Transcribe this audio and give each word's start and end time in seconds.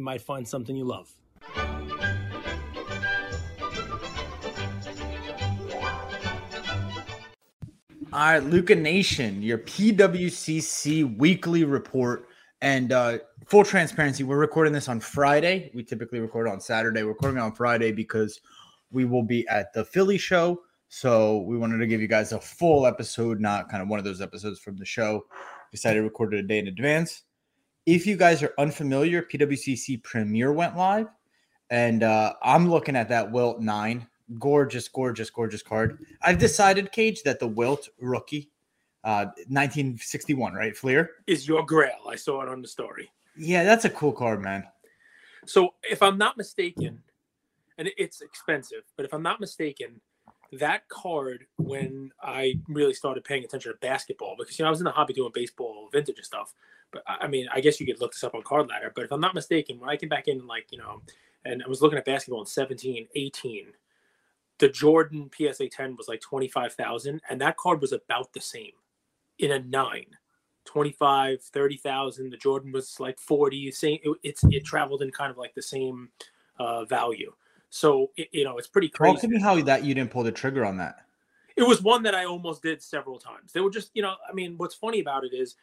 you 0.00 0.04
might 0.04 0.22
find 0.22 0.48
something 0.48 0.74
you 0.74 0.86
love. 0.86 1.12
All 8.12 8.18
right, 8.18 8.42
Luca 8.42 8.74
Nation, 8.74 9.42
your 9.42 9.58
PWCC 9.58 11.18
weekly 11.18 11.64
report. 11.64 12.28
And 12.62 12.92
uh, 12.92 13.18
full 13.46 13.62
transparency, 13.62 14.24
we're 14.24 14.38
recording 14.38 14.72
this 14.72 14.88
on 14.88 15.00
Friday. 15.00 15.70
We 15.74 15.84
typically 15.84 16.18
record 16.18 16.48
on 16.48 16.60
Saturday. 16.60 17.02
We're 17.02 17.10
recording 17.10 17.38
on 17.38 17.52
Friday 17.52 17.92
because 17.92 18.40
we 18.90 19.04
will 19.04 19.22
be 19.22 19.46
at 19.48 19.72
the 19.74 19.84
Philly 19.84 20.16
show. 20.16 20.62
So 20.88 21.42
we 21.42 21.58
wanted 21.58 21.76
to 21.76 21.86
give 21.86 22.00
you 22.00 22.08
guys 22.08 22.32
a 22.32 22.40
full 22.40 22.86
episode, 22.86 23.38
not 23.38 23.68
kind 23.68 23.82
of 23.82 23.88
one 23.88 23.98
of 23.98 24.04
those 24.06 24.22
episodes 24.22 24.60
from 24.60 24.78
the 24.78 24.84
show. 24.86 25.26
Decided 25.70 26.00
to 26.00 26.04
record 26.04 26.32
it 26.32 26.40
a 26.40 26.42
day 26.42 26.58
in 26.58 26.68
advance. 26.68 27.22
If 27.86 28.06
you 28.06 28.16
guys 28.16 28.42
are 28.42 28.52
unfamiliar, 28.58 29.22
PWCC 29.22 30.02
Premier 30.02 30.52
went 30.52 30.76
live, 30.76 31.08
and 31.70 32.02
uh, 32.02 32.34
I'm 32.42 32.70
looking 32.70 32.96
at 32.96 33.08
that 33.08 33.30
Wilt 33.30 33.60
nine. 33.60 34.06
Gorgeous, 34.38 34.86
gorgeous, 34.86 35.28
gorgeous 35.28 35.62
card. 35.62 35.98
I've 36.22 36.38
decided, 36.38 36.92
Cage, 36.92 37.22
that 37.24 37.40
the 37.40 37.48
Wilt 37.48 37.88
rookie, 37.98 38.50
uh, 39.02 39.26
1961, 39.48 40.54
right, 40.54 40.76
Fleer? 40.76 41.10
Is 41.26 41.48
your 41.48 41.64
grail. 41.64 41.98
I 42.08 42.14
saw 42.14 42.42
it 42.42 42.48
on 42.48 42.62
the 42.62 42.68
story. 42.68 43.10
Yeah, 43.36 43.64
that's 43.64 43.86
a 43.86 43.90
cool 43.90 44.12
card, 44.12 44.40
man. 44.40 44.64
So, 45.46 45.74
if 45.82 46.00
I'm 46.02 46.18
not 46.18 46.36
mistaken, 46.36 47.02
and 47.78 47.88
it's 47.96 48.20
expensive, 48.20 48.82
but 48.96 49.06
if 49.06 49.14
I'm 49.14 49.22
not 49.22 49.40
mistaken, 49.40 50.00
that 50.52 50.88
card 50.88 51.46
when 51.56 52.12
I 52.22 52.54
really 52.68 52.94
started 52.94 53.24
paying 53.24 53.44
attention 53.44 53.72
to 53.72 53.78
basketball 53.78 54.34
because 54.38 54.58
you 54.58 54.64
know 54.64 54.68
I 54.68 54.70
was 54.70 54.80
in 54.80 54.84
the 54.84 54.90
hobby 54.90 55.14
doing 55.14 55.30
baseball 55.32 55.88
vintage 55.92 56.16
and 56.16 56.26
stuff. 56.26 56.54
But 56.92 57.02
I 57.06 57.26
mean, 57.26 57.46
I 57.52 57.60
guess 57.60 57.80
you 57.80 57.86
could 57.86 58.00
look 58.00 58.12
this 58.12 58.24
up 58.24 58.34
on 58.34 58.42
Card 58.42 58.68
Ladder. 58.68 58.92
But 58.94 59.04
if 59.04 59.12
I'm 59.12 59.20
not 59.20 59.34
mistaken, 59.34 59.78
when 59.78 59.90
I 59.90 59.96
came 59.96 60.08
back 60.08 60.28
in 60.28 60.46
like 60.46 60.66
you 60.70 60.78
know, 60.78 61.02
and 61.44 61.62
I 61.64 61.68
was 61.68 61.82
looking 61.82 61.98
at 61.98 62.04
basketball 62.04 62.40
in 62.40 62.46
17, 62.46 63.08
18, 63.14 63.66
the 64.58 64.68
Jordan 64.68 65.30
PSA 65.36 65.68
10 65.68 65.96
was 65.96 66.08
like 66.08 66.20
25,000, 66.20 67.20
and 67.28 67.40
that 67.40 67.56
card 67.56 67.80
was 67.80 67.92
about 67.92 68.32
the 68.32 68.40
same 68.40 68.72
in 69.38 69.52
a 69.52 69.58
nine. 69.58 70.06
25 70.66 71.40
30,000 71.40 72.30
the 72.30 72.36
Jordan 72.36 72.70
was 72.70 73.00
like 73.00 73.18
40 73.18 73.72
same 73.72 73.98
it, 74.04 74.16
it's 74.22 74.44
it 74.50 74.62
traveled 74.62 75.00
in 75.00 75.10
kind 75.10 75.30
of 75.30 75.38
like 75.38 75.54
the 75.54 75.62
same 75.62 76.10
uh 76.58 76.84
value 76.84 77.32
so 77.70 78.10
it, 78.16 78.28
you 78.32 78.44
know, 78.44 78.58
it's 78.58 78.68
pretty 78.68 78.88
crazy. 78.88 79.14
Talk 79.14 79.20
to 79.22 79.28
me 79.28 79.40
how 79.40 79.60
that 79.62 79.84
you 79.84 79.94
didn't 79.94 80.10
pull 80.10 80.24
the 80.24 80.32
trigger 80.32 80.64
on 80.64 80.76
that. 80.78 81.06
It 81.56 81.62
was 81.62 81.82
one 81.82 82.02
that 82.02 82.14
I 82.14 82.24
almost 82.24 82.62
did 82.62 82.82
several 82.82 83.18
times. 83.18 83.52
They 83.52 83.60
were 83.60 83.70
just, 83.70 83.90
you 83.94 84.02
know, 84.02 84.14
I 84.28 84.32
mean, 84.32 84.54
what's 84.56 84.74
funny 84.74 85.00
about 85.00 85.24
it 85.24 85.32
is, 85.32 85.56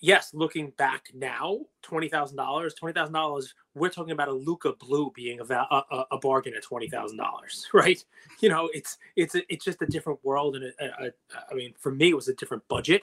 yes, 0.00 0.32
looking 0.34 0.70
back 0.76 1.08
now, 1.14 1.60
twenty 1.82 2.08
thousand 2.08 2.36
dollars, 2.36 2.74
twenty 2.74 2.92
thousand 2.92 3.14
dollars. 3.14 3.54
We're 3.74 3.90
talking 3.90 4.12
about 4.12 4.28
a 4.28 4.32
Luka 4.32 4.72
Blue 4.72 5.12
being 5.14 5.40
a, 5.40 5.44
a, 5.54 6.04
a 6.12 6.18
bargain 6.18 6.54
at 6.56 6.62
twenty 6.62 6.88
thousand 6.88 7.18
dollars, 7.18 7.66
right? 7.74 8.02
You 8.40 8.48
know, 8.48 8.70
it's 8.72 8.98
it's 9.16 9.34
a, 9.34 9.52
it's 9.52 9.64
just 9.64 9.82
a 9.82 9.86
different 9.86 10.18
world, 10.24 10.56
and 10.56 10.72
a, 10.80 11.12
I 11.50 11.54
mean, 11.54 11.74
for 11.78 11.92
me, 11.92 12.10
it 12.10 12.16
was 12.16 12.28
a 12.28 12.34
different 12.34 12.66
budget. 12.68 13.02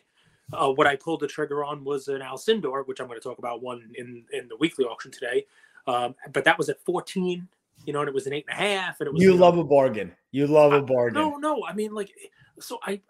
Uh, 0.51 0.71
what 0.71 0.87
I 0.87 0.95
pulled 0.95 1.21
the 1.21 1.27
trigger 1.27 1.63
on 1.63 1.83
was 1.83 2.07
an 2.09 2.21
Alcindor, 2.21 2.85
which 2.85 2.99
I'm 2.99 3.07
going 3.07 3.19
to 3.19 3.23
talk 3.23 3.39
about 3.39 3.61
one 3.61 3.91
in 3.95 4.25
in 4.31 4.47
the 4.47 4.57
weekly 4.57 4.85
auction 4.85 5.11
today. 5.11 5.45
Um, 5.87 6.15
but 6.31 6.45
that 6.45 6.57
was 6.57 6.69
at 6.69 6.79
14 6.85 7.47
you 7.85 7.93
know, 7.93 7.99
and 7.99 8.07
it 8.07 8.13
was 8.13 8.27
an 8.27 8.33
eight 8.33 8.45
and 8.47 8.57
a 8.57 8.61
half, 8.61 8.99
and 8.99 9.07
it 9.07 9.13
was. 9.13 9.21
You, 9.21 9.35
love 9.35 9.57
a 9.57 9.63
bargain. 9.63 10.13
You 10.31 10.47
love 10.47 10.73
a 10.73 10.81
bargain. 10.81 11.21
no, 11.21 11.37
no. 11.37 11.65
I 11.65 11.73
mean, 11.73 11.93
like, 11.93 12.11
so 12.59 12.79
I, 12.83 13.01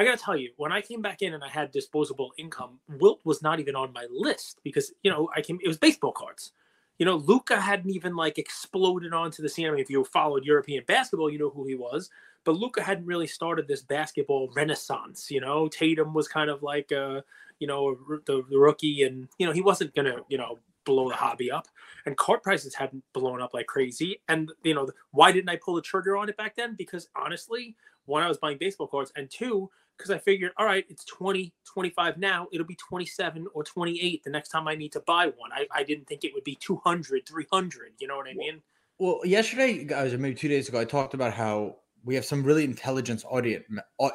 I 0.00 0.04
gotta 0.04 0.16
tell 0.16 0.34
you, 0.36 0.50
when 0.56 0.72
I 0.72 0.80
came 0.80 1.02
back 1.02 1.20
in 1.20 1.34
and 1.34 1.44
I 1.44 1.48
had 1.48 1.72
disposable 1.72 2.32
income, 2.38 2.80
Wilt 2.88 3.20
was 3.24 3.42
not 3.42 3.60
even 3.60 3.76
on 3.76 3.92
my 3.92 4.06
list 4.10 4.58
because 4.64 4.94
you 5.02 5.10
know 5.10 5.28
I 5.36 5.42
came. 5.42 5.58
It 5.62 5.68
was 5.68 5.76
baseball 5.76 6.12
cards. 6.12 6.52
You 6.98 7.04
know, 7.04 7.16
Luka 7.16 7.60
hadn't 7.60 7.90
even 7.90 8.16
like 8.16 8.38
exploded 8.38 9.12
onto 9.12 9.42
the 9.42 9.48
scene. 9.50 9.66
I 9.66 9.70
mean, 9.72 9.80
if 9.80 9.90
you 9.90 10.02
followed 10.04 10.46
European 10.46 10.84
basketball, 10.86 11.28
you 11.28 11.38
know 11.38 11.50
who 11.50 11.66
he 11.66 11.74
was. 11.74 12.08
But 12.44 12.56
Luka 12.56 12.82
hadn't 12.82 13.04
really 13.04 13.26
started 13.26 13.68
this 13.68 13.82
basketball 13.82 14.50
renaissance. 14.56 15.30
You 15.30 15.42
know, 15.42 15.68
Tatum 15.68 16.14
was 16.14 16.28
kind 16.28 16.48
of 16.48 16.62
like, 16.62 16.90
uh, 16.92 17.20
you 17.58 17.66
know, 17.66 17.98
the, 18.24 18.42
the 18.48 18.58
rookie, 18.58 19.02
and 19.02 19.28
you 19.38 19.44
know 19.44 19.52
he 19.52 19.60
wasn't 19.60 19.94
gonna, 19.94 20.16
you 20.30 20.38
know, 20.38 20.58
blow 20.86 21.10
the 21.10 21.14
hobby 21.14 21.50
up 21.50 21.68
and 22.06 22.16
card 22.16 22.42
prices 22.42 22.74
hadn't 22.74 23.04
blown 23.12 23.42
up 23.42 23.52
like 23.52 23.66
crazy 23.66 24.18
and 24.28 24.50
you 24.64 24.74
know 24.74 24.88
why 25.10 25.30
didn't 25.30 25.50
i 25.50 25.56
pull 25.56 25.74
the 25.74 25.82
trigger 25.82 26.16
on 26.16 26.30
it 26.30 26.36
back 26.38 26.56
then 26.56 26.74
because 26.74 27.06
honestly 27.14 27.76
one 28.06 28.22
i 28.22 28.28
was 28.28 28.38
buying 28.38 28.56
baseball 28.56 28.86
cards 28.86 29.12
and 29.14 29.30
two 29.30 29.70
because 30.00 30.14
i 30.14 30.18
figured 30.18 30.52
all 30.56 30.66
right 30.66 30.84
it's 30.88 31.04
20 31.04 31.52
25 31.64 32.18
now 32.18 32.46
it'll 32.52 32.66
be 32.66 32.76
27 32.76 33.46
or 33.54 33.62
28 33.62 34.24
the 34.24 34.30
next 34.30 34.48
time 34.48 34.66
i 34.66 34.74
need 34.74 34.92
to 34.92 35.00
buy 35.00 35.26
one 35.26 35.50
i, 35.52 35.66
I 35.72 35.82
didn't 35.82 36.06
think 36.06 36.24
it 36.24 36.32
would 36.34 36.44
be 36.44 36.56
200 36.56 37.26
300 37.26 37.92
you 37.98 38.08
know 38.08 38.16
what 38.16 38.28
i 38.28 38.34
mean 38.34 38.62
well 38.98 39.20
yesterday 39.24 39.84
guys 39.84 40.12
or 40.12 40.18
maybe 40.18 40.34
two 40.34 40.48
days 40.48 40.68
ago 40.68 40.80
i 40.80 40.84
talked 40.84 41.14
about 41.14 41.32
how 41.32 41.76
we 42.02 42.14
have 42.14 42.24
some 42.24 42.42
really 42.42 42.64
intelligent 42.64 43.24
audience 43.28 43.64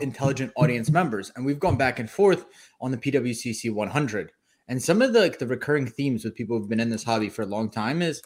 intelligent 0.02 0.52
audience 0.56 0.90
members 0.90 1.32
and 1.36 1.46
we've 1.46 1.60
gone 1.60 1.78
back 1.78 2.00
and 2.00 2.10
forth 2.10 2.46
on 2.82 2.92
the 2.92 2.98
pwcc 2.98 3.72
100 3.72 4.32
and 4.68 4.82
some 4.82 5.04
of 5.04 5.14
the 5.14 5.22
like, 5.22 5.38
the 5.38 5.46
recurring 5.46 5.86
themes 5.86 6.26
with 6.26 6.36
people 6.36 6.58
who've 6.58 6.70
been 6.70 6.80
in 6.80 6.90
this 6.90 7.04
hobby 7.04 7.30
for 7.30 7.44
a 7.44 7.48
long 7.48 7.70
time 7.70 8.02
is 8.02 8.22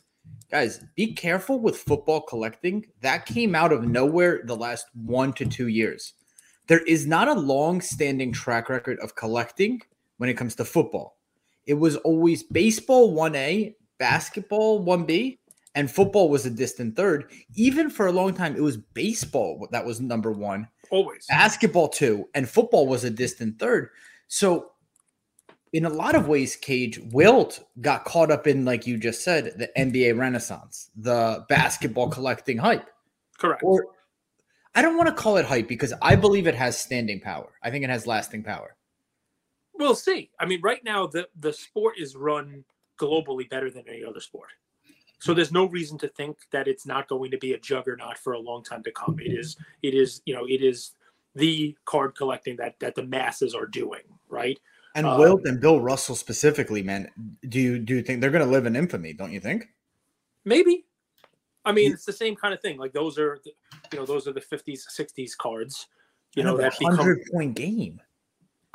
guys, 0.49 0.83
be 0.95 1.13
careful 1.13 1.59
with 1.59 1.77
football 1.77 2.21
collecting. 2.21 2.85
That 3.01 3.25
came 3.25 3.55
out 3.55 3.71
of 3.71 3.83
nowhere 3.83 4.41
the 4.45 4.55
last 4.55 4.87
1 4.93 5.33
to 5.33 5.45
2 5.45 5.67
years. 5.67 6.13
There 6.69 6.83
is 6.83 7.07
not 7.07 7.27
a 7.27 7.33
long-standing 7.33 8.31
track 8.31 8.69
record 8.69 8.99
of 8.99 9.15
collecting 9.15 9.81
when 10.17 10.29
it 10.29 10.35
comes 10.35 10.53
to 10.55 10.65
football. 10.65 11.17
It 11.65 11.73
was 11.73 11.95
always 11.97 12.43
baseball 12.43 13.11
1A, 13.15 13.73
basketball 13.97 14.85
1B, 14.85 15.39
and 15.73 15.89
football 15.89 16.29
was 16.29 16.45
a 16.45 16.51
distant 16.51 16.95
third. 16.95 17.31
Even 17.55 17.89
for 17.89 18.05
a 18.05 18.11
long 18.11 18.35
time, 18.35 18.55
it 18.55 18.61
was 18.61 18.77
baseball 18.77 19.67
that 19.71 19.83
was 19.83 19.99
number 19.99 20.31
one. 20.31 20.67
Always. 20.91 21.25
Basketball 21.27 21.89
two, 21.89 22.29
and 22.35 22.47
football 22.47 22.85
was 22.87 23.03
a 23.03 23.09
distant 23.09 23.57
third. 23.57 23.89
So 24.27 24.73
in 25.73 25.85
a 25.85 25.89
lot 25.89 26.13
of 26.13 26.27
ways, 26.27 26.55
Cage 26.55 26.99
Wilt 27.11 27.63
got 27.81 28.05
caught 28.05 28.29
up 28.29 28.45
in, 28.45 28.63
like 28.63 28.85
you 28.85 28.97
just 28.97 29.23
said, 29.23 29.53
the 29.57 29.71
NBA 29.75 30.17
Renaissance, 30.17 30.91
the 30.95 31.45
basketball 31.49 32.09
collecting 32.09 32.59
hype. 32.59 32.89
Correct. 33.39 33.63
Or 33.63 33.87
I 34.75 34.81
don't 34.81 34.97
want 34.97 35.09
to 35.09 35.15
call 35.15 35.37
it 35.37 35.45
hype 35.45 35.67
because 35.67 35.93
I 36.01 36.15
believe 36.15 36.47
it 36.47 36.55
has 36.55 36.77
standing 36.77 37.19
power. 37.19 37.51
I 37.63 37.71
think 37.71 37.83
it 37.83 37.89
has 37.89 38.05
lasting 38.05 38.43
power. 38.43 38.75
We'll 39.73 39.95
see. 39.95 40.29
I 40.39 40.45
mean, 40.45 40.61
right 40.61 40.83
now 40.83 41.07
the 41.07 41.27
the 41.39 41.53
sport 41.53 41.95
is 41.97 42.15
run 42.15 42.63
globally 42.99 43.49
better 43.49 43.71
than 43.71 43.85
any 43.87 44.03
other 44.03 44.19
sport. 44.19 44.49
So 45.19 45.33
there's 45.33 45.51
no 45.51 45.65
reason 45.65 45.97
to 45.99 46.07
think 46.07 46.37
that 46.51 46.67
it's 46.67 46.85
not 46.85 47.07
going 47.07 47.31
to 47.31 47.37
be 47.37 47.53
a 47.53 47.59
juggernaut 47.59 48.17
for 48.17 48.33
a 48.33 48.39
long 48.39 48.63
time 48.63 48.83
to 48.83 48.91
come. 48.91 49.17
It 49.19 49.37
is 49.37 49.57
it 49.83 49.93
is, 49.93 50.21
you 50.25 50.33
know, 50.33 50.45
it 50.45 50.61
is 50.61 50.91
the 51.35 51.75
card 51.85 52.15
collecting 52.15 52.55
that 52.57 52.79
that 52.79 52.95
the 52.95 53.03
masses 53.03 53.53
are 53.53 53.67
doing, 53.67 54.01
right? 54.29 54.59
And 54.95 55.05
um, 55.05 55.19
Wilt 55.19 55.45
and 55.45 55.59
Bill 55.59 55.79
Russell 55.79 56.15
specifically, 56.15 56.83
man, 56.83 57.09
do 57.47 57.59
you 57.59 57.79
do 57.79 57.95
you 57.95 58.01
think 58.01 58.21
they're 58.21 58.31
going 58.31 58.45
to 58.45 58.51
live 58.51 58.65
in 58.65 58.75
infamy? 58.75 59.13
Don't 59.13 59.31
you 59.31 59.39
think? 59.39 59.67
Maybe. 60.45 60.85
I 61.69 61.71
mean, 61.71 61.91
it's 61.91 62.05
the 62.05 62.13
same 62.13 62.35
kind 62.35 62.53
of 62.53 62.61
thing. 62.61 62.77
Like 62.77 62.93
those 62.93 63.17
are, 63.19 63.39
you 63.45 63.99
know, 63.99 64.05
those 64.05 64.27
are 64.27 64.33
the 64.33 64.41
fifties, 64.41 64.85
sixties 64.89 65.35
cards. 65.35 65.87
You 66.35 66.43
know, 66.43 66.57
that 66.57 66.73
hundred 66.81 67.19
become, 67.19 67.31
point 67.31 67.55
game. 67.55 68.01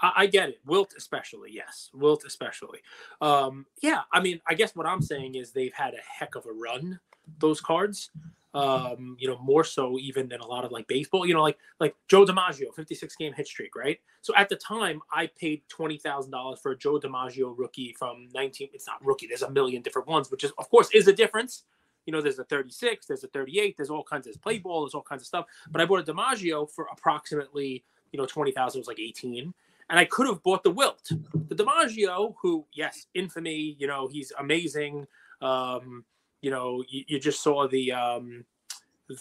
I, 0.01 0.13
I, 0.17 0.27
get 0.27 0.49
it. 0.49 0.61
Wilt 0.67 0.95
especially, 0.97 1.51
yes. 1.53 1.91
Wilt 1.95 2.25
especially. 2.25 2.81
Um, 3.21 3.67
yeah. 3.81 4.03
I 4.13 4.21
mean, 4.21 4.41
I 4.49 4.55
guess 4.55 4.75
what 4.75 4.87
I'm 4.87 5.01
saying 5.01 5.37
is 5.37 5.53
they've 5.53 5.73
had 5.73 5.95
a 5.95 6.01
heck 6.01 6.35
of 6.35 6.47
a 6.47 6.53
run. 6.53 6.99
Those 7.39 7.61
cards 7.61 8.11
um, 8.55 9.17
you 9.19 9.27
know, 9.27 9.37
more 9.39 9.65
so 9.65 9.99
even 9.99 10.29
than 10.29 10.41
a 10.41 10.47
lot 10.47 10.65
of 10.65 10.71
like 10.71 10.87
baseball, 10.87 11.27
you 11.27 11.35
know, 11.35 11.43
like 11.43 11.59
like 11.81 11.95
Joe 12.09 12.25
DiMaggio, 12.25 12.73
56 12.75 13.17
game 13.17 13.33
hit 13.33 13.49
streak, 13.49 13.75
right? 13.75 13.99
So 14.23 14.33
at 14.37 14.49
the 14.49 14.57
time, 14.57 15.03
I 15.13 15.29
paid 15.39 15.63
twenty 15.69 15.99
thousand 15.99 16.31
dollars 16.31 16.61
for 16.61 16.71
a 16.71 16.79
Joe 16.79 17.01
DiMaggio 17.01 17.53
rookie 17.57 17.95
from 17.99 18.29
19. 18.33 18.69
It's 18.73 18.87
not 18.87 19.05
rookie. 19.05 19.27
There's 19.27 19.43
a 19.43 19.51
million 19.51 19.83
different 19.83 20.07
ones, 20.07 20.31
which 20.31 20.45
is 20.45 20.53
of 20.57 20.71
course 20.71 20.89
is 20.95 21.09
a 21.09 21.13
difference. 21.13 21.65
You 22.07 22.13
know, 22.13 22.21
there's 22.21 22.39
a 22.39 22.45
36, 22.45 23.07
there's 23.07 23.25
a 23.25 23.29
38, 23.29 23.77
there's 23.77 23.91
all 23.91 24.05
kinds 24.05 24.27
of 24.27 24.41
play 24.43 24.59
ball, 24.59 24.83
there's 24.83 24.95
all 24.95 25.03
kinds 25.03 25.23
of 25.23 25.27
stuff. 25.27 25.47
But 25.71 25.81
I 25.81 25.87
bought 25.87 26.07
a 26.07 26.13
DiMaggio 26.13 26.71
for 26.71 26.87
approximately, 26.93 27.85
you 28.13 28.19
know, 28.19 28.27
20,000 28.27 28.79
was 28.79 28.89
like 28.89 29.01
18. 29.01 29.53
and 29.91 29.99
I 29.99 30.05
could 30.05 30.27
have 30.27 30.43
bought 30.43 30.63
the 30.63 30.71
Wilt. 30.71 31.11
The 31.49 31.55
DiMaggio, 31.55 32.35
who, 32.41 32.67
yes, 32.73 33.07
infamy, 33.15 33.77
you 33.79 33.87
know, 33.87 34.09
he's 34.09 34.33
amazing. 34.39 35.07
Um, 35.43 36.05
you 36.41 36.51
know, 36.51 36.85
you, 36.89 37.05
you 37.07 37.19
just 37.21 37.43
saw 37.43 37.67
the 37.69 37.93
um, 37.93 38.45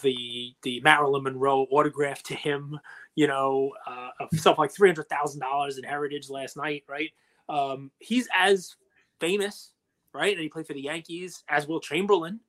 the 0.02 0.54
the 0.62 0.80
Marilyn 0.80 1.22
Monroe 1.22 1.66
autograph 1.70 2.22
to 2.24 2.34
him, 2.34 2.78
you 3.14 3.26
know, 3.26 3.72
uh, 3.86 4.10
stuff 4.34 4.58
like 4.58 4.70
three 4.70 4.88
hundred 4.88 5.08
thousand 5.08 5.40
dollars 5.40 5.78
in 5.78 5.84
Heritage 5.84 6.30
last 6.30 6.56
night, 6.56 6.84
right? 6.88 7.10
Um, 7.48 7.90
he's 7.98 8.28
as 8.34 8.76
famous, 9.20 9.72
right? 10.12 10.32
And 10.32 10.42
he 10.42 10.48
played 10.48 10.66
for 10.66 10.74
the 10.74 10.82
Yankees 10.82 11.44
as 11.48 11.66
Wilt 11.66 11.82
Chamberlain. 11.82 12.40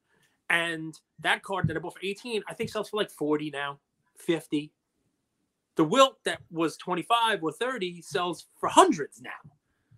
And 0.50 0.98
that 1.20 1.44
card 1.44 1.68
that 1.68 1.78
I 1.78 1.80
bought 1.80 1.94
for 1.94 2.06
18, 2.06 2.44
I 2.48 2.54
think 2.54 2.70
sells 2.70 2.90
for 2.90 2.98
like 2.98 3.10
40 3.10 3.50
now, 3.52 3.80
50. 4.18 4.72
The 5.76 5.84
Wilt 5.84 6.24
that 6.24 6.40
was 6.52 6.78
25 6.78 7.44
or 7.44 7.52
30 7.52 8.02
sells 8.02 8.46
for 8.60 8.70
hundreds 8.70 9.22
now. 9.22 9.32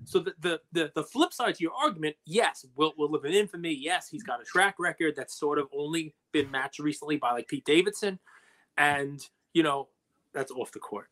So 0.06 0.20
the, 0.20 0.34
the 0.40 0.62
the 0.72 0.92
the 0.96 1.04
flip 1.04 1.34
side 1.34 1.56
to 1.56 1.64
your 1.64 1.74
argument, 1.74 2.16
yes, 2.26 2.66
Wilt 2.78 2.98
will 2.98 3.12
live 3.12 3.26
in 3.26 3.34
infamy. 3.34 3.74
Yes, 3.74 4.08
he's 4.08 4.24
got 4.24 4.40
a 4.40 4.46
track 4.46 4.76
record 4.80 5.16
that's 5.18 5.38
sort 5.38 5.60
of 5.60 5.68
only 5.76 6.16
been 6.32 6.50
matched 6.50 6.80
recently 6.80 7.18
by 7.18 7.32
like 7.32 7.50
Pete 7.50 7.66
Davidson, 7.66 8.18
and 8.78 9.28
you 9.54 9.64
know 9.64 9.90
that's 10.34 10.52
off 10.52 10.72
the 10.72 10.80
court. 10.80 11.10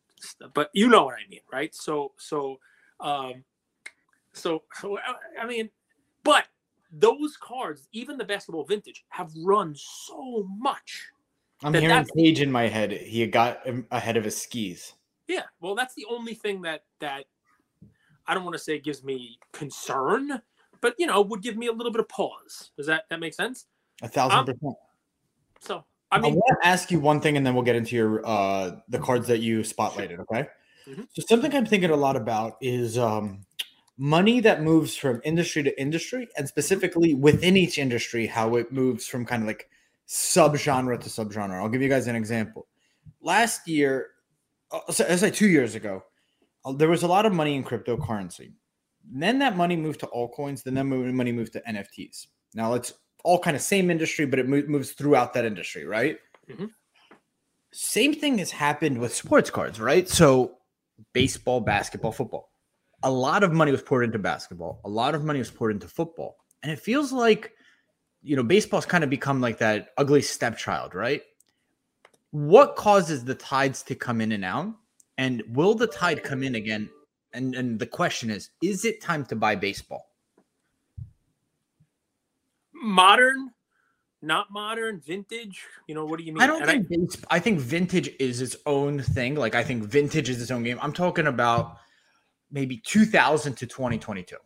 But 0.54 0.70
you 0.72 0.88
know 0.88 1.04
what 1.04 1.14
I 1.14 1.28
mean, 1.28 1.40
right? 1.52 1.74
So 1.74 2.12
so 2.16 2.58
um 2.98 3.44
so, 4.36 4.64
so 4.74 4.98
I 5.40 5.46
mean, 5.46 5.70
but 6.22 6.46
those 6.92 7.36
cards, 7.36 7.88
even 7.92 8.16
the 8.16 8.24
basketball 8.24 8.64
vintage, 8.64 9.04
have 9.08 9.30
run 9.44 9.74
so 9.76 10.46
much. 10.58 11.08
I'm 11.62 11.72
that 11.72 11.82
hearing 11.82 12.06
Page 12.16 12.40
in 12.40 12.52
my 12.52 12.68
head. 12.68 12.92
He 12.92 13.26
got 13.26 13.66
ahead 13.90 14.16
of 14.16 14.24
his 14.24 14.36
skis. 14.36 14.94
Yeah, 15.28 15.42
well, 15.60 15.74
that's 15.74 15.94
the 15.94 16.06
only 16.08 16.34
thing 16.34 16.62
that 16.62 16.84
that 17.00 17.24
I 18.26 18.34
don't 18.34 18.44
want 18.44 18.54
to 18.54 18.62
say 18.62 18.78
gives 18.78 19.02
me 19.02 19.38
concern, 19.52 20.42
but 20.80 20.94
you 20.98 21.06
know, 21.06 21.20
would 21.22 21.42
give 21.42 21.56
me 21.56 21.66
a 21.68 21.72
little 21.72 21.92
bit 21.92 22.00
of 22.00 22.08
pause. 22.08 22.70
Does 22.76 22.86
that 22.86 23.04
that 23.10 23.20
make 23.20 23.34
sense? 23.34 23.66
A 24.02 24.08
thousand 24.08 24.38
Um, 24.38 24.44
percent. 24.46 24.76
So, 25.60 25.84
I 26.12 26.18
mean, 26.18 26.34
I, 26.34 26.36
want 26.36 26.62
to 26.62 26.68
ask 26.68 26.90
you 26.90 27.00
one 27.00 27.20
thing, 27.20 27.36
and 27.36 27.46
then 27.46 27.54
we'll 27.54 27.64
get 27.64 27.76
into 27.76 27.96
your 27.96 28.26
uh 28.26 28.76
the 28.88 28.98
cards 28.98 29.26
that 29.28 29.38
you 29.38 29.60
spotlighted. 29.60 30.20
Okay. 30.20 30.46
Mhm. 30.86 31.08
So 31.12 31.22
something 31.28 31.54
I'm 31.54 31.66
thinking 31.66 31.90
a 31.90 31.96
lot 31.96 32.16
about 32.16 32.58
is 32.60 32.98
um 32.98 33.44
money 33.98 34.40
that 34.40 34.62
moves 34.62 34.96
from 34.96 35.20
industry 35.24 35.62
to 35.62 35.80
industry, 35.80 36.28
and 36.36 36.46
specifically 36.46 37.14
within 37.14 37.56
each 37.56 37.78
industry, 37.78 38.26
how 38.26 38.56
it 38.56 38.72
moves 38.72 39.06
from 39.06 39.24
kind 39.24 39.42
of 39.42 39.46
like 39.46 39.68
subgenre 40.06 41.00
to 41.00 41.08
subgenre. 41.08 41.60
I'll 41.60 41.68
give 41.68 41.82
you 41.82 41.88
guys 41.88 42.06
an 42.06 42.16
example. 42.16 42.66
Last 43.20 43.66
year, 43.66 44.08
uh, 44.70 44.80
I 44.88 44.92
say 44.92 45.30
two 45.30 45.48
years 45.48 45.74
ago, 45.74 46.04
uh, 46.64 46.72
there 46.72 46.88
was 46.88 47.02
a 47.02 47.08
lot 47.08 47.26
of 47.26 47.32
money 47.32 47.56
in 47.56 47.64
cryptocurrency. 47.64 48.52
Then 49.08 49.38
that 49.38 49.56
money 49.56 49.76
moved 49.76 50.00
to 50.00 50.06
altcoins. 50.06 50.62
Then 50.62 50.74
that 50.74 50.84
money 50.84 51.32
moved 51.32 51.52
to 51.54 51.62
NFTs. 51.68 52.26
Now 52.54 52.74
it's 52.74 52.92
all 53.24 53.38
kind 53.38 53.56
of 53.56 53.62
same 53.62 53.90
industry, 53.90 54.26
but 54.26 54.38
it 54.38 54.48
moves 54.48 54.92
throughout 54.92 55.32
that 55.34 55.44
industry, 55.44 55.84
right? 55.84 56.18
Mhm. 56.48 56.70
Same 57.72 58.14
thing 58.14 58.38
has 58.38 58.50
happened 58.50 58.98
with 58.98 59.14
sports 59.14 59.50
cards, 59.50 59.80
right? 59.80 60.08
So 60.08 60.58
baseball, 61.12 61.60
basketball, 61.60 62.12
football. 62.12 62.50
A 63.02 63.10
lot 63.10 63.42
of 63.44 63.52
money 63.52 63.72
was 63.72 63.82
poured 63.82 64.04
into 64.04 64.18
basketball. 64.18 64.80
A 64.84 64.88
lot 64.88 65.14
of 65.14 65.24
money 65.24 65.38
was 65.38 65.50
poured 65.50 65.72
into 65.72 65.88
football, 65.88 66.36
and 66.62 66.72
it 66.72 66.78
feels 66.78 67.12
like 67.12 67.52
you 68.22 68.36
know 68.36 68.42
baseball's 68.42 68.86
kind 68.86 69.04
of 69.04 69.10
become 69.10 69.40
like 69.40 69.58
that 69.58 69.90
ugly 69.98 70.22
stepchild, 70.22 70.94
right? 70.94 71.22
What 72.30 72.76
causes 72.76 73.24
the 73.24 73.34
tides 73.34 73.82
to 73.84 73.94
come 73.94 74.20
in 74.20 74.32
and 74.32 74.44
out? 74.44 74.74
And 75.18 75.42
will 75.48 75.74
the 75.74 75.86
tide 75.86 76.22
come 76.22 76.42
in 76.42 76.54
again? 76.54 76.90
And 77.32 77.54
and 77.54 77.78
the 77.78 77.86
question 77.86 78.30
is, 78.30 78.50
is 78.62 78.84
it 78.84 79.00
time 79.00 79.24
to 79.26 79.36
buy 79.36 79.54
baseball? 79.54 80.06
modern, 82.86 83.50
not 84.22 84.50
modern, 84.50 85.00
vintage. 85.00 85.64
You 85.88 85.94
know, 85.94 86.06
what 86.06 86.18
do 86.18 86.24
you 86.24 86.32
mean? 86.32 86.42
I 86.42 86.46
don't 86.46 86.62
And 86.62 86.70
think 86.70 86.88
base, 86.88 87.22
I 87.30 87.38
think 87.38 87.60
vintage 87.60 88.10
is 88.18 88.40
its 88.40 88.56
own 88.64 89.00
thing. 89.02 89.34
Like 89.34 89.54
I 89.54 89.62
think 89.62 89.84
vintage 89.84 90.30
is 90.30 90.40
its 90.40 90.50
own 90.50 90.62
game. 90.62 90.78
I'm 90.80 90.92
talking 90.92 91.26
about 91.26 91.78
maybe 92.50 92.78
2000 92.78 93.54
to 93.56 93.66
2022. 93.66 94.36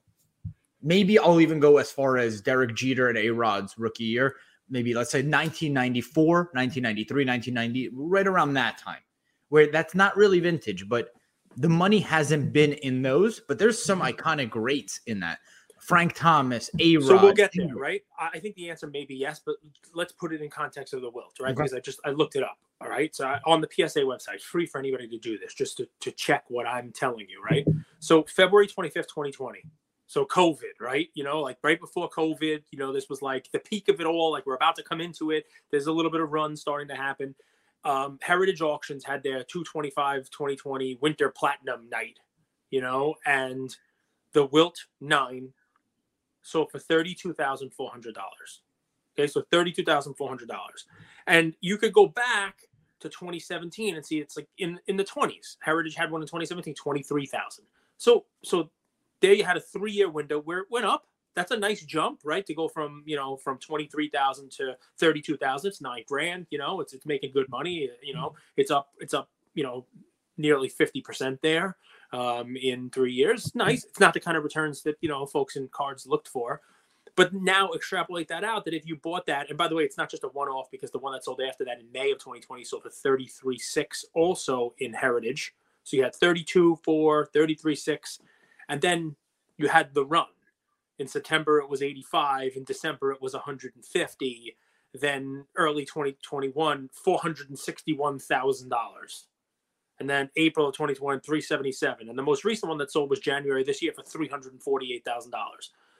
Maybe 0.83 1.19
I'll 1.19 1.41
even 1.41 1.61
go 1.61 1.77
as 1.79 1.93
far 1.93 2.17
as 2.17 2.41
Derek 2.41 2.75
Jeter 2.75 3.09
and 3.09 3.19
A 3.19 3.31
Rod's 3.31 3.77
rookie 3.79 4.05
year. 4.05 4.37
Maybe 4.69 4.95
let's 4.95 5.11
say 5.11 5.19
1994, 5.19 6.51
1993, 6.53 7.25
1990, 7.25 7.91
right 7.93 8.27
around 8.27 8.55
that 8.55 8.79
time, 8.79 9.01
where 9.49 9.71
that's 9.71 9.95
not 9.95 10.17
really 10.17 10.41
vintage, 10.41 10.89
but 10.89 11.11
the 11.57 11.69
money 11.69 11.99
hasn't 11.99 12.53
been 12.53 12.73
in 12.75 13.03
those. 13.03 13.41
But 13.41 13.59
there's 13.59 13.83
some 13.83 14.01
mm-hmm. 14.01 14.17
iconic 14.17 14.51
greats 14.51 15.01
in 15.07 15.21
that. 15.21 15.41
Frank 15.91 16.15
Thomas, 16.15 16.71
A 16.79 16.97
Rod. 16.99 17.05
So 17.05 17.21
we'll 17.21 17.33
get 17.33 17.51
there, 17.53 17.75
right? 17.75 18.03
I 18.17 18.39
think 18.39 18.55
the 18.55 18.71
answer 18.71 18.87
may 18.87 19.05
be 19.05 19.17
yes, 19.17 19.41
but 19.45 19.57
let's 19.93 20.13
put 20.13 20.33
it 20.33 20.41
in 20.41 20.49
context 20.49 20.95
of 20.95 21.03
the 21.03 21.11
wilt, 21.11 21.37
right? 21.41 21.49
Okay. 21.49 21.55
Because 21.57 21.75
I 21.75 21.81
just 21.81 21.99
I 22.05 22.11
looked 22.11 22.37
it 22.37 22.45
up. 22.45 22.59
All 22.81 22.89
right. 22.89 23.13
So 23.13 23.27
I, 23.27 23.41
on 23.45 23.61
the 23.61 23.69
PSA 23.69 24.03
website, 24.03 24.41
free 24.41 24.67
for 24.67 24.79
anybody 24.79 25.09
to 25.09 25.19
do 25.19 25.37
this, 25.37 25.53
just 25.53 25.79
to, 25.79 25.89
to 25.99 26.13
check 26.13 26.45
what 26.47 26.65
I'm 26.65 26.93
telling 26.93 27.27
you, 27.29 27.43
right? 27.43 27.67
So 27.99 28.23
February 28.23 28.69
25th, 28.69 29.09
2020. 29.09 29.63
So 30.07 30.25
COVID, 30.25 30.79
right? 30.81 31.09
You 31.15 31.25
know, 31.25 31.41
like 31.41 31.59
right 31.65 31.81
before 31.81 32.09
COVID, 32.09 32.63
you 32.71 32.79
know, 32.79 32.93
this 32.93 33.09
was 33.09 33.21
like 33.21 33.51
the 33.51 33.59
peak 33.59 33.89
of 33.89 34.01
it 34.01 34.07
all. 34.07 34.31
Like 34.31 34.47
we're 34.47 34.55
about 34.55 34.77
to 34.77 34.85
come 34.85 35.01
into 35.01 35.33
it. 35.33 35.47
There's 35.73 35.89
a 35.89 35.93
little 35.93 36.13
bit 36.13 36.21
of 36.21 36.31
run 36.31 36.57
starting 36.57 36.87
to 36.89 36.95
happen. 36.95 37.35
Um, 37.85 38.21
Heritage 38.23 38.61
Auctions 38.61 39.05
had 39.05 39.25
their 39.25 39.43
225 39.43 40.31
2020 40.31 40.99
Winter 41.01 41.31
Platinum 41.31 41.89
night, 41.91 42.21
you 42.71 42.81
know, 42.81 43.17
and 43.27 43.77
the 44.33 44.47
Wilt 44.47 44.79
9 45.01 45.53
sold 46.43 46.71
for 46.71 46.79
thirty-two 46.79 47.35
thousand 47.35 47.73
four 47.73 47.91
hundred 47.91 48.15
dollars. 48.15 48.63
Okay, 49.19 49.27
so 49.27 49.43
thirty-two 49.51 49.85
thousand 49.85 50.15
four 50.15 50.29
hundred 50.29 50.49
dollars, 50.49 50.87
and 51.27 51.55
you 51.61 51.77
could 51.77 51.93
go 51.93 52.07
back 52.07 52.61
to 53.01 53.09
2017 53.09 53.97
and 53.97 54.05
see 54.05 54.19
it's 54.19 54.37
like 54.37 54.49
in 54.59 54.79
in 54.87 54.97
the 54.97 55.05
20s. 55.05 55.57
Heritage 55.61 55.95
had 55.95 56.11
one 56.11 56.21
in 56.21 56.27
2017, 56.27 56.75
23,000. 56.75 57.65
So 57.97 58.27
so 58.45 58.71
there 59.21 59.33
you 59.33 59.45
had 59.45 59.57
a 59.57 59.61
three-year 59.61 60.11
window 60.11 60.41
where 60.41 60.59
it 60.59 60.67
went 60.71 60.87
up. 60.87 61.07
That's 61.35 61.53
a 61.53 61.57
nice 61.57 61.83
jump, 61.83 62.21
right? 62.25 62.45
To 62.47 62.55
go 62.55 62.69
from 62.69 63.03
you 63.07 63.17
know 63.17 63.37
from 63.37 63.59
23,000 63.59 64.51
to 64.53 64.77
32,000. 64.99 65.69
It's 65.69 65.81
nine 65.81 66.05
grand. 66.07 66.47
You 66.51 66.59
know, 66.59 66.81
it's 66.81 66.93
it's 66.93 67.07
making 67.07 67.33
good 67.33 67.49
money. 67.49 67.91
You 68.03 68.15
know, 68.15 68.31
mm-hmm. 68.31 68.61
it's 68.61 68.71
up 68.71 68.91
it's 68.99 69.15
up 69.15 69.31
you 69.55 69.63
know 69.63 69.87
nearly 70.37 70.69
50 70.69 71.01
percent 71.01 71.43
there 71.43 71.77
um, 72.13 72.57
in 72.57 72.91
three 72.91 73.13
years. 73.13 73.55
Nice. 73.55 73.85
It's 73.85 74.01
not 74.01 74.15
the 74.15 74.21
kind 74.21 74.37
of 74.37 74.45
returns 74.45 74.83
that 74.83 74.97
you 75.01 75.09
know 75.09 75.25
folks 75.27 75.57
in 75.57 75.69
cards 75.69 76.07
looked 76.07 76.29
for. 76.29 76.61
But 77.17 77.35
now 77.35 77.73
extrapolate 77.73 78.29
that 78.29 78.45
out 78.45 78.65
that 78.65 78.75
if 78.75 78.87
you 78.87 78.95
bought 78.97 79.27
that, 79.27 79.49
and 79.49 79.59
by 79.59 79.67
the 79.69 79.75
way, 79.75 79.83
it's 79.83 79.99
not 79.99 80.11
just 80.11 80.23
a 80.25 80.29
one-off 80.29 80.71
because 80.71 80.93
the 80.93 80.99
one 80.99 81.13
that 81.13 81.25
sold 81.25 81.41
after 81.41 81.65
that 81.65 81.81
in 81.81 81.91
May 81.93 82.13
of 82.13 82.19
2020 82.19 82.63
sold 82.65 82.85
for 82.85 82.91
33.6 82.91 84.05
also 84.15 84.75
in 84.79 84.93
Heritage. 84.93 85.53
So 85.83 85.97
you 85.97 86.05
had 86.05 86.15
32 86.15 86.79
for 86.85 87.27
33.6, 87.35 88.21
and 88.69 88.81
then 88.81 89.17
you 89.59 89.67
had 89.69 89.93
the 89.93 90.05
run. 90.05 90.27
In 90.99 91.09
September 91.09 91.59
it 91.59 91.69
was 91.69 91.83
85, 91.83 92.53
in 92.57 92.63
December 92.65 93.11
it 93.13 93.21
was 93.21 93.35
150, 93.35 94.57
then 94.95 95.45
early 95.57 95.85
2021 95.85 96.89
$461,000 97.07 99.25
and 100.01 100.09
then 100.09 100.31
April 100.37 100.67
of 100.67 100.75
2021, 100.75 101.21
377. 101.21 102.09
And 102.09 102.19
the 102.19 102.23
most 102.23 102.45
recent 102.45 102.69
one 102.69 102.79
that 102.79 102.91
sold 102.91 103.11
was 103.11 103.21
January 103.21 103.63
this 103.63 103.83
year 103.83 103.93
for 103.93 104.03
$348,000. 104.03 105.31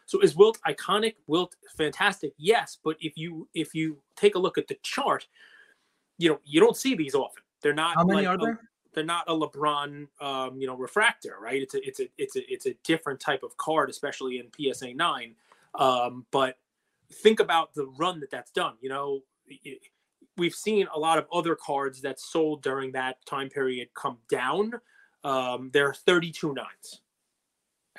So 0.07 0.19
is 0.21 0.35
Wilt 0.35 0.59
iconic? 0.67 1.15
Wilt 1.29 1.55
fantastic? 1.77 2.33
Yes, 2.37 2.79
but 2.83 2.97
if 3.01 3.17
you 3.17 3.47
if 3.55 3.75
you 3.75 3.99
take 4.17 4.35
a 4.35 4.39
look 4.39 4.59
at 4.59 4.67
the 4.67 4.77
chart, 4.83 5.29
you 6.19 6.31
know, 6.31 6.41
you 6.45 6.59
don't 6.61 6.77
see 6.77 6.97
these 6.97 7.15
often. 7.15 7.45
They're 7.63 7.75
not 7.75 7.95
How 7.95 8.05
many 8.05 8.27
like 8.27 8.29
are 8.29 8.35
a- 8.35 8.45
there? 8.45 8.61
they're 8.93 9.05
not 9.05 9.25
a 9.29 9.33
LeBron 9.33 10.09
um, 10.21 10.61
you 10.61 10.67
know, 10.67 10.77
refractor, 10.77 11.37
right? 11.41 11.63
It's 11.63 11.75
a 11.75 11.87
it's 11.87 12.01
a 12.01 12.09
it's 12.19 12.35
a 12.37 12.53
it's 12.53 12.67
a 12.67 12.75
different 12.83 13.21
type 13.21 13.45
of 13.45 13.57
card, 13.57 13.89
especially 13.89 14.39
in 14.41 14.49
PSA 14.73 14.95
9. 14.95 15.35
Um, 15.79 16.27
but 16.33 16.59
think 17.13 17.39
about 17.39 17.73
the 17.75 17.87
run 17.97 18.19
that 18.21 18.31
that's 18.33 18.51
done, 18.51 18.75
you 18.81 18.89
know, 18.89 19.21
it- 19.47 19.83
we've 20.41 20.55
seen 20.55 20.89
a 20.93 20.99
lot 20.99 21.19
of 21.19 21.27
other 21.33 21.55
cards 21.55 22.01
that 22.01 22.19
sold 22.19 22.63
during 22.63 22.91
that 22.93 23.17
time 23.27 23.51
period 23.51 23.89
come 23.95 24.17
down. 24.29 24.73
Um, 25.23 25.71
there 25.73 25.87
are 25.87 25.95
32 25.95 26.55
nines 26.55 27.03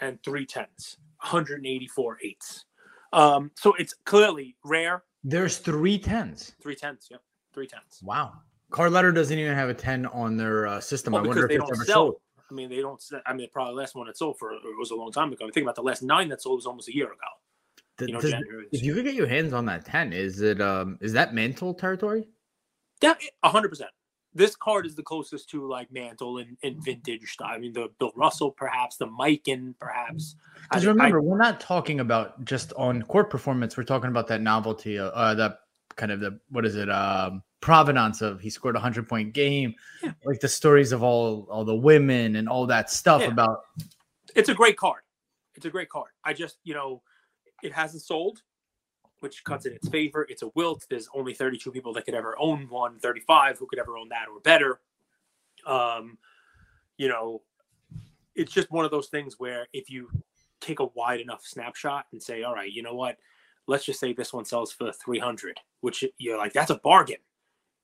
and 0.02 0.22
three 0.24 0.46
tens, 0.46 0.98
184 1.22 2.18
eights. 2.24 2.66
Um, 3.14 3.52
so 3.56 3.74
it's 3.76 3.94
clearly 3.94 4.56
rare. 4.66 5.04
There's 5.24 5.60
three 5.60 6.00
tens. 6.00 6.56
Three 6.62 6.76
tens, 6.76 7.08
yep, 7.12 7.22
three 7.54 7.68
tens. 7.68 8.00
Wow. 8.02 8.34
Card 8.72 8.92
Ladder 8.92 9.12
doesn't 9.12 9.38
even 9.38 9.54
have 9.54 9.70
a 9.70 9.74
10 9.74 10.08
on 10.08 10.36
their 10.36 10.66
uh, 10.66 10.82
system. 10.82 11.14
Well, 11.14 11.24
I 11.24 11.28
wonder 11.28 11.44
if 11.44 11.50
they 11.50 11.56
it's 11.56 11.64
don't 11.64 11.76
ever 11.76 11.86
sell. 11.86 11.94
sold. 11.94 12.16
I 12.50 12.54
mean, 12.54 12.70
they 12.70 12.82
don't. 12.82 13.02
I 13.26 13.34
mean, 13.34 13.48
probably 13.54 13.76
the 13.76 13.80
last 13.80 13.96
one 13.96 14.08
that 14.08 14.18
sold 14.18 14.38
for 14.40 14.52
it 14.52 14.60
was 14.80 14.92
a 14.92 14.96
long 14.96 15.12
time 15.12 15.32
ago. 15.32 15.46
I 15.48 15.52
think 15.52 15.64
about 15.64 15.76
the 15.76 15.84
last 15.84 16.02
nine 16.02 16.28
that 16.30 16.42
sold 16.42 16.58
was 16.58 16.66
almost 16.66 16.90
a 16.90 16.96
year 16.96 17.06
ago. 17.06 17.16
You 18.08 18.14
know, 18.14 18.22
does- 18.22 18.34
if 18.72 18.84
you 18.84 18.94
could 18.94 19.06
get 19.06 19.16
your 19.16 19.28
hands 19.28 19.54
on 19.54 19.66
that 19.66 19.86
10, 19.86 20.14
is 20.14 20.42
it 20.42 20.62
um 20.62 20.98
is 21.02 21.14
that 21.14 21.34
Mantle 21.34 21.74
territory? 21.74 22.28
Yeah, 23.02 23.16
hundred 23.44 23.70
percent. 23.70 23.90
this 24.34 24.56
card 24.56 24.86
is 24.86 24.96
the 24.96 25.04
closest 25.04 25.50
to 25.50 25.68
like 25.68 25.92
Mantle 25.92 26.38
and, 26.38 26.58
and 26.64 26.84
vintage 26.84 27.32
style. 27.34 27.56
I 27.56 27.58
mean, 27.58 27.74
the 27.74 27.90
Bill 28.00 28.12
Russell, 28.16 28.52
perhaps 28.52 28.98
the 28.98 29.08
Mike, 29.08 29.48
and 29.48 29.78
perhaps. 29.80 30.36
Because 30.70 30.86
remember, 30.86 31.18
I, 31.18 31.22
we're 31.22 31.38
not 31.38 31.60
talking 31.60 32.00
about 32.00 32.46
just 32.46 32.74
on 32.74 33.02
court 33.04 33.30
performance. 33.30 33.76
We're 33.76 33.84
talking 33.84 34.10
about 34.10 34.28
that 34.28 34.42
novelty, 34.42 35.00
uh, 35.00 35.08
uh 35.08 35.34
that 35.36 35.60
kind 35.96 36.12
of 36.12 36.20
the 36.20 36.40
what 36.50 36.66
is 36.66 36.76
it, 36.76 36.90
um, 36.90 37.44
provenance 37.62 38.22
of 38.22 38.40
he 38.42 38.50
scored 38.50 38.76
a 38.76 38.80
hundred 38.80 39.08
point 39.08 39.34
game, 39.34 39.74
yeah. 40.04 40.12
like 40.26 40.40
the 40.40 40.48
stories 40.48 40.92
of 40.92 41.04
all 41.04 41.48
all 41.50 41.64
the 41.64 41.76
women 41.76 42.36
and 42.36 42.48
all 42.48 42.66
that 42.68 42.90
stuff 42.90 43.22
yeah. 43.22 43.30
about. 43.30 43.62
It's 44.36 44.50
a 44.50 44.54
great 44.54 44.78
card. 44.78 45.02
It's 45.56 45.66
a 45.66 45.70
great 45.70 45.90
card. 45.90 46.10
I 46.24 46.34
just 46.34 46.58
you 46.64 46.74
know, 46.74 47.02
it 47.64 47.74
hasn't 47.74 48.04
sold 48.04 48.42
which 49.22 49.44
cuts 49.44 49.66
in 49.66 49.74
its 49.74 49.88
favor. 49.88 50.26
It's 50.30 50.42
a 50.42 50.50
wilt. 50.56 50.86
There's 50.90 51.08
only 51.16 51.34
32 51.34 51.72
people 51.72 51.94
that 51.94 52.06
could 52.06 52.16
ever 52.16 52.36
own 52.40 52.68
one, 52.70 53.00
35 53.00 53.58
who 53.60 53.68
could 53.68 53.80
ever 53.80 53.96
own 53.96 54.10
that 54.10 54.28
or 54.28 54.40
better. 54.42 54.82
Um, 55.66 56.18
you 56.98 57.08
know, 57.08 57.44
it's 58.36 58.52
just 58.52 58.72
one 58.72 58.84
of 58.84 58.92
those 58.92 59.08
things 59.08 59.36
where 59.38 59.68
if 59.74 59.90
you 59.90 60.10
take 60.60 60.80
a 60.80 60.86
wide 60.96 61.20
enough 61.20 61.46
snapshot 61.46 62.08
and 62.12 62.22
say, 62.22 62.44
all 62.44 62.54
right, 62.54 62.72
you 62.72 62.82
know 62.82 62.96
what? 62.96 63.18
Let's 63.68 63.86
just 63.86 64.00
say 64.00 64.12
this 64.12 64.34
one 64.34 64.44
sells 64.44 64.72
for 64.72 64.92
300, 64.92 65.60
which 65.82 66.04
you're 66.18 66.38
like, 66.38 66.54
that's 66.54 66.72
a 66.72 66.80
bargain. 66.84 67.18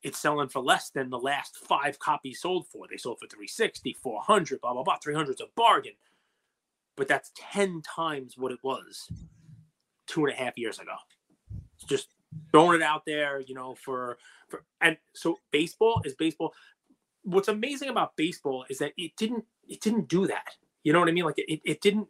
It's 0.02 0.20
selling 0.20 0.50
for 0.50 0.62
less 0.62 0.90
than 0.90 1.10
the 1.10 1.20
last 1.20 1.58
five 1.58 2.00
copies 2.00 2.42
sold 2.42 2.68
for. 2.68 2.88
They 2.90 2.98
sold 2.98 3.20
for 3.20 3.28
360, 3.28 3.94
400, 3.94 4.62
blah, 4.62 4.74
blah, 4.74 4.84
blah. 4.84 4.98
300 5.04 5.34
is 5.34 5.42
a 5.42 5.46
bargain. 5.56 5.94
But 6.96 7.08
that's 7.08 7.32
10 7.36 7.84
times 7.84 8.38
what 8.38 8.52
it 8.52 8.60
was 8.64 9.12
two 10.08 10.26
and 10.26 10.34
a 10.34 10.38
half 10.38 10.58
years 10.58 10.80
ago 10.80 10.96
just 11.86 12.10
throwing 12.52 12.82
it 12.82 12.84
out 12.84 13.04
there, 13.06 13.40
you 13.42 13.56
know, 13.56 13.76
for 13.76 14.18
for 14.50 14.64
and 14.82 14.98
so 15.14 15.38
baseball 15.52 16.02
is 16.06 16.16
baseball. 16.16 16.54
What's 17.24 17.48
amazing 17.48 17.90
about 17.90 18.16
baseball 18.16 18.66
is 18.70 18.80
that 18.80 18.94
it 18.98 19.12
didn't 19.18 19.46
it 19.68 19.82
didn't 19.82 20.08
do 20.08 20.28
that. 20.28 20.56
You 20.84 20.94
know 20.94 21.00
what 21.00 21.10
I 21.10 21.12
mean? 21.12 21.26
Like 21.26 21.38
it, 21.38 21.62
it 21.66 21.82
didn't 21.82 22.08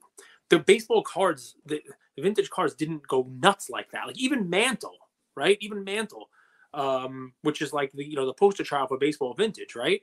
the 0.50 0.60
baseball 0.60 1.02
cards, 1.02 1.56
the, 1.66 1.82
the 2.16 2.22
vintage 2.22 2.50
cards 2.50 2.74
didn't 2.74 3.06
go 3.08 3.28
nuts 3.42 3.70
like 3.70 3.92
that. 3.92 4.08
Like 4.08 4.18
even 4.18 4.50
Mantle, 4.50 4.98
right? 5.36 5.58
Even 5.60 5.84
Mantle, 5.84 6.30
um, 6.74 7.34
which 7.42 7.62
is 7.62 7.74
like 7.74 7.92
the 7.94 8.06
you 8.06 8.16
know 8.16 8.26
the 8.26 8.34
poster 8.34 8.64
child 8.64 8.90
for 8.90 8.98
baseball 8.98 9.34
vintage, 9.34 9.76
right? 9.76 10.02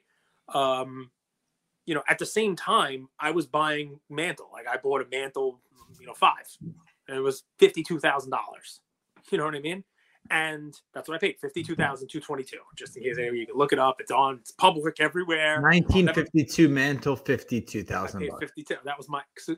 Um, 0.49 1.11
you 1.87 1.95
know, 1.95 2.03
at 2.09 2.19
the 2.19 2.27
same 2.27 2.57
time, 2.57 3.09
I 3.21 3.31
was 3.31 3.47
buying 3.47 4.01
Mantle. 4.11 4.49
Like 4.53 4.67
I 4.67 4.79
bought 4.79 5.03
a 5.03 5.07
Mantle, 5.11 5.61
you 6.01 6.07
know, 6.07 6.15
five, 6.15 6.47
and 7.08 7.16
it 7.16 7.20
was 7.20 7.44
fifty 7.58 7.82
two 7.82 7.99
thousand 7.99 8.30
dollars. 8.30 8.80
You 9.30 9.38
know 9.38 9.44
what 9.44 9.54
I 9.54 9.61
mean? 9.61 9.84
And 10.30 10.75
that's 10.94 11.06
what 11.06 11.16
I 11.16 11.18
paid, 11.18 11.37
fifty-two 11.38 11.75
thousand 11.75 12.08
two 12.08 12.18
twenty-two. 12.18 12.56
Just 12.76 12.96
in 12.96 13.02
case 13.02 13.18
you 13.18 13.46
can 13.46 13.56
look 13.56 13.75
it 13.75 13.78
up. 13.78 14.00
It's 14.00 14.11
on. 14.11 14.37
It's 14.37 14.52
public 14.52 14.99
everywhere. 14.99 15.61
Nineteen 15.61 16.11
fifty-two 16.14 16.70
mantle, 16.70 17.14
fifty-two 17.14 17.82
thousand. 17.82 18.30
Fifty-two. 18.40 18.76
That 18.84 18.96
was 18.96 19.06
my. 19.11 19.20
So 19.37 19.54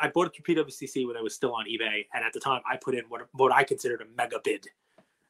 I 0.00 0.08
bought 0.08 0.28
it 0.28 0.32
through 0.34 0.64
PWCC 0.64 1.06
when 1.06 1.18
I 1.18 1.20
was 1.20 1.34
still 1.34 1.54
on 1.54 1.66
eBay, 1.66 2.06
and 2.14 2.24
at 2.24 2.32
the 2.32 2.40
time 2.40 2.62
I 2.70 2.76
put 2.76 2.94
in 2.94 3.04
what 3.10 3.26
what 3.32 3.52
I 3.52 3.62
considered 3.62 4.00
a 4.00 4.06
mega 4.16 4.40
bid, 4.42 4.66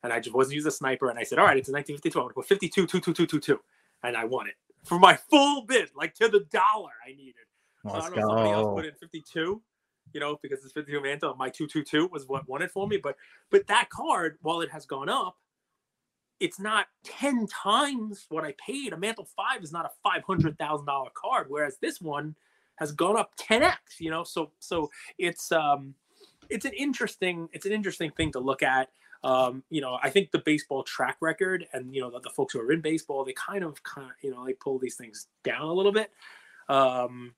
and 0.04 0.12
I 0.12 0.20
just 0.20 0.37
wasn't 0.37 0.54
using 0.54 0.68
a 0.68 0.73
sniper, 0.73 1.11
and 1.11 1.18
I 1.18 1.25
said, 1.25 1.40
all 1.40 1.46
right, 1.46 1.56
it's 1.56 1.68
a 1.68 1.73
nineteen 1.73 1.96
fifty-two. 1.96 2.20
I'm 2.20 2.26
gonna 2.26 2.35
put 2.35 2.46
fifty-two 2.46 2.87
two 2.87 3.00
two 3.00 3.12
two 3.12 3.26
two 3.26 3.40
two, 3.40 3.61
and 4.04 4.16
I 4.16 4.25
won 4.25 4.46
it 4.46 4.54
for 4.85 5.00
my 5.00 5.16
full 5.16 5.62
bid, 5.62 5.90
like 5.96 6.14
to 6.14 6.28
the 6.28 6.46
dollar 6.52 6.92
I 7.04 7.11
needed. 7.11 7.35
So 7.82 7.90
I 7.90 8.00
don't 8.02 8.16
know. 8.16 8.23
If 8.23 8.28
somebody 8.28 8.50
else 8.50 8.75
put 8.76 8.87
in 8.87 8.94
fifty-two 8.94 9.61
you 10.16 10.20
know, 10.20 10.38
because 10.40 10.64
it's 10.64 10.73
52 10.73 11.02
mantle. 11.02 11.35
My 11.37 11.50
222 11.50 12.08
was 12.11 12.26
what 12.26 12.49
won 12.49 12.62
it 12.62 12.70
for 12.70 12.88
me. 12.88 12.96
But 12.96 13.16
but 13.50 13.66
that 13.66 13.90
card, 13.90 14.38
while 14.40 14.62
it 14.62 14.70
has 14.70 14.87
gone 14.87 15.11
up, 15.11 15.37
it's 16.40 16.58
not 16.58 16.87
10 17.04 17.46
times 17.49 18.25
what 18.30 18.42
I 18.42 18.54
paid. 18.58 18.94
A 18.94 18.96
mantle 18.96 19.28
five 19.37 19.62
is 19.62 19.73
not 19.73 19.85
a 19.85 20.08
$500,000 20.08 21.12
card, 21.12 21.46
whereas 21.50 21.76
this 21.82 22.00
one 22.00 22.35
has 22.76 22.92
gone 22.92 23.18
up 23.18 23.37
10x, 23.37 23.76
you 23.99 24.11
know? 24.11 24.25
So, 24.25 24.52
so 24.58 24.90
it's, 25.18 25.52
um, 25.52 25.94
it's 26.49 26.64
an 26.64 26.73
interesting, 26.73 27.50
it's 27.52 27.66
an 27.66 27.73
interesting 27.73 28.11
thing 28.11 28.32
to 28.32 28.40
look 28.40 28.62
at. 28.62 28.88
Um, 29.23 29.64
you 29.68 29.82
know, 29.82 29.99
I 30.02 30.08
think 30.08 30.30
the 30.30 30.38
baseball 30.38 30.82
track 30.82 31.18
record 31.20 31.66
and, 31.75 31.94
you 31.94 32.00
know, 32.00 32.11
the, 32.11 32.20
the 32.20 32.30
folks 32.30 32.54
who 32.54 32.61
are 32.61 32.73
in 32.73 32.80
baseball, 32.80 33.23
they 33.23 33.35
kind 33.35 33.64
of, 33.64 33.82
kind 33.82 34.08
of, 34.08 34.14
you 34.23 34.30
know, 34.30 34.46
they 34.46 34.54
pull 34.54 34.78
these 34.78 34.96
things 34.96 35.26
down 35.44 35.62
a 35.62 35.73
little 35.73 35.92
bit. 35.92 36.11
Um, 36.70 37.35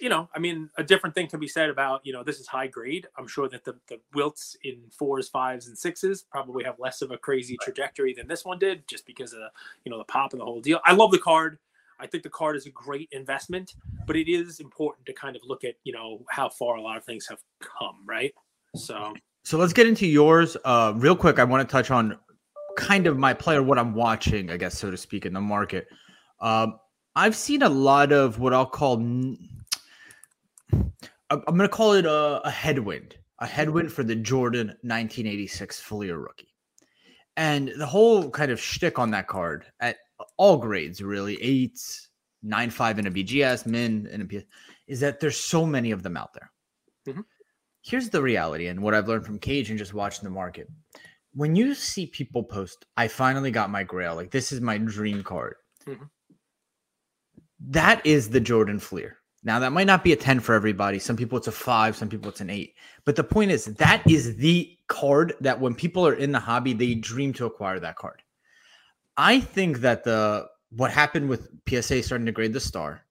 you 0.00 0.08
know, 0.08 0.28
I 0.34 0.38
mean, 0.38 0.70
a 0.76 0.82
different 0.82 1.14
thing 1.14 1.28
can 1.28 1.38
be 1.38 1.48
said 1.48 1.70
about, 1.70 2.00
you 2.04 2.12
know, 2.12 2.24
this 2.24 2.40
is 2.40 2.46
high 2.46 2.66
grade. 2.66 3.06
I'm 3.16 3.28
sure 3.28 3.48
that 3.48 3.64
the, 3.64 3.74
the 3.88 4.00
wilts 4.14 4.56
in 4.64 4.80
fours, 4.90 5.28
fives, 5.28 5.68
and 5.68 5.78
sixes 5.78 6.22
probably 6.22 6.64
have 6.64 6.78
less 6.78 7.02
of 7.02 7.10
a 7.10 7.18
crazy 7.18 7.56
trajectory 7.62 8.14
than 8.14 8.26
this 8.26 8.44
one 8.44 8.58
did, 8.58 8.88
just 8.88 9.06
because 9.06 9.32
of, 9.32 9.40
the, 9.40 9.50
you 9.84 9.92
know, 9.92 9.98
the 9.98 10.04
pop 10.04 10.32
and 10.32 10.40
the 10.40 10.44
whole 10.44 10.60
deal. 10.60 10.80
I 10.84 10.94
love 10.94 11.10
the 11.10 11.18
card. 11.18 11.58
I 12.00 12.06
think 12.06 12.24
the 12.24 12.30
card 12.30 12.56
is 12.56 12.66
a 12.66 12.70
great 12.70 13.08
investment, 13.12 13.74
but 14.06 14.16
it 14.16 14.28
is 14.28 14.58
important 14.58 15.06
to 15.06 15.12
kind 15.12 15.36
of 15.36 15.42
look 15.46 15.62
at, 15.62 15.74
you 15.84 15.92
know, 15.92 16.24
how 16.30 16.48
far 16.48 16.76
a 16.76 16.82
lot 16.82 16.96
of 16.96 17.04
things 17.04 17.28
have 17.28 17.38
come, 17.60 17.98
right? 18.04 18.34
So, 18.74 19.14
so 19.44 19.56
let's 19.56 19.72
get 19.72 19.86
into 19.86 20.06
yours. 20.06 20.56
Uh, 20.64 20.94
real 20.96 21.14
quick, 21.14 21.38
I 21.38 21.44
want 21.44 21.68
to 21.68 21.70
touch 21.70 21.92
on 21.92 22.18
kind 22.76 23.06
of 23.06 23.18
my 23.18 23.34
player, 23.34 23.62
what 23.62 23.78
I'm 23.78 23.94
watching, 23.94 24.50
I 24.50 24.56
guess, 24.56 24.78
so 24.78 24.90
to 24.90 24.96
speak, 24.96 25.26
in 25.26 25.32
the 25.32 25.40
market. 25.40 25.86
Um, 26.40 26.80
I've 27.14 27.36
seen 27.36 27.62
a 27.62 27.68
lot 27.68 28.10
of 28.10 28.40
what 28.40 28.52
I'll 28.52 28.66
call 28.66 28.96
I'm 31.30 31.56
going 31.56 31.60
to 31.60 31.68
call 31.68 31.92
it 31.92 32.04
a, 32.04 32.40
a, 32.44 32.50
headwind, 32.50 33.16
a 33.38 33.46
headwind 33.46 33.92
for 33.92 34.02
the 34.02 34.14
Jordan 34.14 34.68
1986 34.82 35.80
Fleer 35.80 36.18
rookie. 36.18 36.54
And 37.36 37.72
the 37.78 37.86
whole 37.86 38.30
kind 38.30 38.50
of 38.52 38.60
shtick 38.60 38.98
on 38.98 39.10
that 39.12 39.26
card 39.26 39.64
at 39.80 39.96
all 40.36 40.58
grades, 40.58 41.02
really 41.02 41.42
eights, 41.42 42.10
nine 42.42 42.70
five 42.70 42.98
in 42.98 43.06
a 43.06 43.10
BGS, 43.10 43.66
min 43.66 44.06
in 44.12 44.20
a 44.20 44.24
PS, 44.26 44.44
is 44.86 45.00
that 45.00 45.20
there's 45.20 45.38
so 45.38 45.64
many 45.64 45.92
of 45.92 46.02
them 46.02 46.16
out 46.16 46.34
there. 46.34 46.50
Mm-hmm. 47.08 47.20
Here's 47.82 48.10
the 48.10 48.22
reality, 48.22 48.66
and 48.66 48.82
what 48.82 48.94
I've 48.94 49.08
learned 49.08 49.24
from 49.24 49.38
Cage 49.38 49.70
and 49.70 49.78
just 49.78 49.94
watching 49.94 50.24
the 50.24 50.30
market. 50.30 50.68
When 51.34 51.56
you 51.56 51.74
see 51.74 52.06
people 52.06 52.44
post, 52.44 52.84
"I 52.96 53.08
finally 53.08 53.50
got 53.50 53.70
my 53.70 53.82
Grail," 53.82 54.14
like 54.14 54.30
this 54.30 54.52
is 54.52 54.60
my 54.60 54.78
dream 54.78 55.22
card. 55.22 55.56
Mm-hmm. 55.86 56.04
That 57.68 58.04
is 58.04 58.28
the 58.28 58.40
Jordan 58.40 58.78
Fleer. 58.78 59.18
Now, 59.44 59.58
that 59.58 59.72
might 59.72 59.88
not 59.88 60.04
be 60.04 60.12
a 60.12 60.16
10 60.16 60.40
for 60.40 60.54
everybody. 60.54 60.98
Some 60.98 61.16
people 61.16 61.36
it's 61.36 61.48
a 61.48 61.52
five, 61.52 61.96
some 61.96 62.08
people 62.08 62.30
it's 62.30 62.40
an 62.40 62.50
eight. 62.50 62.74
But 63.04 63.16
the 63.16 63.24
point 63.24 63.50
is, 63.50 63.64
that 63.64 64.02
is 64.08 64.36
the 64.36 64.76
card 64.86 65.34
that 65.40 65.60
when 65.60 65.74
people 65.74 66.06
are 66.06 66.14
in 66.14 66.30
the 66.30 66.38
hobby, 66.38 66.72
they 66.72 66.94
dream 66.94 67.32
to 67.34 67.46
acquire 67.46 67.80
that 67.80 67.96
card. 67.96 68.22
I 69.16 69.40
think 69.40 69.78
that 69.78 70.04
the 70.04 70.48
what 70.70 70.90
happened 70.90 71.28
with 71.28 71.50
PSA 71.68 72.02
starting 72.02 72.26
to 72.26 72.32
grade 72.32 72.52
the 72.52 72.60
star 72.60 73.04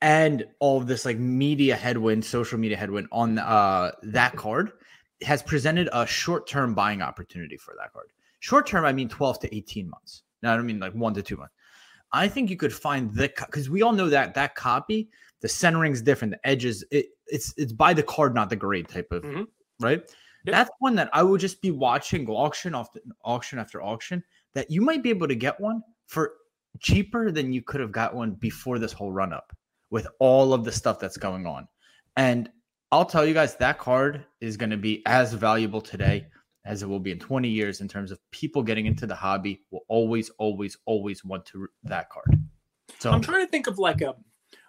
and 0.00 0.46
all 0.58 0.78
of 0.78 0.86
this 0.86 1.04
like 1.04 1.18
media 1.18 1.76
headwind, 1.76 2.24
social 2.24 2.58
media 2.58 2.76
headwind 2.76 3.08
on 3.12 3.38
uh, 3.38 3.90
that 4.02 4.36
card 4.36 4.72
has 5.22 5.42
presented 5.42 5.88
a 5.92 6.06
short 6.06 6.46
term 6.46 6.74
buying 6.74 7.02
opportunity 7.02 7.56
for 7.56 7.74
that 7.78 7.92
card. 7.92 8.06
Short 8.40 8.66
term, 8.66 8.84
I 8.84 8.92
mean 8.92 9.08
12 9.08 9.40
to 9.40 9.56
18 9.56 9.88
months. 9.88 10.22
Now, 10.42 10.52
I 10.52 10.56
don't 10.56 10.66
mean 10.66 10.78
like 10.78 10.92
one 10.92 11.14
to 11.14 11.22
two 11.22 11.36
months. 11.36 11.54
I 12.12 12.28
think 12.28 12.48
you 12.48 12.56
could 12.56 12.72
find 12.72 13.12
the 13.12 13.32
because 13.46 13.68
we 13.68 13.82
all 13.82 13.92
know 13.92 14.08
that 14.08 14.34
that 14.34 14.54
copy 14.54 15.08
the 15.44 15.48
centering's 15.48 16.00
different. 16.00 16.32
The 16.32 16.48
edges, 16.48 16.82
it, 16.90 17.08
it's 17.26 17.52
it's 17.58 17.74
by 17.74 17.92
the 17.92 18.02
card, 18.02 18.34
not 18.34 18.48
the 18.48 18.56
grade 18.56 18.88
type 18.88 19.08
of 19.12 19.22
mm-hmm. 19.22 19.42
right. 19.78 19.98
Yep. 20.46 20.52
That's 20.54 20.70
one 20.78 20.94
that 20.94 21.10
I 21.12 21.22
would 21.22 21.38
just 21.38 21.60
be 21.60 21.70
watching 21.70 22.26
auction 22.30 22.74
after 22.74 23.00
auction 23.22 23.58
after 23.58 23.82
auction. 23.82 24.24
That 24.54 24.70
you 24.70 24.80
might 24.80 25.02
be 25.02 25.10
able 25.10 25.28
to 25.28 25.34
get 25.34 25.60
one 25.60 25.82
for 26.06 26.32
cheaper 26.80 27.30
than 27.30 27.52
you 27.52 27.60
could 27.60 27.82
have 27.82 27.92
got 27.92 28.14
one 28.14 28.30
before 28.32 28.78
this 28.78 28.94
whole 28.94 29.12
run 29.12 29.34
up 29.34 29.54
with 29.90 30.06
all 30.18 30.54
of 30.54 30.64
the 30.64 30.72
stuff 30.72 30.98
that's 30.98 31.18
going 31.18 31.46
on. 31.46 31.68
And 32.16 32.48
I'll 32.90 33.04
tell 33.04 33.26
you 33.26 33.34
guys 33.34 33.54
that 33.56 33.78
card 33.78 34.24
is 34.40 34.56
going 34.56 34.70
to 34.70 34.78
be 34.78 35.02
as 35.04 35.34
valuable 35.34 35.82
today 35.82 36.26
as 36.64 36.82
it 36.82 36.88
will 36.88 37.00
be 37.00 37.12
in 37.12 37.18
20 37.18 37.50
years 37.50 37.82
in 37.82 37.88
terms 37.88 38.10
of 38.10 38.18
people 38.30 38.62
getting 38.62 38.86
into 38.86 39.06
the 39.06 39.14
hobby 39.14 39.60
will 39.70 39.84
always 39.88 40.30
always 40.38 40.78
always 40.86 41.22
want 41.22 41.44
to 41.44 41.68
that 41.82 42.08
card. 42.08 42.40
So 42.98 43.10
I'm 43.10 43.20
trying 43.20 43.44
to 43.44 43.50
think 43.50 43.66
of 43.66 43.78
like 43.78 44.00
a 44.00 44.14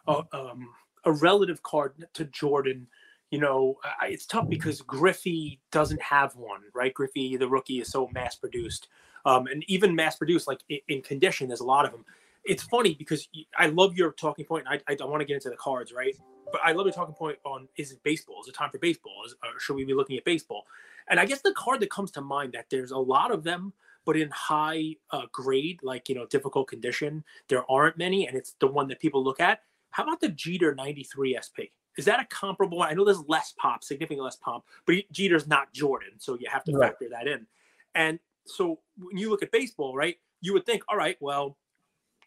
a, 0.08 0.24
um, 0.34 0.70
a 1.06 1.12
relative 1.12 1.62
card 1.64 2.08
to 2.14 2.26
Jordan. 2.26 2.88
You 3.32 3.40
know, 3.40 3.78
I, 4.02 4.08
it's 4.08 4.26
tough 4.26 4.50
because 4.50 4.82
Griffey 4.82 5.60
doesn't 5.72 6.02
have 6.02 6.36
one, 6.36 6.62
right? 6.74 6.94
Griffey, 6.94 7.38
the 7.38 7.48
rookie, 7.48 7.80
is 7.80 7.90
so 7.90 8.10
mass 8.14 8.36
produced, 8.36 8.88
um, 9.26 9.48
and 9.48 9.64
even 9.68 9.96
mass 9.96 10.16
produced, 10.16 10.48
like 10.48 10.60
in, 10.70 10.80
in, 10.88 11.02
condition, 11.02 11.48
there's 11.48 11.60
a 11.60 11.66
lot 11.66 11.86
of 11.86 11.92
them. 11.92 12.06
It's 12.44 12.62
funny 12.62 12.94
because 12.94 13.28
I 13.58 13.68
love 13.68 13.96
your 13.96 14.12
talking 14.12 14.46
point. 14.46 14.66
I, 14.70 14.80
I 14.88 14.94
don't 14.94 15.10
want 15.10 15.22
to 15.22 15.26
get 15.26 15.34
into 15.34 15.50
the 15.50 15.56
cards, 15.56 15.92
right? 15.92 16.16
But 16.52 16.62
I 16.64 16.74
love 16.74 16.86
your 16.86 16.94
talking 16.94 17.16
point 17.16 17.40
on 17.44 17.68
is 17.76 17.92
it 17.92 18.04
baseball? 18.04 18.42
Is 18.42 18.48
it 18.48 18.54
time 18.54 18.70
for 18.70 18.78
baseball? 18.78 19.24
Is, 19.26 19.34
or 19.44 19.60
should 19.60 19.76
we 19.76 19.84
be 19.84 19.96
looking 19.96 20.18
at 20.18 20.24
baseball? 20.24 20.66
And 21.10 21.20
I 21.20 21.26
guess 21.26 21.42
the 21.42 21.54
card 21.54 21.80
that 21.80 21.90
comes 21.90 22.12
to 22.12 22.22
mind 22.22 22.54
that 22.54 22.68
there's 22.70 22.92
a 22.92 22.98
lot 22.98 23.32
of 23.32 23.44
them, 23.44 23.74
but 24.06 24.16
in 24.16 24.30
high 24.30 24.96
uh, 25.10 25.24
grade, 25.32 25.80
like 25.82 26.08
you 26.08 26.14
know, 26.14 26.28
difficult 26.28 26.68
condition, 26.68 27.24
there 27.48 27.70
aren't 27.70 27.98
many, 27.98 28.28
and 28.28 28.38
it's 28.38 28.56
the 28.60 28.68
one 28.68 28.88
that 28.90 29.00
people 29.00 29.24
look 29.24 29.40
at 29.40 29.62
how 29.96 30.04
about 30.04 30.20
the 30.20 30.28
Jeter 30.28 30.76
93 30.76 31.40
SP? 31.40 31.72
Is 31.98 32.04
that 32.04 32.20
a 32.20 32.26
comparable 32.26 32.80
one? 32.80 32.90
I 32.90 32.94
know 32.94 33.06
there's 33.06 33.24
less 33.30 33.54
pop, 33.58 33.82
significantly 33.82 34.26
less 34.26 34.36
pop, 34.36 34.66
but 34.86 34.96
Jeter's 35.10 35.48
not 35.48 35.72
Jordan, 35.72 36.10
so 36.18 36.38
you 36.38 36.50
have 36.52 36.66
to 36.66 36.74
right. 36.74 36.90
factor 36.90 37.08
that 37.12 37.30
in. 37.30 37.48
And 37.96 38.20
so 38.46 38.80
when 38.98 39.18
you 39.18 39.30
look 39.30 39.42
at 39.42 39.54
baseball, 39.54 39.96
right, 39.96 40.18
you 40.42 40.52
would 40.52 40.66
think, 40.66 40.84
all 40.90 40.98
right, 40.98 41.16
well, 41.22 41.58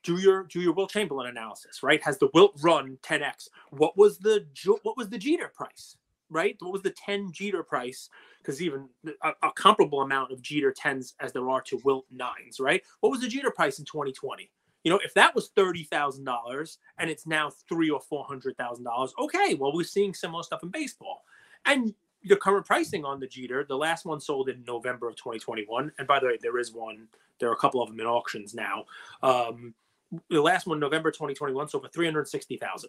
do 0.03 0.17
your 0.17 0.45
do 0.45 0.63
your 0.63 0.73
Wilt 0.73 0.91
Chamberlain 0.91 1.27
analysis, 1.27 1.83
right? 1.83 2.03
Has 2.03 2.17
the 2.17 2.31
Wilt 2.33 2.55
run 2.63 2.97
10x? 3.03 3.49
What 3.69 3.99
was 3.99 4.17
the 4.17 4.47
what 4.83 4.97
was 4.97 5.11
the 5.11 5.19
Jeter 5.19 5.53
price, 5.55 5.99
right? 6.31 6.57
What 6.61 6.73
was 6.73 6.81
the 6.81 6.95
10 7.05 7.33
Jeter 7.33 7.63
price? 7.63 8.09
Because 8.39 8.63
even 8.63 8.89
a, 9.23 9.33
a, 9.43 9.53
comparable 9.53 10.01
amount 10.01 10.33
of 10.33 10.41
Jeter 10.41 10.73
10s 10.73 11.13
as 11.21 11.35
there 11.35 11.51
are 11.51 11.61
to 11.63 11.79
Wilt 11.85 12.07
9s, 12.17 12.61
right? 12.61 12.83
What 13.01 13.11
was 13.11 13.21
the 13.21 13.29
Jeter 13.29 13.51
price 13.51 13.79
in 13.79 13.85
2020? 13.85 14.51
You 14.89 14.95
know, 14.95 15.01
if 15.05 15.13
that 15.13 15.35
was 15.35 15.49
thirty 15.49 15.85
thousand 15.85 16.25
dollars 16.25 16.79
and 16.97 17.11
it's 17.11 17.27
now 17.27 17.51
three 17.69 17.91
or 17.91 18.01
four 18.01 18.25
hundred 18.25 18.57
thousand 18.57 18.85
dollars, 18.85 19.13
okay. 19.19 19.53
Well, 19.53 19.71
we're 19.75 19.85
seeing 19.85 20.15
similar 20.15 20.43
stuff 20.43 20.63
in 20.63 20.71
baseball, 20.71 21.25
and 21.67 21.93
the 22.25 22.37
current 22.37 22.65
pricing 22.65 23.05
on 23.05 23.21
the 23.21 23.27
Jeter, 23.27 23.67
the 23.69 23.77
last 23.77 24.07
one 24.07 24.19
sold 24.19 24.49
in 24.49 24.65
November 24.67 25.07
of 25.07 25.15
2021. 25.17 25.93
And 25.99 26.09
by 26.09 26.19
the 26.19 26.25
way, 26.25 26.39
there 26.41 26.57
is 26.57 26.73
one. 26.73 27.07
There 27.39 27.51
are 27.51 27.53
a 27.53 27.59
couple 27.59 27.83
of 27.83 27.91
them 27.91 28.01
in 28.01 28.07
auctions 28.07 28.55
now. 28.55 28.87
Um, 29.23 29.75
the 30.31 30.41
last 30.41 30.67
one, 30.67 30.81
November 30.81 31.11
2021, 31.11 31.69
sold 31.69 31.85
for 31.85 31.91
360,000, 31.91 32.89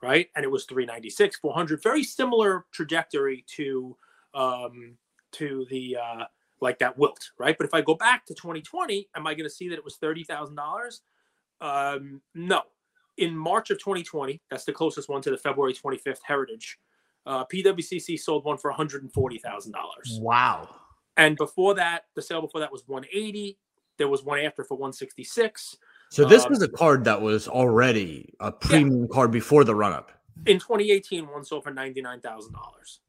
right? 0.00 0.28
And 0.36 0.44
it 0.44 0.48
was 0.48 0.64
396, 0.66 1.38
400. 1.38 1.82
Very 1.82 2.04
similar 2.04 2.66
trajectory 2.70 3.44
to 3.56 3.96
um, 4.32 4.96
to 5.32 5.66
the 5.70 5.96
uh, 6.00 6.24
like 6.60 6.78
that 6.78 6.96
wilt, 6.96 7.32
right? 7.36 7.58
But 7.58 7.66
if 7.66 7.74
I 7.74 7.80
go 7.80 7.96
back 7.96 8.26
to 8.26 8.34
2020, 8.34 9.08
am 9.16 9.26
I 9.26 9.34
going 9.34 9.48
to 9.48 9.54
see 9.54 9.68
that 9.70 9.74
it 9.74 9.84
was 9.84 9.96
thirty 9.96 10.22
thousand 10.22 10.54
dollars? 10.54 11.02
Um, 11.60 12.20
no. 12.34 12.62
In 13.18 13.36
March 13.36 13.70
of 13.70 13.78
2020, 13.78 14.42
that's 14.50 14.64
the 14.64 14.72
closest 14.72 15.08
one 15.08 15.22
to 15.22 15.30
the 15.30 15.38
February 15.38 15.72
25th 15.72 16.20
Heritage. 16.26 16.78
Uh, 17.24 17.44
PWCC 17.46 18.18
sold 18.20 18.44
one 18.44 18.56
for 18.58 18.70
140 18.70 19.38
thousand 19.38 19.72
dollars. 19.72 20.18
Wow. 20.22 20.68
And 21.16 21.36
before 21.36 21.74
that, 21.74 22.04
the 22.14 22.22
sale 22.22 22.42
before 22.42 22.60
that 22.60 22.70
was 22.70 22.84
180. 22.86 23.58
There 23.98 24.08
was 24.08 24.22
one 24.22 24.38
after 24.38 24.62
for 24.64 24.74
166. 24.74 25.76
So 26.10 26.24
this 26.24 26.44
um, 26.44 26.50
was 26.50 26.62
a 26.62 26.68
card 26.68 27.04
that 27.04 27.20
was 27.20 27.48
already 27.48 28.34
a 28.40 28.52
premium 28.52 29.02
yeah. 29.02 29.06
card 29.12 29.30
before 29.30 29.64
the 29.64 29.74
run 29.74 29.92
up. 29.92 30.12
In 30.44 30.58
2018, 30.58 31.26
one 31.26 31.44
sold 31.44 31.64
for 31.64 31.72
$99,000. 31.72 32.52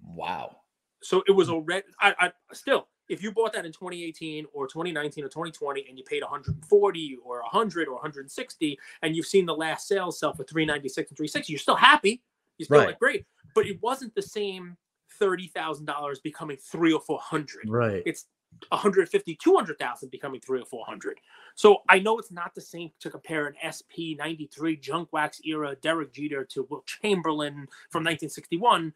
Wow. 0.01 0.57
So 1.03 1.23
it 1.27 1.31
was 1.31 1.49
already, 1.49 1.85
I, 1.99 2.15
I 2.19 2.31
still, 2.53 2.87
if 3.09 3.23
you 3.23 3.31
bought 3.31 3.53
that 3.53 3.65
in 3.65 3.71
2018 3.71 4.45
or 4.53 4.67
2019 4.67 5.23
or 5.23 5.27
2020 5.27 5.85
and 5.87 5.97
you 5.97 6.03
paid 6.03 6.21
140 6.21 7.17
or 7.23 7.41
100 7.41 7.87
or 7.87 7.93
160 7.93 8.79
and 9.01 9.15
you've 9.15 9.25
seen 9.25 9.45
the 9.45 9.55
last 9.55 9.87
sales 9.87 10.19
sell 10.19 10.33
for 10.33 10.43
396 10.43 11.11
and 11.11 11.17
360 11.17 11.53
you're 11.53 11.59
still 11.59 11.75
happy. 11.75 12.21
You're 12.57 12.65
still 12.65 12.79
right. 12.79 12.87
like 12.87 12.99
great. 12.99 13.25
But 13.53 13.67
it 13.67 13.81
wasn't 13.81 14.13
the 14.15 14.21
same 14.21 14.77
$30,000 15.21 16.23
becoming 16.23 16.57
3 16.57 16.93
or 16.93 17.01
400 17.01 17.69
right. 17.69 18.03
It's 18.05 18.25
150 18.69 19.35
200,000 19.35 20.09
becoming 20.09 20.39
3 20.39 20.61
or 20.61 20.65
400 20.65 21.19
so 21.53 21.83
i 21.89 21.99
know 21.99 22.17
it's 22.17 22.31
not 22.31 22.55
the 22.55 22.61
same 22.61 22.89
to 22.99 23.09
compare 23.09 23.45
an 23.45 23.55
sp 23.69 24.17
93 24.17 24.77
junk 24.77 25.11
wax 25.11 25.41
era 25.43 25.75
derek 25.75 26.13
jeter 26.13 26.45
to 26.45 26.65
Wilt 26.69 26.87
chamberlain 26.87 27.67
from 27.89 28.03
1961 28.03 28.93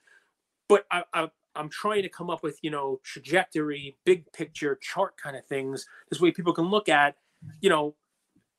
but 0.68 0.86
I, 0.90 1.04
I, 1.14 1.30
I'm 1.56 1.70
trying 1.70 2.04
to 2.04 2.10
come 2.10 2.30
up 2.30 2.44
with, 2.44 2.58
you 2.62 2.70
know, 2.70 3.00
trajectory, 3.04 3.98
big 4.06 4.32
picture 4.32 4.78
chart 4.82 5.18
kind 5.18 5.36
of 5.36 5.46
things. 5.46 5.86
This 6.10 6.22
way 6.22 6.32
people 6.32 6.54
can 6.54 6.66
look 6.66 6.90
at, 6.90 7.16
you 7.62 7.70
know, 7.70 7.96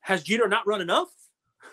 has 0.01 0.23
Jeter 0.23 0.47
not 0.47 0.67
run 0.67 0.81
enough? 0.81 1.09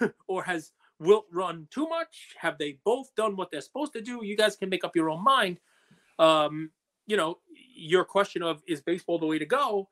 or 0.29 0.43
has 0.43 0.73
Wilt 0.99 1.27
run 1.33 1.67
too 1.71 1.89
much? 1.89 2.35
Have 2.39 2.59
they 2.59 2.79
both 2.85 3.15
done 3.17 3.37
what 3.37 3.51
they're 3.51 3.61
supposed 3.61 3.93
to 3.95 4.01
do? 4.01 4.25
You 4.25 4.37
guys 4.37 4.57
can 4.57 4.69
make 4.69 4.85
up 4.85 4.95
your 4.95 5.11
own 5.11 5.23
mind. 5.23 5.59
Um, 6.19 6.71
you 7.07 7.17
know, 7.17 7.39
your 7.75 8.05
question 8.05 8.43
of 8.43 8.63
is 8.69 8.81
baseball 8.81 9.19
the 9.19 9.27
way 9.27 9.39
to 9.39 9.47
go? 9.47 9.89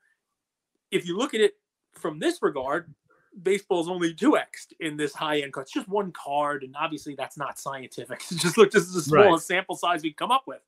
If 0.91 1.07
you 1.07 1.17
look 1.17 1.35
at 1.35 1.41
it 1.41 1.55
from 1.93 2.19
this 2.19 2.41
regard, 2.43 2.95
baseball 3.43 3.81
is 3.81 3.89
only 3.89 4.15
2x 4.15 4.73
in 4.81 4.97
this 4.97 5.15
high 5.15 5.41
end 5.41 5.53
card. 5.53 5.65
It's 5.65 5.73
just 5.73 5.89
one 5.89 6.13
card, 6.13 6.63
and 6.63 6.75
obviously 6.79 7.15
that's 7.15 7.37
not 7.37 7.59
scientific. 7.59 8.23
It's 8.31 8.43
just 8.43 8.59
look, 8.59 8.71
this 8.71 8.85
is 8.85 8.95
the 8.95 9.03
smallest 9.03 9.51
right. 9.51 9.57
sample 9.57 9.77
size 9.77 10.03
we 10.03 10.13
come 10.13 10.31
up 10.31 10.45
with 10.47 10.61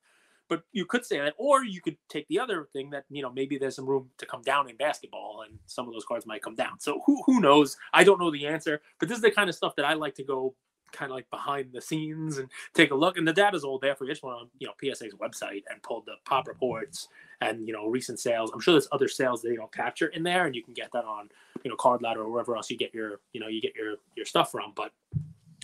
but 0.51 0.63
you 0.73 0.85
could 0.85 1.05
say 1.05 1.17
that, 1.17 1.33
or 1.37 1.63
you 1.63 1.79
could 1.79 1.95
take 2.09 2.27
the 2.27 2.37
other 2.37 2.67
thing 2.73 2.89
that 2.89 3.05
you 3.09 3.21
know 3.21 3.31
maybe 3.31 3.57
there's 3.57 3.77
some 3.77 3.85
room 3.85 4.09
to 4.17 4.25
come 4.25 4.41
down 4.41 4.69
in 4.69 4.75
basketball, 4.75 5.45
and 5.47 5.57
some 5.65 5.87
of 5.87 5.93
those 5.93 6.03
cards 6.03 6.25
might 6.25 6.41
come 6.41 6.55
down. 6.55 6.77
So 6.77 7.01
who 7.05 7.23
who 7.25 7.39
knows? 7.39 7.77
I 7.93 8.03
don't 8.03 8.19
know 8.19 8.29
the 8.29 8.45
answer, 8.45 8.81
but 8.99 9.07
this 9.07 9.15
is 9.15 9.21
the 9.21 9.31
kind 9.31 9.47
of 9.49 9.55
stuff 9.55 9.77
that 9.77 9.85
I 9.85 9.93
like 9.93 10.13
to 10.15 10.25
go 10.25 10.53
kind 10.91 11.09
of 11.09 11.15
like 11.15 11.29
behind 11.29 11.71
the 11.71 11.79
scenes 11.79 12.37
and 12.37 12.49
take 12.73 12.91
a 12.91 12.95
look. 12.95 13.15
And 13.15 13.25
the 13.25 13.31
data's 13.31 13.63
all 13.63 13.79
there 13.79 13.95
for 13.95 14.03
you. 14.03 14.11
Just 14.11 14.23
went 14.23 14.35
on 14.35 14.49
you 14.59 14.67
know 14.67 14.73
PSA's 14.77 15.13
website 15.13 15.63
and 15.71 15.81
pulled 15.83 16.05
the 16.05 16.15
pop 16.25 16.49
reports 16.49 17.07
and 17.39 17.65
you 17.65 17.71
know 17.71 17.87
recent 17.87 18.19
sales. 18.19 18.51
I'm 18.53 18.59
sure 18.59 18.73
there's 18.73 18.89
other 18.91 19.07
sales 19.07 19.41
that 19.41 19.47
they 19.47 19.55
don't 19.55 19.71
capture 19.71 20.07
in 20.07 20.21
there, 20.21 20.47
and 20.47 20.53
you 20.53 20.63
can 20.63 20.73
get 20.73 20.91
that 20.91 21.05
on 21.05 21.29
you 21.63 21.69
know 21.69 21.77
Card 21.77 22.01
Ladder 22.01 22.23
or 22.23 22.29
wherever 22.29 22.57
else 22.57 22.69
you 22.69 22.77
get 22.77 22.93
your 22.93 23.21
you 23.31 23.39
know 23.39 23.47
you 23.47 23.61
get 23.61 23.73
your 23.73 23.95
your 24.17 24.25
stuff 24.25 24.51
from. 24.51 24.73
But 24.75 24.91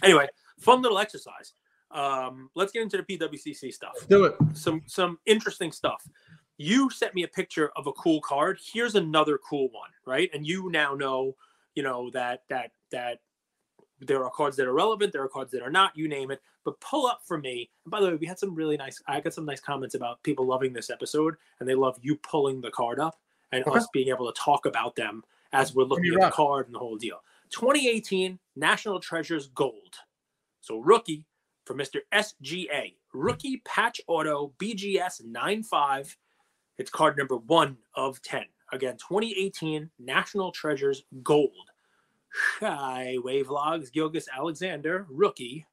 anyway, 0.02 0.30
fun 0.58 0.82
little 0.82 0.98
exercise. 0.98 1.52
Um, 1.92 2.50
let's 2.56 2.72
get 2.72 2.84
into 2.84 2.98
the 2.98 3.04
PWCC 3.04 3.74
stuff. 3.74 3.92
Let's 3.96 4.08
do 4.08 4.26
it. 4.26 4.36
Some 4.54 4.84
some 4.86 5.20
interesting 5.26 5.72
stuff. 5.72 6.08
You 6.58 6.90
sent 6.90 7.14
me 7.14 7.24
a 7.24 7.28
picture 7.28 7.72
of 7.76 7.88
a 7.88 7.94
cool 7.94 8.20
card. 8.22 8.60
Here's 8.74 8.96
another 8.96 9.38
cool 9.38 9.70
one, 9.72 9.90
right? 10.06 10.30
And 10.34 10.46
you 10.46 10.70
now 10.72 10.96
know, 10.96 11.36
you 11.76 11.84
know 11.84 12.10
that 12.12 12.44
that 12.50 12.72
that 12.92 13.20
there 14.00 14.24
are 14.24 14.30
cards 14.30 14.58
that 14.58 14.68
are 14.68 14.74
relevant, 14.74 15.14
there 15.14 15.24
are 15.24 15.30
cards 15.30 15.52
that 15.52 15.62
are 15.62 15.72
not. 15.72 15.96
You 15.96 16.08
name 16.08 16.32
it. 16.32 16.42
But 16.64 16.80
pull 16.82 17.08
up 17.08 17.22
for 17.26 17.38
me. 17.38 17.70
And 17.86 17.92
by 17.92 18.02
the 18.02 18.08
way, 18.08 18.16
we 18.16 18.28
had 18.28 18.38
some 18.38 18.54
really 18.54 18.78
nice. 18.78 19.02
I 19.08 19.22
got 19.22 19.34
some 19.34 19.46
nice 19.46 19.62
comments 19.62 19.96
about 19.96 20.22
people 20.24 20.46
loving 20.46 20.74
this 20.74 20.90
episode, 20.90 21.36
and 21.60 21.70
they 21.70 21.76
love 21.76 21.98
you 22.02 22.18
pulling 22.18 22.60
the 22.62 22.72
card 22.72 23.00
up 23.00 23.20
and 23.52 23.66
okay. 23.66 23.78
us 23.78 23.88
being 23.94 24.10
able 24.10 24.32
to 24.32 24.40
talk 24.40 24.66
about 24.66 24.96
them 24.96 25.24
as 25.54 25.74
we're 25.74 25.86
looking 25.86 26.14
at 26.14 26.20
the 26.20 26.32
card 26.32 26.66
and 26.66 26.76
the 26.76 26.80
whole 26.80 26.98
deal. 26.98 27.22
2018 27.52 28.38
National 28.56 29.00
Treasures 29.00 29.48
Gold. 29.48 29.96
So 30.60 30.80
rookie 30.80 31.24
for 31.68 31.76
Mr. 31.76 32.00
SGA. 32.14 32.96
Rookie 33.14 33.62
patch 33.66 34.00
auto 34.08 34.54
BGS 34.58 35.26
95. 35.26 36.18
It's 36.78 36.90
card 36.90 37.18
number 37.18 37.36
one 37.38 37.78
of 37.96 38.22
10. 38.22 38.44
Again, 38.72 38.94
2018 38.94 39.90
National 40.00 40.52
Treasures 40.52 41.04
Gold. 41.24 41.52
Shy 42.60 43.18
Wave 43.24 43.50
Logs, 43.50 43.90
Gilgeous-Alexander, 43.90 45.08
rookie. 45.10 45.66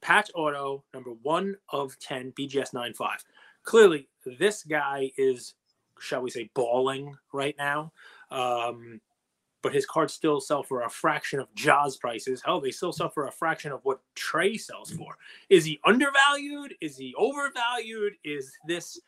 Patch 0.00 0.30
auto 0.34 0.84
number 0.92 1.10
one 1.22 1.56
of 1.70 1.98
10, 2.00 2.32
BGS 2.38 2.74
95. 2.74 3.24
Clearly, 3.62 4.08
this 4.38 4.62
guy 4.62 5.10
is, 5.16 5.54
shall 5.98 6.22
we 6.22 6.30
say, 6.30 6.50
balling 6.54 7.16
right 7.32 7.56
now. 7.58 7.92
Um, 8.30 9.00
but 9.62 9.74
his 9.74 9.86
cards 9.86 10.12
still 10.12 10.40
sell 10.40 10.62
for 10.62 10.82
a 10.82 10.90
fraction 10.90 11.40
of 11.40 11.52
Jaws 11.54 11.96
prices. 11.96 12.42
Hell, 12.44 12.60
they 12.60 12.70
still 12.70 12.92
sell 12.92 13.08
for 13.08 13.26
a 13.26 13.32
fraction 13.32 13.72
of 13.72 13.80
what 13.84 14.00
Trae 14.14 14.60
sells 14.60 14.90
for. 14.90 15.16
Is 15.48 15.64
he 15.64 15.80
undervalued? 15.84 16.74
Is 16.80 16.96
he 16.96 17.14
overvalued? 17.16 18.14
Is 18.24 18.52
this 18.66 19.00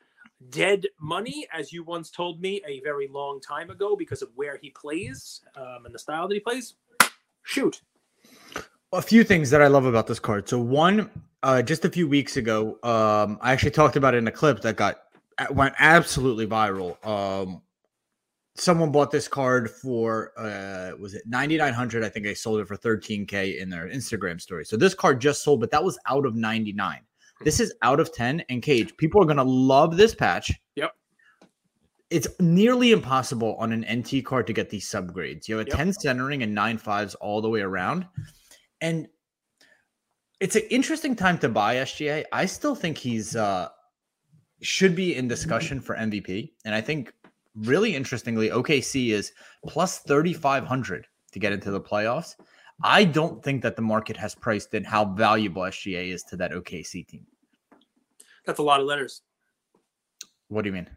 dead 0.48 0.86
money, 0.98 1.46
as 1.52 1.72
you 1.72 1.84
once 1.84 2.10
told 2.10 2.40
me 2.40 2.62
a 2.66 2.80
very 2.80 3.08
long 3.08 3.40
time 3.40 3.70
ago, 3.70 3.94
because 3.94 4.22
of 4.22 4.30
where 4.34 4.56
he 4.56 4.70
plays 4.70 5.42
um, 5.56 5.86
and 5.86 5.94
the 5.94 5.98
style 5.98 6.26
that 6.26 6.34
he 6.34 6.40
plays? 6.40 6.74
Shoot. 7.42 7.82
A 8.92 9.02
few 9.02 9.22
things 9.22 9.50
that 9.50 9.62
I 9.62 9.68
love 9.68 9.84
about 9.84 10.08
this 10.08 10.18
card. 10.18 10.48
So 10.48 10.58
one, 10.58 11.10
uh, 11.44 11.62
just 11.62 11.84
a 11.84 11.90
few 11.90 12.08
weeks 12.08 12.36
ago, 12.36 12.78
um, 12.82 13.38
I 13.40 13.52
actually 13.52 13.70
talked 13.70 13.96
about 13.96 14.14
it 14.14 14.18
in 14.18 14.26
a 14.26 14.32
clip 14.32 14.62
that 14.62 14.76
got 14.76 15.02
went 15.50 15.74
absolutely 15.78 16.46
viral. 16.46 17.04
Um, 17.06 17.62
someone 18.56 18.90
bought 18.90 19.10
this 19.10 19.28
card 19.28 19.70
for 19.70 20.32
uh 20.36 20.90
was 20.98 21.14
it 21.14 21.22
9900 21.26 22.04
i 22.04 22.08
think 22.08 22.26
i 22.26 22.34
sold 22.34 22.60
it 22.60 22.66
for 22.66 22.76
13k 22.76 23.58
in 23.60 23.70
their 23.70 23.88
instagram 23.88 24.40
story. 24.40 24.64
So 24.64 24.76
this 24.76 24.94
card 24.94 25.20
just 25.20 25.42
sold 25.42 25.60
but 25.60 25.70
that 25.70 25.82
was 25.82 25.98
out 26.06 26.26
of 26.26 26.34
99 26.34 27.00
this 27.42 27.60
is 27.60 27.72
out 27.82 28.00
of 28.00 28.12
10 28.12 28.42
and 28.50 28.62
cage. 28.62 28.94
People 28.98 29.22
are 29.22 29.24
going 29.24 29.38
to 29.38 29.42
love 29.42 29.96
this 29.96 30.14
patch. 30.14 30.52
Yep. 30.76 30.92
It's 32.10 32.28
nearly 32.38 32.92
impossible 32.92 33.56
on 33.58 33.72
an 33.72 33.86
nt 34.00 34.24
card 34.26 34.46
to 34.48 34.52
get 34.52 34.68
these 34.68 34.86
subgrades. 34.90 35.48
You 35.48 35.56
have 35.56 35.66
a 35.66 35.70
yep. 35.70 35.78
10 35.78 35.92
centering 35.94 36.42
and 36.42 36.54
9 36.54 36.76
fives 36.76 37.14
all 37.14 37.40
the 37.40 37.48
way 37.48 37.60
around. 37.60 38.06
And 38.82 39.08
it's 40.40 40.56
an 40.56 40.62
interesting 40.70 41.14
time 41.14 41.38
to 41.38 41.48
buy 41.48 41.76
sga 41.76 42.24
i 42.32 42.46
still 42.46 42.74
think 42.74 42.96
he's 42.96 43.36
uh 43.36 43.68
should 44.62 44.96
be 44.96 45.14
in 45.14 45.28
discussion 45.28 45.80
for 45.80 45.94
mvp 45.96 46.50
and 46.64 46.74
i 46.74 46.80
think 46.80 47.12
really 47.54 47.94
interestingly, 47.94 48.50
OKC 48.50 49.10
is 49.10 49.32
plus 49.66 49.98
3,500 50.00 51.06
to 51.32 51.38
get 51.38 51.52
into 51.52 51.70
the 51.70 51.80
playoffs. 51.80 52.36
I 52.82 53.04
don't 53.04 53.42
think 53.42 53.62
that 53.62 53.76
the 53.76 53.82
market 53.82 54.16
has 54.16 54.34
priced 54.34 54.74
in 54.74 54.84
how 54.84 55.04
valuable 55.04 55.62
SGA 55.62 56.12
is 56.12 56.22
to 56.24 56.36
that 56.36 56.52
OKC 56.52 57.06
team. 57.06 57.26
That's 58.46 58.58
a 58.58 58.62
lot 58.62 58.80
of 58.80 58.86
letters. 58.86 59.22
What 60.48 60.62
do 60.62 60.68
you 60.68 60.74
mean? 60.74 60.88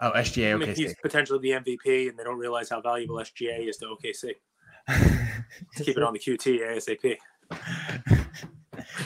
Oh, 0.00 0.12
SGA, 0.16 0.54
I 0.54 0.56
mean, 0.56 0.74
He's 0.74 0.94
potentially 1.02 1.38
the 1.38 1.50
MVP, 1.50 2.08
and 2.08 2.18
they 2.18 2.24
don't 2.24 2.38
realize 2.38 2.68
how 2.68 2.80
valuable 2.80 3.16
SGA 3.16 3.68
is 3.68 3.76
to 3.78 3.86
OKC. 3.86 4.34
keep 5.76 5.96
it 5.96 6.02
on 6.02 6.12
the 6.12 6.18
QT 6.18 6.60
ASAP. 6.60 7.16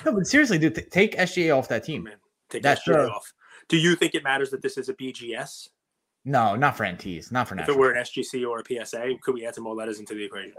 no, 0.04 0.12
but 0.12 0.26
seriously, 0.26 0.58
dude, 0.58 0.74
th- 0.74 0.90
take 0.90 1.16
SGA 1.16 1.56
off 1.56 1.68
that 1.68 1.84
team. 1.84 2.02
Oh, 2.02 2.10
man, 2.10 2.16
take 2.48 2.62
That's 2.62 2.86
SGA 2.86 3.10
off. 3.10 3.32
Do 3.68 3.76
you 3.76 3.94
think 3.96 4.14
it 4.14 4.22
matters 4.22 4.50
that 4.50 4.62
this 4.62 4.78
is 4.78 4.88
a 4.88 4.94
BGS? 4.94 5.68
No, 6.26 6.56
not 6.56 6.76
for 6.76 6.84
NTs, 6.84 7.32
not 7.32 7.48
for 7.48 7.58
If 7.58 7.68
it 7.68 7.78
were 7.78 7.92
an 7.92 8.02
SGC 8.02 8.46
or 8.46 8.60
a 8.60 8.84
PSA, 8.84 9.14
could 9.22 9.34
we 9.34 9.46
add 9.46 9.54
some 9.54 9.64
more 9.64 9.74
letters 9.74 10.00
into 10.00 10.14
the 10.14 10.24
equation? 10.24 10.52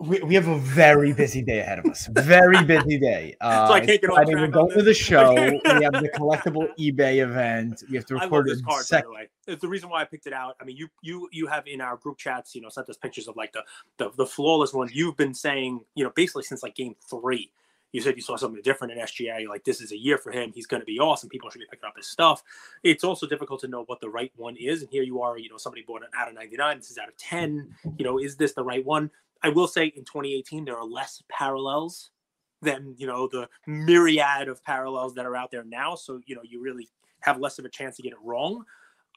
we, 0.00 0.20
we 0.20 0.34
have 0.34 0.48
a 0.48 0.58
very 0.58 1.12
busy 1.12 1.42
day 1.42 1.60
ahead 1.60 1.78
of 1.78 1.86
us. 1.86 2.08
Very 2.08 2.62
busy 2.64 2.98
day. 2.98 3.36
Uh, 3.40 3.66
so 3.68 3.74
I 3.74 3.80
can't 3.80 4.00
get 4.00 4.10
off 4.10 4.26
We're 4.26 4.46
going 4.48 4.70
to 4.72 4.82
the 4.82 4.94
show. 4.94 5.34
we 5.34 5.84
have 5.84 5.92
the 5.92 6.10
collectible 6.14 6.68
eBay 6.78 7.22
event. 7.22 7.82
We 7.88 7.96
have 7.96 8.06
to 8.06 8.14
record 8.14 8.46
this 8.46 8.60
card. 8.60 8.84
Sec- 8.84 9.04
by 9.04 9.08
the 9.08 9.14
way, 9.14 9.28
it's 9.46 9.62
the 9.62 9.68
reason 9.68 9.88
why 9.88 10.02
I 10.02 10.04
picked 10.04 10.26
it 10.26 10.32
out. 10.32 10.56
I 10.60 10.64
mean, 10.64 10.76
you 10.76 10.88
you 11.02 11.28
you 11.32 11.46
have 11.46 11.66
in 11.66 11.80
our 11.80 11.96
group 11.96 12.18
chats, 12.18 12.54
you 12.54 12.60
know, 12.60 12.68
sent 12.68 12.88
us 12.88 12.96
pictures 12.96 13.28
of 13.28 13.36
like 13.36 13.52
the 13.52 13.62
the, 13.98 14.10
the 14.16 14.26
flawless 14.26 14.72
one. 14.72 14.90
You've 14.92 15.16
been 15.16 15.34
saying, 15.34 15.80
you 15.94 16.04
know, 16.04 16.12
basically 16.14 16.42
since 16.42 16.62
like 16.62 16.74
game 16.74 16.96
three. 17.08 17.50
You 17.94 18.00
said 18.00 18.16
you 18.16 18.22
saw 18.22 18.34
something 18.34 18.60
different 18.60 18.92
in 18.92 18.98
SGA. 18.98 19.46
Like 19.46 19.62
this 19.62 19.80
is 19.80 19.92
a 19.92 19.96
year 19.96 20.18
for 20.18 20.32
him. 20.32 20.50
He's 20.52 20.66
going 20.66 20.80
to 20.80 20.84
be 20.84 20.98
awesome. 20.98 21.28
People 21.28 21.48
should 21.48 21.60
be 21.60 21.66
picking 21.70 21.86
up 21.86 21.96
his 21.96 22.08
stuff. 22.08 22.42
It's 22.82 23.04
also 23.04 23.24
difficult 23.24 23.60
to 23.60 23.68
know 23.68 23.84
what 23.86 24.00
the 24.00 24.10
right 24.10 24.32
one 24.34 24.56
is. 24.56 24.82
And 24.82 24.90
here 24.90 25.04
you 25.04 25.22
are. 25.22 25.38
You 25.38 25.48
know, 25.48 25.58
somebody 25.58 25.84
bought 25.86 26.02
it 26.02 26.08
out 26.18 26.26
of 26.26 26.34
99. 26.34 26.78
This 26.78 26.90
is 26.90 26.98
out 26.98 27.08
of 27.08 27.16
10. 27.18 27.72
You 27.96 28.04
know, 28.04 28.18
is 28.18 28.34
this 28.36 28.52
the 28.52 28.64
right 28.64 28.84
one? 28.84 29.12
I 29.44 29.50
will 29.50 29.68
say 29.68 29.86
in 29.86 30.04
2018 30.04 30.64
there 30.64 30.76
are 30.76 30.84
less 30.84 31.22
parallels 31.28 32.10
than 32.62 32.96
you 32.98 33.06
know 33.06 33.28
the 33.30 33.48
myriad 33.68 34.48
of 34.48 34.64
parallels 34.64 35.14
that 35.14 35.24
are 35.24 35.36
out 35.36 35.52
there 35.52 35.64
now. 35.64 35.94
So 35.94 36.20
you 36.26 36.34
know 36.34 36.42
you 36.42 36.60
really 36.60 36.88
have 37.20 37.38
less 37.38 37.60
of 37.60 37.64
a 37.64 37.68
chance 37.68 37.94
to 37.96 38.02
get 38.02 38.12
it 38.12 38.18
wrong. 38.24 38.64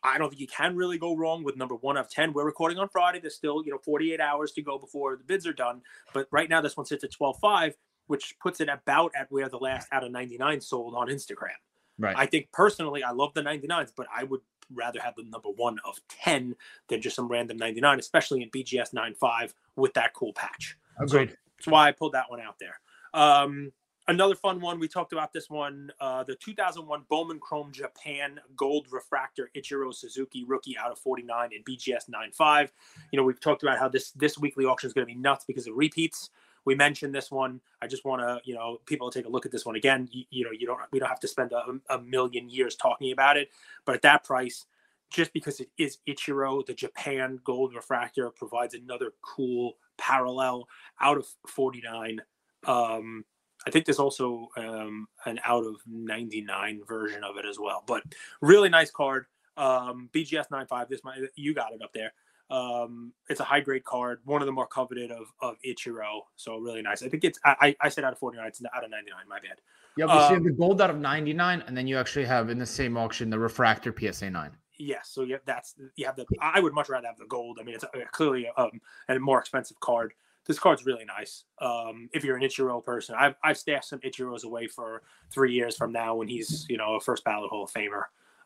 I 0.03 0.17
don't 0.17 0.29
think 0.29 0.39
you 0.39 0.47
can 0.47 0.75
really 0.75 0.97
go 0.97 1.15
wrong 1.15 1.43
with 1.43 1.57
number 1.57 1.75
one 1.75 1.97
of 1.97 2.09
10. 2.09 2.33
We're 2.33 2.45
recording 2.45 2.77
on 2.77 2.87
Friday. 2.87 3.19
There's 3.19 3.35
still, 3.35 3.63
you 3.65 3.71
know, 3.71 3.79
48 3.83 4.21
hours 4.21 4.51
to 4.53 4.61
go 4.61 4.77
before 4.77 5.15
the 5.15 5.23
bids 5.23 5.47
are 5.47 5.53
done. 5.53 5.81
But 6.13 6.27
right 6.31 6.49
now, 6.49 6.61
this 6.61 6.77
one 6.77 6.85
sits 6.85 7.03
at 7.03 7.11
12.5, 7.11 7.73
which 8.07 8.35
puts 8.39 8.59
it 8.59 8.69
about 8.69 9.11
at 9.15 9.31
where 9.31 9.49
the 9.49 9.57
last 9.57 9.87
out 9.91 10.03
of 10.03 10.11
99 10.11 10.61
sold 10.61 10.95
on 10.95 11.07
Instagram. 11.07 11.57
Right. 11.99 12.15
I 12.17 12.25
think 12.25 12.51
personally, 12.51 13.03
I 13.03 13.11
love 13.11 13.33
the 13.33 13.41
99s, 13.41 13.91
but 13.95 14.07
I 14.15 14.23
would 14.23 14.41
rather 14.73 14.99
have 14.99 15.15
the 15.15 15.23
number 15.23 15.49
one 15.49 15.79
of 15.85 15.99
10 16.23 16.55
than 16.89 17.01
just 17.01 17.15
some 17.15 17.27
random 17.27 17.57
99, 17.57 17.99
especially 17.99 18.43
in 18.43 18.49
BGS 18.49 18.93
9.5 18.93 19.53
with 19.75 19.93
that 19.93 20.13
cool 20.13 20.33
patch. 20.33 20.77
Agreed. 20.99 21.29
So 21.29 21.35
that's 21.57 21.67
why 21.67 21.87
I 21.87 21.91
pulled 21.91 22.13
that 22.13 22.29
one 22.29 22.41
out 22.41 22.55
there. 22.59 22.79
Um, 23.13 23.71
another 24.07 24.35
fun 24.35 24.59
one, 24.59 24.79
we 24.79 24.87
talked 24.87 25.13
about 25.13 25.33
this 25.33 25.49
one, 25.49 25.91
uh, 25.99 26.23
the 26.23 26.35
2001 26.35 27.03
Bowman 27.09 27.39
Chrome 27.39 27.71
Japan 27.71 28.39
Gold 28.55 28.87
Refractor 28.91 29.49
Ichiro 29.55 29.93
Suzuki 29.93 30.43
rookie 30.43 30.77
out 30.77 30.91
of 30.91 30.99
49 30.99 31.49
in 31.53 31.63
BGS 31.63 32.09
9.5. 32.09 32.69
You 33.11 33.17
know, 33.17 33.23
we've 33.23 33.39
talked 33.39 33.63
about 33.63 33.79
how 33.79 33.87
this 33.87 34.11
this 34.11 34.37
weekly 34.37 34.65
auction 34.65 34.87
is 34.87 34.93
going 34.93 35.07
to 35.07 35.13
be 35.13 35.19
nuts 35.19 35.45
because 35.45 35.67
of 35.67 35.75
repeats 35.75 36.29
we 36.67 36.75
mentioned 36.75 37.15
this 37.15 37.31
one. 37.31 37.61
I 37.81 37.87
just 37.87 38.03
want 38.03 38.21
to, 38.21 38.41
you 38.43 38.53
know, 38.53 38.81
people 38.85 39.09
take 39.09 39.25
a 39.25 39.29
look 39.29 39.45
at 39.45 39.53
this 39.53 39.65
one 39.65 39.77
again. 39.77 40.09
You, 40.11 40.25
you 40.29 40.43
know, 40.43 40.51
you 40.51 40.67
don't, 40.67 40.81
we 40.91 40.99
don't 40.99 41.07
have 41.07 41.21
to 41.21 41.27
spend 41.27 41.53
a, 41.53 41.63
a, 41.89 42.01
million 42.01 42.49
years 42.49 42.75
talking 42.75 43.13
about 43.13 43.37
it, 43.37 43.51
but 43.85 43.95
at 43.95 44.01
that 44.01 44.25
price, 44.25 44.65
just 45.09 45.31
because 45.31 45.61
it 45.61 45.69
is 45.77 45.99
Ichiro, 46.09 46.65
the 46.65 46.73
Japan 46.73 47.39
Gold 47.45 47.73
Refractor 47.73 48.29
provides 48.31 48.73
another 48.73 49.13
cool 49.21 49.77
parallel 49.97 50.67
out 50.99 51.17
of 51.17 51.25
49. 51.47 52.19
Um, 52.65 53.23
I 53.65 53.71
think 53.71 53.85
there's 53.85 53.97
also 53.97 54.49
um, 54.57 55.07
an 55.23 55.39
out 55.45 55.65
of 55.65 55.75
99 55.87 56.81
version 56.85 57.23
of 57.23 57.37
it 57.37 57.45
as 57.45 57.57
well, 57.57 57.81
but 57.87 58.03
really 58.41 58.67
nice 58.67 58.91
card. 58.91 59.27
Um, 59.55 60.09
BGS 60.13 60.51
95. 60.51 60.89
This 60.89 61.03
my 61.05 61.15
you 61.35 61.53
got 61.53 61.71
it 61.71 61.81
up 61.81 61.93
there. 61.93 62.11
Um, 62.49 63.13
it's 63.29 63.39
a 63.39 63.43
high 63.43 63.59
grade 63.59 63.83
card, 63.83 64.19
one 64.23 64.41
of 64.41 64.45
the 64.45 64.51
more 64.51 64.67
coveted 64.67 65.11
of 65.11 65.31
of 65.41 65.55
Ichiro. 65.65 66.21
So 66.35 66.57
really 66.57 66.81
nice. 66.81 67.03
I 67.03 67.09
think 67.09 67.23
it's 67.23 67.39
I, 67.43 67.75
I 67.81 67.89
said 67.89 68.03
out 68.03 68.13
of 68.13 68.19
49, 68.19 68.47
it's 68.47 68.61
out 68.73 68.83
of 68.83 68.89
99. 68.89 69.19
My 69.27 69.39
bad. 69.39 69.59
Yeah, 69.97 70.05
but 70.05 70.17
um, 70.17 70.29
you 70.29 70.35
have 70.35 70.43
the 70.43 70.51
gold 70.51 70.81
out 70.81 70.89
of 70.89 70.99
99, 70.99 71.63
and 71.67 71.75
then 71.75 71.87
you 71.87 71.97
actually 71.97 72.25
have 72.25 72.49
in 72.49 72.57
the 72.59 72.65
same 72.65 72.97
auction 72.97 73.29
the 73.29 73.39
refractor 73.39 73.93
PSA 73.97 74.29
9. 74.29 74.51
Yes, 74.79 75.09
so 75.09 75.23
yeah, 75.23 75.37
that's 75.45 75.75
you 75.95 76.05
have 76.05 76.15
the. 76.15 76.25
I 76.39 76.59
would 76.59 76.73
much 76.73 76.87
rather 76.87 77.07
have 77.07 77.17
the 77.17 77.25
gold. 77.25 77.57
I 77.59 77.63
mean, 77.63 77.75
it's 77.75 77.85
clearly 78.11 78.47
um, 78.57 78.79
a 79.09 79.19
more 79.19 79.39
expensive 79.39 79.79
card. 79.79 80.13
This 80.45 80.59
card's 80.59 80.85
really 80.85 81.03
nice. 81.03 81.43
Um, 81.59 82.09
if 82.13 82.23
you're 82.23 82.37
an 82.37 82.43
Ichiro 82.43 82.83
person, 82.83 83.15
I've 83.17 83.35
I've 83.43 83.57
stashed 83.57 83.89
some 83.89 83.99
Ichiros 83.99 84.43
away 84.43 84.67
for 84.67 85.01
three 85.31 85.51
years 85.51 85.75
from 85.75 85.91
now 85.91 86.15
when 86.15 86.27
he's 86.27 86.65
you 86.69 86.77
know 86.77 86.95
a 86.95 86.99
first 86.99 87.23
ballot 87.23 87.49
Hall 87.49 87.63
of 87.63 87.71
Famer 87.71 88.03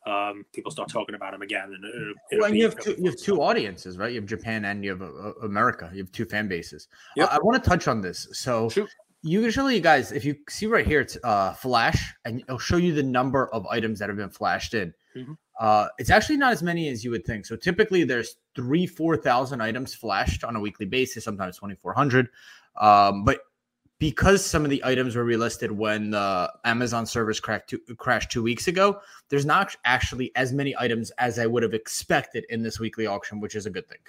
um, 0.07 0.45
people 0.53 0.71
start 0.71 0.89
talking 0.89 1.15
about 1.15 1.33
him 1.33 1.41
again. 1.41 1.73
And 1.73 1.85
it'll, 1.85 2.13
it'll 2.31 2.41
well, 2.41 2.53
you 2.53 2.63
have 2.63 2.79
two, 2.79 2.95
you 2.97 3.05
have 3.05 3.17
two 3.17 3.41
audiences, 3.41 3.97
right? 3.97 4.11
You 4.11 4.19
have 4.19 4.29
Japan 4.29 4.65
and 4.65 4.83
you 4.83 4.91
have 4.91 5.01
uh, 5.01 5.05
uh 5.05 5.33
America. 5.43 5.89
You 5.93 5.99
have 5.99 6.11
two 6.11 6.25
fan 6.25 6.47
bases. 6.47 6.87
Yep. 7.15 7.29
I, 7.31 7.35
I 7.35 7.39
want 7.39 7.63
to 7.63 7.69
touch 7.69 7.87
on 7.87 8.01
this. 8.01 8.27
So 8.31 8.69
Shoot. 8.69 8.89
usually, 9.21 9.75
you 9.75 9.81
guys, 9.81 10.11
if 10.11 10.25
you 10.25 10.35
see 10.49 10.65
right 10.65 10.85
here, 10.85 11.01
it's 11.01 11.17
uh, 11.23 11.53
flash, 11.53 12.13
and 12.25 12.39
it'll 12.41 12.57
show 12.57 12.77
you 12.77 12.93
the 12.93 13.03
number 13.03 13.47
of 13.53 13.65
items 13.67 13.99
that 13.99 14.09
have 14.09 14.17
been 14.17 14.29
flashed 14.29 14.73
in. 14.73 14.93
Mm-hmm. 15.15 15.33
Uh, 15.59 15.87
it's 15.99 16.09
actually 16.09 16.37
not 16.37 16.51
as 16.51 16.63
many 16.63 16.89
as 16.89 17.03
you 17.03 17.11
would 17.11 17.25
think. 17.25 17.45
So 17.45 17.55
typically, 17.55 18.03
there's 18.03 18.37
three, 18.55 18.87
four 18.87 19.15
thousand 19.17 19.61
items 19.61 19.93
flashed 19.93 20.43
on 20.43 20.55
a 20.55 20.59
weekly 20.59 20.87
basis. 20.87 21.23
Sometimes 21.23 21.57
twenty 21.57 21.75
four 21.75 21.93
hundred. 21.93 22.29
Um, 22.77 23.23
but 23.23 23.41
because 24.01 24.43
some 24.43 24.63
of 24.63 24.71
the 24.71 24.83
items 24.83 25.15
were 25.15 25.23
relisted 25.23 25.69
when 25.69 26.09
the 26.09 26.51
Amazon 26.65 27.05
servers 27.05 27.39
two, 27.67 27.77
crashed 27.99 28.31
two 28.31 28.41
weeks 28.41 28.67
ago, 28.67 28.99
there's 29.29 29.45
not 29.45 29.75
actually 29.85 30.31
as 30.35 30.51
many 30.51 30.75
items 30.75 31.11
as 31.19 31.37
I 31.37 31.45
would 31.45 31.61
have 31.61 31.75
expected 31.75 32.43
in 32.49 32.63
this 32.63 32.79
weekly 32.79 33.05
auction, 33.05 33.39
which 33.39 33.53
is 33.53 33.67
a 33.67 33.69
good 33.69 33.87
thing. 33.87 33.99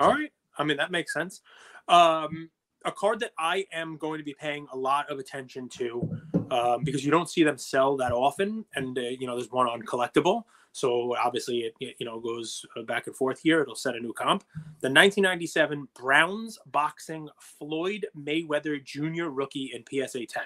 All 0.00 0.10
right. 0.10 0.32
I 0.58 0.64
mean, 0.64 0.78
that 0.78 0.90
makes 0.90 1.12
sense. 1.12 1.42
Um, 1.86 2.50
a 2.84 2.90
card 2.90 3.20
that 3.20 3.30
I 3.38 3.66
am 3.72 3.98
going 3.98 4.18
to 4.18 4.24
be 4.24 4.34
paying 4.34 4.66
a 4.72 4.76
lot 4.76 5.08
of 5.08 5.20
attention 5.20 5.68
to 5.68 6.20
um, 6.50 6.84
because 6.84 7.04
you 7.04 7.10
don't 7.10 7.28
see 7.28 7.44
them 7.44 7.58
sell 7.58 7.96
that 7.98 8.12
often. 8.12 8.64
And, 8.74 8.96
uh, 8.96 9.02
you 9.02 9.26
know, 9.26 9.36
there's 9.36 9.50
one 9.50 9.68
on 9.68 9.82
collectible. 9.82 10.44
So 10.72 11.16
obviously, 11.16 11.60
it, 11.60 11.74
it, 11.80 11.96
you 11.98 12.06
know 12.06 12.20
goes 12.20 12.64
uh, 12.76 12.82
back 12.82 13.06
and 13.06 13.16
forth 13.16 13.40
here. 13.40 13.60
It'll 13.60 13.74
set 13.74 13.96
a 13.96 14.00
new 14.00 14.12
comp. 14.12 14.44
The 14.54 14.88
1997 14.88 15.88
Browns 15.94 16.58
boxing 16.66 17.28
Floyd 17.40 18.06
Mayweather 18.16 18.82
Jr. 18.82 19.24
rookie 19.24 19.72
in 19.74 19.84
PSA 19.84 20.26
10. 20.26 20.44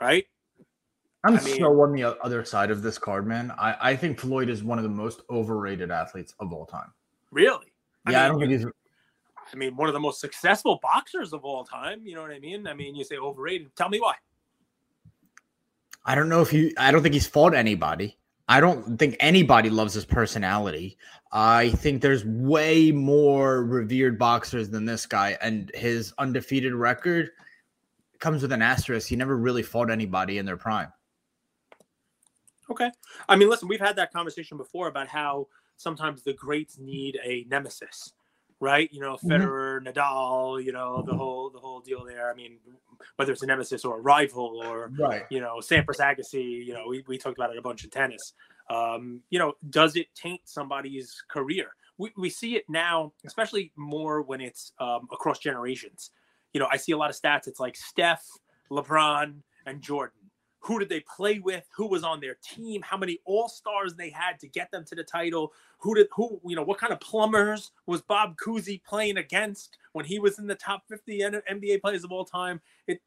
Right. 0.00 0.26
I'm 1.24 1.36
I 1.36 1.42
mean, 1.42 1.58
so 1.58 1.80
on 1.80 1.92
the 1.92 2.20
other 2.22 2.44
side 2.44 2.70
of 2.70 2.82
this 2.82 2.98
card, 2.98 3.26
man. 3.26 3.52
I, 3.56 3.76
I 3.80 3.96
think 3.96 4.18
Floyd 4.18 4.48
is 4.48 4.64
one 4.64 4.78
of 4.78 4.84
the 4.84 4.90
most 4.90 5.22
overrated 5.30 5.90
athletes 5.90 6.34
of 6.40 6.52
all 6.52 6.66
time. 6.66 6.92
Really? 7.30 7.72
Yeah, 8.08 8.10
I, 8.10 8.10
mean, 8.10 8.18
I 8.18 8.28
don't 8.28 8.40
think 8.40 8.52
he's. 8.52 8.66
I 9.52 9.56
mean, 9.56 9.76
one 9.76 9.88
of 9.88 9.92
the 9.92 10.00
most 10.00 10.20
successful 10.20 10.80
boxers 10.82 11.32
of 11.32 11.44
all 11.44 11.64
time. 11.64 12.04
You 12.04 12.16
know 12.16 12.22
what 12.22 12.32
I 12.32 12.40
mean? 12.40 12.66
I 12.66 12.74
mean, 12.74 12.96
you 12.96 13.04
say 13.04 13.16
overrated. 13.18 13.74
Tell 13.76 13.88
me 13.88 14.00
why. 14.00 14.14
I 16.04 16.14
don't 16.14 16.28
know 16.28 16.42
if 16.42 16.52
you. 16.52 16.72
I 16.78 16.90
don't 16.90 17.02
think 17.02 17.14
he's 17.14 17.26
fought 17.26 17.54
anybody. 17.54 18.18
I 18.48 18.60
don't 18.60 18.98
think 18.98 19.16
anybody 19.20 19.70
loves 19.70 19.94
his 19.94 20.04
personality. 20.04 20.98
I 21.32 21.70
think 21.70 22.02
there's 22.02 22.24
way 22.24 22.90
more 22.90 23.64
revered 23.64 24.18
boxers 24.18 24.68
than 24.68 24.84
this 24.84 25.06
guy, 25.06 25.38
and 25.40 25.70
his 25.74 26.12
undefeated 26.18 26.74
record 26.74 27.30
comes 28.18 28.42
with 28.42 28.52
an 28.52 28.62
asterisk. 28.62 29.08
He 29.08 29.16
never 29.16 29.36
really 29.36 29.62
fought 29.62 29.90
anybody 29.90 30.38
in 30.38 30.46
their 30.46 30.56
prime. 30.56 30.92
Okay. 32.70 32.90
I 33.28 33.36
mean, 33.36 33.48
listen, 33.48 33.68
we've 33.68 33.80
had 33.80 33.96
that 33.96 34.12
conversation 34.12 34.56
before 34.56 34.88
about 34.88 35.08
how 35.08 35.48
sometimes 35.76 36.22
the 36.22 36.32
greats 36.32 36.78
need 36.78 37.18
a 37.24 37.44
nemesis 37.48 38.12
right? 38.62 38.88
You 38.92 39.00
know, 39.00 39.14
mm-hmm. 39.16 39.30
Federer, 39.30 39.80
mm-hmm. 39.80 39.88
Nadal, 39.88 40.64
you 40.64 40.72
know, 40.72 41.02
the 41.02 41.14
whole 41.14 41.50
the 41.50 41.58
whole 41.58 41.80
deal 41.80 42.04
there. 42.04 42.30
I 42.30 42.34
mean, 42.34 42.58
whether 43.16 43.32
it's 43.32 43.42
a 43.42 43.46
nemesis 43.46 43.84
or 43.84 43.98
a 43.98 44.00
rival 44.00 44.62
or 44.64 44.90
right. 44.98 45.24
you 45.30 45.40
know, 45.40 45.56
Sampras 45.56 45.98
Agassi, 45.98 46.64
you 46.64 46.72
know, 46.72 46.84
we, 46.88 47.04
we 47.08 47.18
talked 47.18 47.36
about 47.36 47.50
it 47.50 47.58
a 47.58 47.62
bunch 47.62 47.82
in 47.82 47.90
tennis. 47.90 48.34
Um, 48.70 49.20
you 49.30 49.40
know, 49.40 49.54
does 49.68 49.96
it 49.96 50.06
taint 50.14 50.42
somebody's 50.44 51.22
career? 51.28 51.74
We, 51.98 52.12
we 52.16 52.30
see 52.30 52.54
it 52.54 52.64
now, 52.68 53.12
especially 53.26 53.72
more 53.76 54.22
when 54.22 54.40
it's 54.40 54.72
um, 54.78 55.08
across 55.12 55.40
generations. 55.40 56.10
You 56.54 56.60
know, 56.60 56.68
I 56.70 56.76
see 56.76 56.92
a 56.92 56.96
lot 56.96 57.10
of 57.10 57.16
stats. 57.16 57.48
It's 57.48 57.60
like 57.60 57.76
Steph, 57.76 58.24
LeBron, 58.70 59.40
and 59.66 59.82
Jordan 59.82 60.21
who 60.62 60.78
did 60.78 60.88
they 60.88 61.00
play 61.00 61.38
with 61.40 61.64
who 61.76 61.86
was 61.86 62.04
on 62.04 62.20
their 62.20 62.36
team 62.42 62.80
how 62.82 62.96
many 62.96 63.18
all-stars 63.24 63.94
they 63.94 64.10
had 64.10 64.38
to 64.38 64.46
get 64.46 64.70
them 64.70 64.84
to 64.84 64.94
the 64.94 65.04
title 65.04 65.52
who 65.78 65.94
did 65.94 66.06
who 66.14 66.40
you 66.46 66.56
know 66.56 66.62
what 66.62 66.78
kind 66.78 66.92
of 66.92 67.00
plumbers 67.00 67.72
was 67.86 68.00
bob 68.00 68.36
cousy 68.36 68.82
playing 68.84 69.16
against 69.16 69.76
when 69.92 70.04
he 70.04 70.18
was 70.18 70.38
in 70.38 70.46
the 70.46 70.54
top 70.54 70.84
50 70.88 71.20
nba 71.20 71.80
players 71.80 72.04
of 72.04 72.12
all 72.12 72.24
time? 72.24 72.60
It 72.86 73.00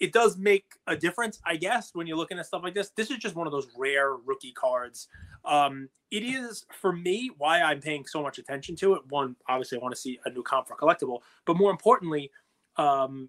it 0.00 0.12
does 0.12 0.36
make 0.36 0.64
a 0.86 0.96
difference 0.96 1.40
i 1.44 1.56
guess 1.56 1.90
when 1.94 2.06
you're 2.06 2.16
looking 2.16 2.38
at 2.38 2.46
stuff 2.46 2.62
like 2.62 2.74
this. 2.74 2.90
This 2.90 3.10
is 3.10 3.18
just 3.18 3.36
one 3.36 3.46
of 3.46 3.52
those 3.52 3.68
rare 3.76 4.16
rookie 4.16 4.52
cards. 4.52 5.08
Um 5.44 5.88
it 6.10 6.22
is 6.24 6.66
for 6.80 6.92
me 6.92 7.30
why 7.38 7.60
i'm 7.62 7.80
paying 7.80 8.06
so 8.06 8.22
much 8.22 8.38
attention 8.38 8.76
to 8.76 8.94
it. 8.94 9.02
One 9.08 9.36
obviously 9.48 9.78
i 9.78 9.82
want 9.82 9.94
to 9.94 10.00
see 10.00 10.18
a 10.24 10.30
new 10.30 10.42
comp 10.42 10.68
for 10.68 10.76
collectible 10.76 11.20
but 11.44 11.56
more 11.56 11.70
importantly 11.70 12.30
um 12.76 13.28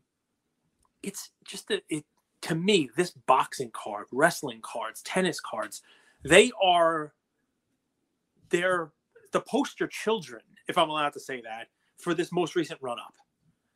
it's 1.02 1.32
just 1.44 1.68
that 1.68 1.84
it 1.90 2.06
to 2.44 2.56
me, 2.56 2.90
this 2.96 3.12
boxing 3.12 3.72
card, 3.72 4.06
wrestling 4.12 4.60
cards, 4.62 5.02
tennis 5.02 5.40
cards, 5.40 5.82
they 6.24 6.52
are 6.62 7.14
they're 8.50 8.92
the 9.32 9.42
poster 9.42 9.88
children, 9.88 10.42
if 10.68 10.78
I'm 10.78 10.90
allowed 10.90 11.14
to 11.14 11.20
say 11.20 11.42
that, 11.42 11.68
for 11.98 12.14
this 12.14 12.32
most 12.32 12.56
recent 12.56 12.80
run 12.82 13.00
up. 13.00 13.16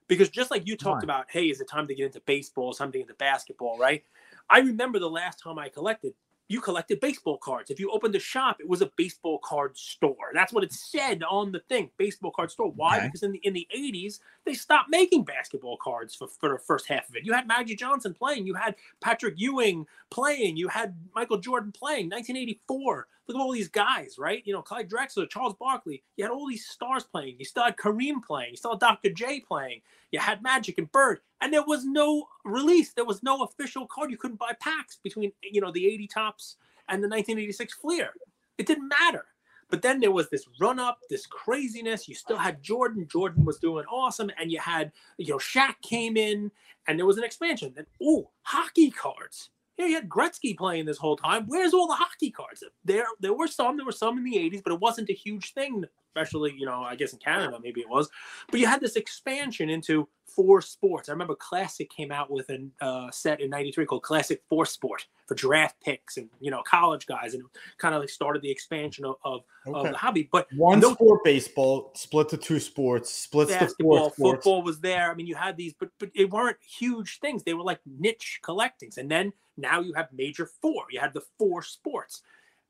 Because 0.08 0.30
just 0.30 0.52
like 0.52 0.68
you 0.68 0.78
talked 0.78 1.04
about, 1.04 1.26
hey, 1.30 1.46
is 1.46 1.60
it 1.60 1.68
time 1.68 1.88
to 1.88 1.96
get 1.96 2.06
into 2.06 2.22
baseball, 2.22 2.72
something 2.72 3.02
into 3.02 3.14
basketball, 3.16 3.78
right? 3.78 4.04
I 4.50 4.60
remember 4.60 5.00
the 5.00 5.10
last 5.10 5.40
time 5.42 5.58
I 5.60 5.68
collected, 5.70 6.14
you 6.50 6.62
collected 6.62 7.00
baseball 7.00 7.38
cards. 7.38 7.70
If 7.70 7.80
you 7.80 7.92
opened 7.92 8.16
a 8.16 8.20
shop, 8.20 8.58
it 8.60 8.68
was 8.68 8.82
a 8.82 8.92
baseball 8.96 9.40
card 9.40 9.78
store. 9.78 10.32
That's 10.34 10.54
what 10.54 10.64
it 10.64 10.72
said 10.72 11.24
on 11.24 11.52
the 11.52 11.60
thing, 11.68 11.90
baseball 11.98 12.32
card 12.32 12.52
store. 12.52 12.72
Why? 12.72 12.98
Okay. 12.98 13.08
Because 13.08 13.24
in 13.24 13.32
the 13.34 13.40
in 13.40 13.54
the 13.54 13.68
80s, 13.76 14.20
they 14.46 14.54
stopped 14.54 14.90
making 14.90 15.24
basketball 15.24 15.78
cards 15.78 16.16
for, 16.16 16.28
for 16.28 16.50
the 16.50 16.58
first 16.58 16.88
half 16.88 17.10
of 17.10 17.16
it. 17.16 17.26
You 17.26 17.34
had 17.34 17.48
Magic 17.48 17.78
Johnson 17.78 18.14
playing, 18.14 18.48
you 18.48 18.54
had 18.54 18.76
Patrick 19.02 19.36
Ewing 19.38 19.86
playing, 20.10 20.58
you 20.58 20.70
had 20.70 20.96
Michael 21.14 21.38
Jordan 21.38 21.72
playing, 21.72 22.10
1984. 22.10 23.08
Look 23.28 23.36
at 23.36 23.42
all 23.42 23.52
these 23.52 23.68
guys, 23.68 24.18
right? 24.18 24.42
You 24.46 24.54
know, 24.54 24.62
Clyde 24.62 24.90
Drexler, 24.90 25.30
Charles 25.30 25.56
Barkley. 25.60 26.02
You 26.16 26.24
had 26.24 26.32
all 26.32 26.48
these 26.48 26.68
stars 26.68 27.04
playing. 27.04 27.36
You 27.40 27.46
still 27.46 27.64
had 27.64 27.76
Kareem 27.76 28.24
playing. 28.24 28.52
You 28.52 28.58
still 28.58 28.72
had 28.72 28.80
Dr. 28.80 29.10
J 29.10 29.42
playing. 29.42 29.82
You 30.12 30.20
had 30.20 30.42
Magic 30.42 30.78
and 30.78 30.90
Bird, 30.92 31.20
and 31.42 31.54
there 31.54 31.66
was 31.66 31.86
no 31.86 32.28
release. 32.46 32.94
There 32.94 33.06
was 33.06 33.24
no 33.24 33.44
official 33.44 33.86
card. 33.88 34.12
You 34.12 34.18
couldn't 34.18 34.40
buy 34.40 34.54
packs 34.62 35.00
between 35.04 35.34
you 35.42 35.60
know 35.60 35.72
the 35.72 35.86
80 35.88 36.08
Topps 36.08 36.56
and 36.88 37.04
the 37.04 37.10
1986 37.10 37.74
Fleer. 37.74 38.12
It 38.58 38.66
didn't 38.66 38.88
matter. 38.88 39.26
But 39.70 39.82
then 39.82 40.00
there 40.00 40.12
was 40.12 40.30
this 40.30 40.46
run 40.62 40.80
up, 40.80 41.00
this 41.10 41.26
craziness. 41.26 42.08
You 42.08 42.16
still 42.16 42.38
had 42.38 42.64
Jordan. 42.64 43.06
Jordan 43.12 43.44
was 43.44 43.58
doing 43.58 43.86
awesome, 43.92 44.32
and 44.40 44.52
you 44.52 44.60
had 44.60 44.92
you 45.18 45.28
know 45.28 45.38
Shaq 45.38 45.76
came 45.82 46.16
in, 46.16 46.52
and 46.88 46.98
there 46.98 47.06
was 47.06 47.18
an 47.18 47.26
expansion. 47.26 47.74
Then 47.76 47.86
oh, 48.02 48.30
hockey 48.44 48.90
cards. 48.92 49.50
Yeah, 49.78 49.86
you 49.86 49.96
had 49.96 50.10
Gretzky 50.10 50.58
playing 50.58 50.86
this 50.86 50.98
whole 50.98 51.16
time. 51.18 51.46
Where's 51.48 51.74
all 51.74 51.88
the 51.88 51.94
hockey 51.96 52.32
cards? 52.32 52.64
There, 52.84 53.06
there 53.20 53.34
were 53.34 53.48
some. 53.48 53.78
There 53.78 53.86
were 53.86 53.92
some 53.92 54.18
in 54.18 54.24
the 54.24 54.36
'80s, 54.36 54.64
but 54.64 54.74
it 54.74 54.80
wasn't 54.80 55.10
a 55.10 55.14
huge 55.14 55.54
thing. 55.54 55.84
Especially, 56.16 56.56
you 56.58 56.66
know, 56.66 56.82
I 56.82 56.96
guess 56.96 57.14
in 57.14 57.20
Canada 57.20 57.60
maybe 57.62 57.82
it 57.82 57.90
was. 57.90 58.10
But 58.50 58.60
you 58.60 58.66
had 58.66 58.82
this 58.82 58.96
expansion 58.96 59.70
into 59.70 60.10
four 60.26 60.62
sports. 60.62 61.10
I 61.10 61.12
remember 61.12 61.36
Classic 61.36 61.88
came 61.92 62.12
out 62.12 62.32
with 62.32 62.50
a 62.50 62.68
uh, 62.82 63.12
set 63.12 63.40
in 63.40 63.52
'93 63.52 63.86
called 63.86 64.02
Classic 64.02 64.42
Four 64.50 64.66
Sport 64.66 65.06
for 65.28 65.36
draft 65.36 65.76
picks 65.84 66.18
and 66.18 66.28
you 66.40 66.50
know 66.50 66.64
college 66.68 67.06
guys, 67.06 67.36
and 67.36 67.44
kind 67.78 67.94
of 67.94 68.02
like 68.02 68.10
started 68.10 68.42
the 68.42 68.50
expansion 68.50 69.06
of, 69.06 69.18
of, 69.24 69.42
Okay. 69.68 69.80
of 69.80 69.92
the 69.92 69.98
hobby. 69.98 70.28
But 70.32 70.48
One 70.56 70.80
no- 70.80 70.94
sport 70.96 71.24
baseball 71.24 71.92
split 71.94 72.30
to 72.30 72.38
two 72.38 72.60
sports, 72.60 73.14
splits 73.14 73.52
to 73.54 73.60
basketball, 73.60 74.10
four 74.10 74.12
sports. 74.14 74.36
football 74.38 74.64
was 74.64 74.80
there. 74.80 75.12
I 75.12 75.14
mean, 75.14 75.28
you 75.28 75.36
had 75.36 75.56
these, 75.56 75.76
but 75.80 75.90
but 76.00 76.10
it 76.16 76.32
weren't 76.32 76.58
huge 76.80 77.20
things. 77.20 77.44
They 77.44 77.54
were 77.54 77.64
like 77.64 77.80
niche 77.86 78.40
collectings. 78.42 78.98
And 78.98 79.12
then 79.12 79.34
now 79.58 79.80
you 79.82 79.94
have 79.94 80.10
major 80.14 80.46
four. 80.62 80.86
You 80.92 81.00
had 81.00 81.14
the 81.14 81.24
four 81.38 81.62
sports, 81.62 82.22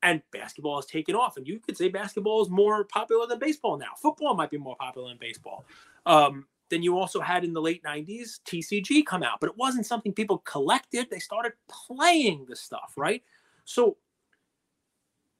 and 0.04 0.21
basketball 0.32 0.78
has 0.78 0.86
taken 0.86 1.15
off. 1.15 1.38
And 1.38 1.47
you 1.47 1.60
could 1.60 1.78
say 1.78 1.89
basketball 1.89 2.41
is 2.41 2.50
more 2.50 2.84
popular 2.86 3.28
than 3.28 3.39
baseball 3.39 3.78
now. 3.78 3.91
Football 4.02 4.36
might 4.36 4.50
be 4.50 4.58
more 4.58 4.76
popular 4.80 5.10
than 5.10 5.17
baseball. 5.17 5.65
Um, 6.06 6.45
then 6.69 6.84
you 6.84 6.97
also 6.97 7.21
had 7.21 7.43
in 7.43 7.54
the 7.54 7.62
late 7.62 7.84
'90s 7.84 8.39
TCG 8.45 9.06
come 9.06 9.23
out, 9.23 9.39
but 9.39 9.50
it 9.50 9.58
wasn't 9.58 9.86
something 9.86 10.13
people 10.13 10.39
collected. 10.39 11.08
They 11.10 11.19
started 11.19 11.54
playing 11.67 12.45
the 12.47 12.56
stuff, 12.56 12.93
right? 12.97 13.23
So 13.65 13.97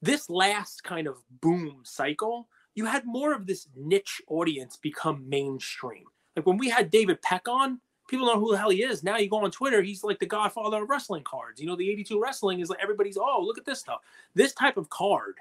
this 0.01 0.29
last 0.29 0.83
kind 0.83 1.07
of 1.07 1.17
boom 1.41 1.81
cycle 1.83 2.47
you 2.77 2.86
had 2.86 3.05
more 3.07 3.33
of 3.33 3.47
this 3.47 3.67
niche 3.75 4.21
audience 4.27 4.77
become 4.77 5.27
mainstream. 5.27 6.03
Like 6.36 6.45
when 6.45 6.57
we 6.57 6.69
had 6.69 6.91
David 6.91 7.23
Peck 7.23 7.47
on, 7.47 7.81
people 8.07 8.25
know 8.25 8.39
who 8.39 8.51
the 8.51 8.57
hell 8.57 8.69
he 8.69 8.83
is. 8.83 9.03
Now 9.03 9.17
you 9.17 9.29
go 9.29 9.43
on 9.43 9.51
Twitter, 9.51 9.81
he's 9.81 10.03
like 10.03 10.19
the 10.19 10.25
godfather 10.25 10.83
of 10.83 10.89
wrestling 10.89 11.23
cards. 11.23 11.59
You 11.59 11.67
know, 11.67 11.75
the 11.75 11.89
82 11.89 12.21
wrestling 12.21 12.59
is 12.59 12.69
like 12.69 12.79
everybody's, 12.81 13.17
oh, 13.17 13.41
look 13.41 13.57
at 13.57 13.65
this 13.65 13.79
stuff. 13.79 14.01
This 14.33 14.53
type 14.53 14.77
of 14.77 14.89
card, 14.89 15.35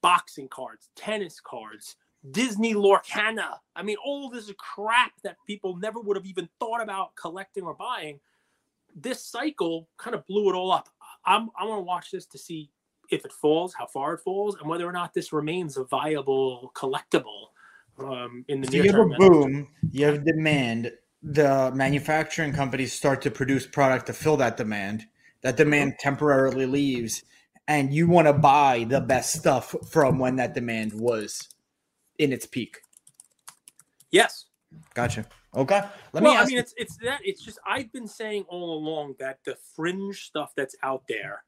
boxing 0.00 0.48
cards, 0.48 0.88
tennis 0.96 1.40
cards, 1.40 1.96
Disney 2.30 2.74
Lorcana. 2.74 3.58
I 3.74 3.82
mean, 3.82 3.96
all 4.04 4.30
this 4.30 4.50
crap 4.58 5.12
that 5.22 5.36
people 5.46 5.76
never 5.76 6.00
would 6.00 6.16
have 6.16 6.26
even 6.26 6.48
thought 6.58 6.82
about 6.82 7.14
collecting 7.14 7.64
or 7.64 7.74
buying. 7.74 8.20
This 8.94 9.22
cycle 9.22 9.88
kind 9.98 10.14
of 10.14 10.26
blew 10.26 10.48
it 10.48 10.54
all 10.54 10.72
up. 10.72 10.88
I'm 11.24 11.50
I 11.58 11.64
want 11.64 11.78
to 11.80 11.82
watch 11.84 12.10
this 12.10 12.26
to 12.26 12.38
see 12.38 12.70
if 13.10 13.24
it 13.24 13.32
falls, 13.32 13.74
how 13.74 13.86
far 13.86 14.14
it 14.14 14.20
falls, 14.20 14.56
and 14.56 14.68
whether 14.68 14.86
or 14.86 14.92
not 14.92 15.14
this 15.14 15.32
remains 15.32 15.76
a 15.76 15.84
viable 15.84 16.72
collectible 16.74 17.48
um, 17.98 18.44
in 18.48 18.60
the 18.60 18.66
So 18.66 18.72
near 18.72 18.84
you 18.84 18.90
have 18.90 19.00
term. 19.00 19.12
a 19.12 19.16
boom, 19.16 19.68
you 19.92 20.06
have 20.06 20.24
demand. 20.24 20.92
The 21.26 21.72
manufacturing 21.74 22.52
companies 22.52 22.92
start 22.92 23.20
to 23.22 23.32
produce 23.32 23.66
product 23.66 24.06
to 24.06 24.12
fill 24.12 24.36
that 24.36 24.56
demand. 24.56 25.06
That 25.42 25.56
demand 25.56 25.96
temporarily 25.98 26.66
leaves, 26.66 27.22
and 27.68 27.92
you 27.92 28.08
want 28.08 28.26
to 28.26 28.32
buy 28.32 28.86
the 28.88 29.00
best 29.00 29.34
stuff 29.34 29.74
from 29.90 30.18
when 30.18 30.36
that 30.36 30.54
demand 30.54 30.92
was 30.94 31.48
in 32.18 32.32
its 32.32 32.46
peak. 32.46 32.78
Yes. 34.10 34.46
Gotcha. 34.94 35.26
Okay. 35.54 35.82
Let 36.12 36.22
well, 36.22 36.34
me. 36.34 36.38
I 36.38 36.44
mean, 36.46 36.58
it's 36.58 36.74
it's 36.76 36.96
that 36.98 37.20
it's 37.24 37.42
just 37.42 37.58
I've 37.66 37.92
been 37.92 38.08
saying 38.08 38.44
all 38.48 38.78
along 38.78 39.16
that 39.18 39.38
the 39.44 39.56
fringe 39.74 40.22
stuff 40.22 40.52
that's 40.56 40.76
out 40.82 41.02
there 41.08 41.44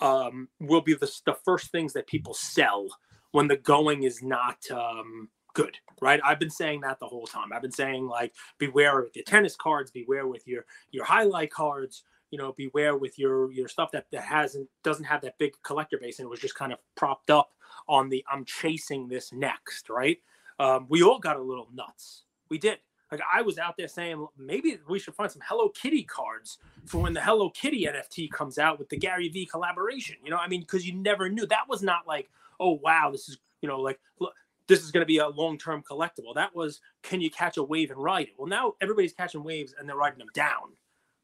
um, 0.00 0.48
will 0.58 0.80
be 0.80 0.94
the 0.94 1.10
the 1.24 1.36
first 1.44 1.70
things 1.70 1.92
that 1.92 2.06
people 2.06 2.34
sell 2.34 2.88
when 3.32 3.48
the 3.48 3.56
going 3.56 4.02
is 4.02 4.22
not 4.22 4.58
um, 4.70 5.28
good, 5.54 5.76
right? 6.00 6.20
I've 6.24 6.38
been 6.38 6.50
saying 6.50 6.80
that 6.82 6.98
the 6.98 7.06
whole 7.06 7.26
time. 7.26 7.52
I've 7.52 7.62
been 7.62 7.72
saying 7.72 8.06
like 8.06 8.34
beware 8.58 9.00
with 9.00 9.14
your 9.14 9.24
tennis 9.24 9.56
cards, 9.56 9.90
beware 9.90 10.26
with 10.26 10.46
your 10.46 10.64
your 10.90 11.04
highlight 11.04 11.50
cards, 11.50 12.04
you 12.30 12.38
know, 12.38 12.52
beware 12.52 12.96
with 12.96 13.18
your 13.18 13.50
your 13.52 13.68
stuff 13.68 13.90
that 13.92 14.06
that 14.12 14.22
hasn't 14.22 14.68
doesn't 14.82 15.04
have 15.04 15.22
that 15.22 15.38
big 15.38 15.52
collector 15.62 15.98
base 15.98 16.18
and 16.18 16.26
it 16.26 16.30
was 16.30 16.40
just 16.40 16.54
kind 16.54 16.72
of 16.72 16.78
propped 16.96 17.30
up 17.30 17.50
on 17.88 18.08
the 18.08 18.24
I'm 18.30 18.44
chasing 18.44 19.08
this 19.08 19.32
next, 19.32 19.90
right? 19.90 20.18
Um, 20.58 20.86
we 20.88 21.02
all 21.02 21.18
got 21.18 21.36
a 21.36 21.42
little 21.42 21.68
nuts. 21.72 22.24
We 22.48 22.58
did. 22.58 22.78
Like 23.10 23.22
I 23.32 23.42
was 23.42 23.58
out 23.58 23.76
there 23.76 23.88
saying 23.88 24.24
maybe 24.38 24.78
we 24.88 24.98
should 24.98 25.14
find 25.14 25.30
some 25.30 25.42
Hello 25.44 25.68
Kitty 25.70 26.04
cards 26.04 26.58
for 26.86 26.98
when 26.98 27.12
the 27.12 27.20
Hello 27.20 27.50
Kitty 27.50 27.86
NFT 27.86 28.30
comes 28.30 28.58
out 28.58 28.78
with 28.78 28.88
the 28.88 28.96
Gary 28.96 29.28
V 29.28 29.46
collaboration. 29.46 30.16
You 30.22 30.30
know, 30.30 30.36
I 30.36 30.46
mean, 30.46 30.60
because 30.60 30.86
you 30.86 30.94
never 30.94 31.28
knew. 31.28 31.46
That 31.46 31.68
was 31.68 31.82
not 31.82 32.06
like, 32.06 32.30
oh 32.60 32.78
wow, 32.82 33.10
this 33.10 33.28
is 33.28 33.38
you 33.62 33.68
know 33.68 33.80
like 33.80 33.98
look, 34.20 34.34
this 34.70 34.84
is 34.84 34.92
going 34.92 35.02
to 35.02 35.06
be 35.06 35.18
a 35.18 35.28
long 35.28 35.58
term 35.58 35.82
collectible. 35.82 36.34
That 36.34 36.54
was 36.54 36.80
can 37.02 37.20
you 37.20 37.30
catch 37.30 37.56
a 37.58 37.62
wave 37.62 37.90
and 37.90 38.02
ride 38.02 38.28
it? 38.28 38.34
Well, 38.38 38.46
now 38.48 38.74
everybody's 38.80 39.12
catching 39.12 39.42
waves 39.42 39.74
and 39.78 39.86
they're 39.88 39.96
riding 39.96 40.18
them 40.20 40.28
down, 40.32 40.72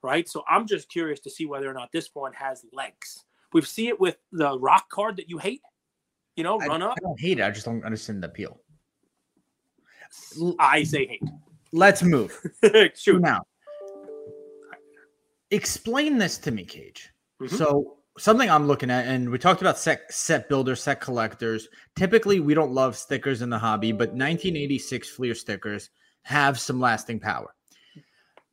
right? 0.03 0.29
So 0.29 0.43
I'm 0.49 0.67
just 0.67 0.91
curious 0.91 1.21
to 1.21 1.31
see 1.31 1.47
whether 1.47 1.71
or 1.71 1.73
not 1.73 1.93
this 1.93 2.11
one 2.13 2.33
has 2.35 2.65
legs. 2.73 3.25
We 3.53 3.63
see 3.63 3.87
it 3.89 3.99
with 3.99 4.17
the 4.33 4.59
rock 4.59 4.91
card 4.91 5.17
that 5.17 5.31
you 5.31 5.39
hate. 5.39 5.63
You 6.35 6.43
know, 6.45 6.59
I, 6.61 6.67
run 6.67 6.83
up. 6.83 6.95
I 6.99 7.01
don't 7.01 7.19
hate 7.19 7.39
it. 7.39 7.45
I 7.45 7.51
just 7.51 7.65
don't 7.65 7.85
understand 7.85 8.23
the 8.23 8.27
appeal. 8.29 8.61
I 10.59 10.83
say 10.83 11.07
hate. 11.07 11.23
Let's 11.73 12.03
move 12.03 12.39
Shoot. 12.95 13.23
now. 13.23 13.45
Explain 15.53 16.19
this 16.19 16.37
to 16.39 16.51
me, 16.51 16.65
Cage. 16.65 17.11
Mhm. 17.41 17.51
So 17.51 17.96
something 18.19 18.51
I'm 18.51 18.67
looking 18.67 18.91
at, 18.91 19.07
and 19.07 19.31
we 19.31 19.39
talked 19.39 19.61
about 19.61 19.79
set 19.79 20.13
set 20.13 20.49
builders, 20.49 20.83
set 20.83 21.01
collectors. 21.01 21.69
Typically, 21.95 22.41
we 22.41 22.55
don't 22.55 22.73
love 22.73 22.97
stickers 22.97 23.43
in 23.43 23.51
the 23.51 23.59
hobby, 23.59 23.93
but 23.93 24.09
1986 24.11 25.09
Fleer 25.11 25.35
stickers 25.35 25.91
have 26.23 26.59
some 26.59 26.81
lasting 26.81 27.21
power. 27.21 27.55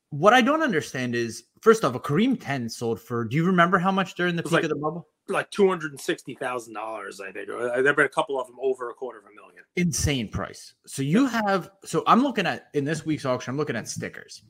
What 0.09 0.33
I 0.33 0.41
don't 0.41 0.61
understand 0.61 1.15
is, 1.15 1.45
first 1.61 1.83
off, 1.83 1.95
a 1.95 1.99
Kareem 1.99 2.39
10 2.39 2.69
sold 2.69 3.01
for. 3.01 3.25
Do 3.25 3.35
you 3.35 3.45
remember 3.45 3.79
how 3.79 3.91
much 3.91 4.13
during 4.15 4.35
the 4.35 4.43
peak 4.43 4.51
like- 4.51 4.63
of 4.63 4.69
the 4.69 4.75
bubble? 4.75 5.07
like 5.29 5.49
two 5.51 5.69
hundred 5.69 5.91
and 5.93 6.01
sixty 6.01 6.35
thousand 6.35 6.73
dollars. 6.73 7.21
I 7.21 7.31
think 7.31 7.49
Uh, 7.49 7.81
there've 7.81 7.95
been 7.95 8.05
a 8.05 8.09
couple 8.09 8.37
of 8.41 8.45
them 8.45 8.57
over 8.61 8.89
a 8.89 8.93
quarter 8.93 9.19
of 9.19 9.23
a 9.25 9.33
million. 9.33 9.63
insane 9.77 10.27
price. 10.27 10.73
So 10.85 11.01
you 11.01 11.27
have 11.27 11.71
so 11.85 12.03
I'm 12.05 12.21
looking 12.21 12.45
at 12.45 12.67
in 12.73 12.83
this 12.83 13.05
week's 13.05 13.23
auction, 13.23 13.51
I'm 13.51 13.57
looking 13.57 13.77
at 13.77 13.87
stickers. 13.87 14.43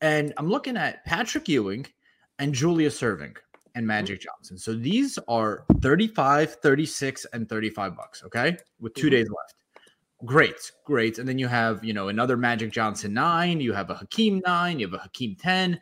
And 0.00 0.34
I'm 0.36 0.48
looking 0.48 0.76
at 0.76 1.04
Patrick 1.04 1.48
Ewing 1.48 1.86
and 2.40 2.52
Julius 2.52 3.00
Erving 3.02 3.36
and 3.74 3.86
Magic 3.86 4.20
Johnson. 4.20 4.58
So 4.58 4.74
these 4.74 5.18
are 5.28 5.64
35, 5.80 6.56
36 6.56 7.26
and 7.32 7.48
35 7.48 7.96
bucks, 7.96 8.22
okay? 8.24 8.56
With 8.80 8.94
2 8.94 9.06
Mhm. 9.06 9.10
days 9.10 9.28
left. 9.28 9.54
Great, 10.24 10.72
great. 10.84 11.18
And 11.18 11.26
then 11.28 11.38
you 11.38 11.46
have, 11.48 11.82
you 11.82 11.92
know, 11.92 12.08
another 12.08 12.36
Magic 12.36 12.70
Johnson 12.70 13.14
9, 13.14 13.60
you 13.60 13.72
have 13.72 13.90
a 13.90 13.94
Hakeem 13.94 14.42
9, 14.44 14.78
you 14.78 14.86
have 14.86 14.94
a 14.94 15.02
Hakeem 15.02 15.36
10. 15.36 15.80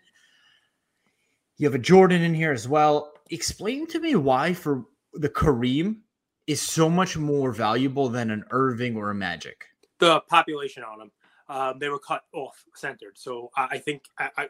You 1.56 1.66
have 1.66 1.74
a 1.74 1.78
Jordan 1.78 2.22
in 2.22 2.34
here 2.34 2.52
as 2.52 2.68
well. 2.68 3.12
Explain 3.30 3.86
to 3.88 3.98
me 3.98 4.14
why 4.14 4.54
for 4.54 4.86
the 5.12 5.28
Kareem 5.28 6.02
is 6.46 6.62
so 6.62 6.88
much 6.88 7.16
more 7.16 7.52
valuable 7.52 8.08
than 8.08 8.30
an 8.30 8.44
Erving 8.50 8.94
or 8.96 9.10
a 9.10 9.14
Magic. 9.14 9.66
The 9.98 10.20
population 10.20 10.84
on 10.84 10.98
them, 11.00 11.12
um, 11.48 11.78
they 11.80 11.88
were 11.88 11.98
cut 11.98 12.22
off 12.32 12.64
centered. 12.76 13.18
So 13.18 13.50
I, 13.56 13.66
I 13.72 13.78
think 13.78 14.04
I, 14.18 14.30
I 14.36 14.48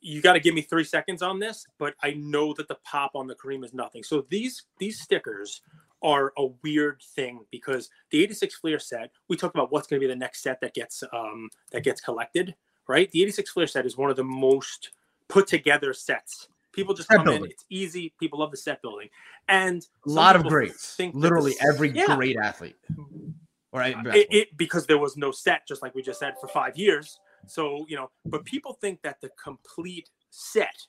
you 0.00 0.20
got 0.20 0.34
to 0.34 0.40
give 0.40 0.54
me 0.54 0.62
three 0.62 0.84
seconds 0.84 1.22
on 1.22 1.38
this, 1.38 1.66
but 1.78 1.94
I 2.02 2.12
know 2.12 2.52
that 2.54 2.68
the 2.68 2.76
pop 2.84 3.12
on 3.14 3.26
the 3.26 3.34
Kareem 3.34 3.64
is 3.64 3.74
nothing. 3.74 4.02
So 4.02 4.26
these 4.28 4.64
these 4.78 5.00
stickers 5.00 5.62
are 6.02 6.32
a 6.36 6.46
weird 6.62 7.00
thing 7.14 7.40
because 7.50 7.88
the 8.10 8.22
86 8.22 8.56
Fleer 8.56 8.78
set, 8.78 9.10
we 9.28 9.36
talked 9.36 9.56
about 9.56 9.72
what's 9.72 9.86
going 9.86 10.00
to 10.00 10.06
be 10.06 10.12
the 10.12 10.18
next 10.18 10.42
set 10.42 10.60
that 10.60 10.74
gets 10.74 11.02
um, 11.12 11.48
that 11.72 11.82
gets 11.82 12.00
collected, 12.00 12.54
right? 12.88 13.10
The 13.10 13.22
86 13.22 13.50
Fleer 13.50 13.66
set 13.66 13.86
is 13.86 13.96
one 13.96 14.10
of 14.10 14.16
the 14.16 14.24
most 14.24 14.90
put 15.28 15.46
together 15.46 15.92
sets. 15.94 16.48
People 16.72 16.92
just 16.92 17.08
Set 17.08 17.18
come 17.18 17.28
in, 17.28 17.44
it's 17.44 17.64
easy. 17.70 18.12
People 18.18 18.40
love 18.40 18.50
the 18.50 18.56
set 18.56 18.82
building, 18.82 19.08
and 19.48 19.86
A 20.06 20.10
lot 20.10 20.36
of 20.36 20.44
greats. 20.44 20.98
Literally 21.12 21.54
every 21.60 21.90
Yeah. 21.90 22.16
great 22.16 22.36
athlete. 22.36 22.76
All 22.98 23.80
right. 23.80 23.96
it, 24.14 24.26
it 24.30 24.56
because 24.56 24.86
there 24.86 24.98
was 24.98 25.16
no 25.16 25.30
set 25.30 25.66
just 25.66 25.82
like 25.82 25.94
we 25.94 26.02
just 26.02 26.20
said 26.20 26.34
for 26.40 26.48
five 26.48 26.76
years 26.76 27.18
so 27.46 27.84
you 27.88 27.96
know 27.96 28.10
but 28.26 28.44
people 28.44 28.74
think 28.74 29.00
that 29.02 29.20
the 29.20 29.30
complete 29.42 30.10
set 30.30 30.86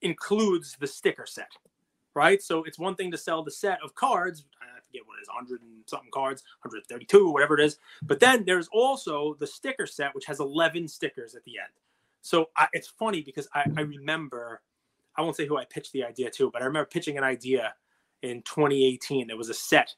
includes 0.00 0.76
the 0.80 0.86
sticker 0.86 1.26
set 1.26 1.50
right? 2.14 2.42
So 2.42 2.64
it's 2.64 2.78
one 2.78 2.94
thing 2.94 3.10
to 3.10 3.18
sell 3.18 3.42
the 3.42 3.50
set 3.50 3.78
of 3.82 3.94
cards. 3.94 4.44
I 4.60 4.80
forget 4.86 5.02
what 5.06 5.18
it 5.18 5.22
is, 5.22 5.28
100 5.28 5.62
and 5.62 5.82
something 5.86 6.10
cards, 6.12 6.42
132, 6.62 7.30
whatever 7.30 7.58
it 7.58 7.64
is. 7.64 7.78
But 8.02 8.20
then 8.20 8.44
there's 8.44 8.68
also 8.72 9.34
the 9.38 9.46
sticker 9.46 9.86
set, 9.86 10.14
which 10.14 10.26
has 10.26 10.40
11 10.40 10.88
stickers 10.88 11.34
at 11.34 11.44
the 11.44 11.58
end. 11.58 11.72
So 12.20 12.50
I, 12.56 12.68
it's 12.72 12.88
funny 12.88 13.22
because 13.22 13.48
I, 13.54 13.64
I 13.76 13.80
remember, 13.82 14.62
I 15.16 15.22
won't 15.22 15.36
say 15.36 15.46
who 15.46 15.56
I 15.56 15.64
pitched 15.64 15.92
the 15.92 16.04
idea 16.04 16.30
to, 16.30 16.50
but 16.50 16.62
I 16.62 16.66
remember 16.66 16.86
pitching 16.86 17.18
an 17.18 17.24
idea 17.24 17.74
in 18.22 18.42
2018. 18.42 19.30
It 19.30 19.36
was 19.38 19.48
a 19.48 19.54
set. 19.54 19.94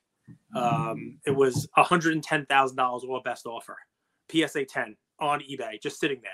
Um, 0.56 1.18
it 1.26 1.32
was 1.32 1.68
$110,000 1.76 2.78
all 2.78 3.20
best 3.22 3.46
offer, 3.46 3.76
PSA 4.30 4.64
10 4.64 4.96
on 5.20 5.40
eBay, 5.40 5.80
just 5.80 5.98
sitting 5.98 6.20
there 6.22 6.32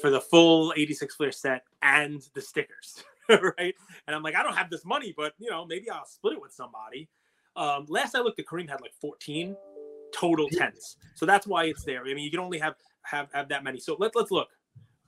for 0.00 0.10
the 0.10 0.20
full 0.20 0.72
86 0.76 1.14
Fleer 1.14 1.32
set 1.32 1.62
and 1.82 2.22
the 2.34 2.40
stickers. 2.40 3.04
right? 3.28 3.74
And 4.06 4.14
I'm 4.14 4.22
like, 4.22 4.34
I 4.34 4.42
don't 4.42 4.56
have 4.56 4.70
this 4.70 4.84
money, 4.84 5.14
but 5.16 5.32
you 5.38 5.50
know, 5.50 5.64
maybe 5.66 5.90
I'll 5.90 6.06
split 6.06 6.34
it 6.34 6.42
with 6.42 6.52
somebody. 6.52 7.08
Um, 7.56 7.86
last 7.88 8.14
I 8.14 8.20
looked, 8.20 8.36
the 8.36 8.44
Kareem 8.44 8.68
had 8.68 8.80
like 8.80 8.92
14 9.00 9.56
total 10.12 10.48
tens, 10.48 10.96
so 11.14 11.24
that's 11.24 11.46
why 11.46 11.64
it's 11.64 11.84
there. 11.84 12.02
I 12.02 12.14
mean, 12.14 12.18
you 12.18 12.30
can 12.30 12.40
only 12.40 12.58
have 12.58 12.74
have 13.02 13.28
have 13.32 13.48
that 13.48 13.64
many. 13.64 13.78
So 13.80 13.96
let 13.98 14.14
let's 14.16 14.30
look. 14.30 14.48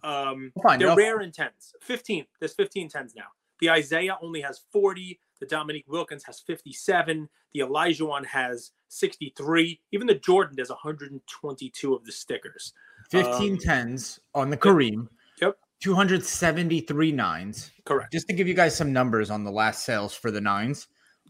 Um, 0.02 0.52
they're 0.78 0.94
rare 0.94 1.20
in 1.20 1.32
tens. 1.32 1.74
15. 1.82 2.24
There's 2.38 2.54
15 2.54 2.88
tens 2.88 3.14
now. 3.16 3.24
The 3.60 3.70
Isaiah 3.70 4.16
only 4.22 4.40
has 4.40 4.60
40. 4.72 5.18
The 5.40 5.46
Dominique 5.46 5.88
Wilkins 5.88 6.22
has 6.24 6.40
57. 6.40 7.28
The 7.54 7.60
Elijah 7.60 8.04
one 8.04 8.24
has 8.24 8.70
63. 8.88 9.80
Even 9.92 10.06
the 10.06 10.14
Jordan, 10.14 10.56
there's 10.56 10.70
122 10.70 11.94
of 11.94 12.04
the 12.04 12.12
stickers. 12.12 12.72
15 13.10 13.52
um, 13.52 13.58
tens 13.58 14.20
on 14.34 14.50
the 14.50 14.56
Kareem. 14.56 15.08
Yep. 15.40 15.56
273 15.80 17.12
nines. 17.12 17.70
Correct. 17.84 18.12
Just 18.12 18.28
to 18.28 18.34
give 18.34 18.48
you 18.48 18.54
guys 18.54 18.76
some 18.76 18.92
numbers 18.92 19.30
on 19.30 19.44
the 19.44 19.50
last 19.50 19.84
sales 19.84 20.14
for 20.14 20.30
the 20.30 20.40
nines. 20.40 20.88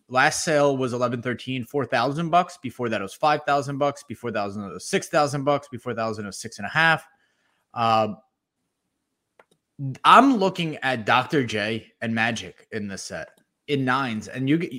Last 0.09 0.45
sale 0.45 0.77
was 0.77 0.93
11 0.93 1.23
13, 1.23 1.65
4,000 1.65 2.31
bucks. 2.31 2.59
Before 2.63 2.89
that, 2.89 3.01
it 3.01 3.03
was 3.03 3.15
5,000 3.15 3.79
bucks. 3.79 4.05
Before 4.05 4.31
that, 4.31 4.45
it 4.45 4.73
was 4.73 4.89
6,000 4.89 5.45
bucks. 5.45 5.69
Before 5.69 5.95
that, 5.95 6.03
it 6.03 6.25
was 6.25 6.39
six 6.39 6.59
and 6.59 6.67
a 6.67 6.71
half. 6.71 7.05
Uh, 7.75 8.15
I'm 10.05 10.37
looking 10.37 10.77
at 10.79 11.05
Dr. 11.05 11.45
J 11.45 11.93
and 12.01 12.15
Magic 12.15 12.69
in 12.71 12.89
this 12.89 13.03
set 13.03 13.41
in 13.67 13.85
nines. 13.85 14.29
And 14.29 14.49
you 14.49 14.59
get 14.59 14.73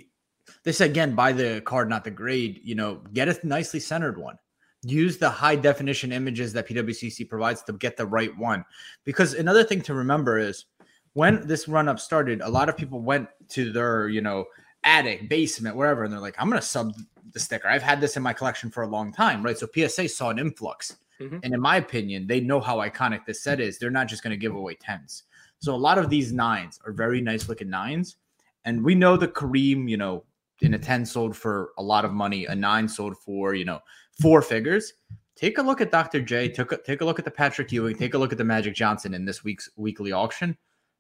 this 0.63 0.81
again, 0.81 1.15
buy 1.15 1.31
the 1.31 1.61
card, 1.61 1.89
not 1.89 2.03
the 2.03 2.11
grade. 2.11 2.61
You 2.63 2.75
know, 2.75 3.01
get 3.13 3.27
a 3.27 3.47
nicely 3.47 3.79
centered 3.79 4.17
one 4.17 4.37
use 4.83 5.17
the 5.17 5.29
high 5.29 5.55
definition 5.55 6.11
images 6.11 6.53
that 6.53 6.67
PWCC 6.67 7.27
provides 7.27 7.63
to 7.63 7.73
get 7.73 7.97
the 7.97 8.05
right 8.05 8.35
one. 8.37 8.63
Because 9.03 9.33
another 9.33 9.63
thing 9.63 9.81
to 9.81 9.93
remember 9.93 10.37
is 10.37 10.65
when 11.13 11.45
this 11.47 11.67
run 11.67 11.87
up 11.87 11.99
started, 11.99 12.41
a 12.41 12.49
lot 12.49 12.69
of 12.69 12.77
people 12.77 13.01
went 13.01 13.27
to 13.49 13.71
their, 13.71 14.07
you 14.07 14.21
know, 14.21 14.45
attic, 14.83 15.29
basement, 15.29 15.75
wherever, 15.75 16.03
and 16.03 16.13
they're 16.13 16.19
like, 16.19 16.35
I'm 16.37 16.49
going 16.49 16.61
to 16.61 16.65
sub 16.65 16.93
the 17.33 17.39
sticker. 17.39 17.67
I've 17.67 17.81
had 17.81 17.99
this 17.99 18.15
in 18.15 18.23
my 18.23 18.33
collection 18.33 18.69
for 18.69 18.83
a 18.83 18.87
long 18.87 19.11
time, 19.11 19.43
right? 19.43 19.57
So 19.57 19.67
PSA 19.73 20.09
saw 20.09 20.29
an 20.29 20.39
influx. 20.39 20.97
Mm-hmm. 21.19 21.39
And 21.43 21.53
in 21.53 21.59
my 21.59 21.77
opinion, 21.77 22.27
they 22.27 22.39
know 22.39 22.59
how 22.59 22.77
iconic 22.77 23.25
this 23.25 23.41
set 23.41 23.59
is. 23.59 23.79
They're 23.79 23.89
not 23.89 24.07
just 24.07 24.21
going 24.21 24.31
to 24.31 24.37
give 24.37 24.55
away 24.55 24.75
tens. 24.75 25.23
So 25.59 25.73
a 25.73 25.75
lot 25.75 25.97
of 25.97 26.09
these 26.09 26.31
nines 26.31 26.79
are 26.85 26.93
very 26.93 27.19
nice 27.19 27.49
looking 27.49 27.69
nines. 27.69 28.17
And 28.65 28.83
we 28.83 28.93
know 28.93 29.17
the 29.17 29.27
Kareem, 29.27 29.89
you 29.89 29.97
know, 29.97 30.23
in 30.61 30.73
a 30.73 30.79
10 30.79 31.05
sold 31.05 31.35
for 31.35 31.71
a 31.77 31.83
lot 31.83 32.05
of 32.05 32.13
money, 32.13 32.45
a 32.45 32.55
nine 32.55 32.87
sold 32.87 33.17
for, 33.17 33.53
you 33.53 33.65
know, 33.65 33.79
four 34.21 34.41
figures. 34.41 34.93
Take 35.35 35.59
a 35.59 35.61
look 35.61 35.81
at 35.81 35.91
Dr. 35.91 36.21
J. 36.21 36.49
Take 36.49 36.71
a, 36.71 36.77
take 36.77 37.01
a 37.01 37.05
look 37.05 37.19
at 37.19 37.25
the 37.25 37.31
Patrick 37.31 37.71
Ewing. 37.71 37.95
Take 37.95 38.15
a 38.15 38.17
look 38.17 38.31
at 38.31 38.37
the 38.37 38.43
Magic 38.43 38.73
Johnson 38.73 39.13
in 39.13 39.23
this 39.23 39.43
week's 39.43 39.69
weekly 39.75 40.11
auction. 40.11 40.57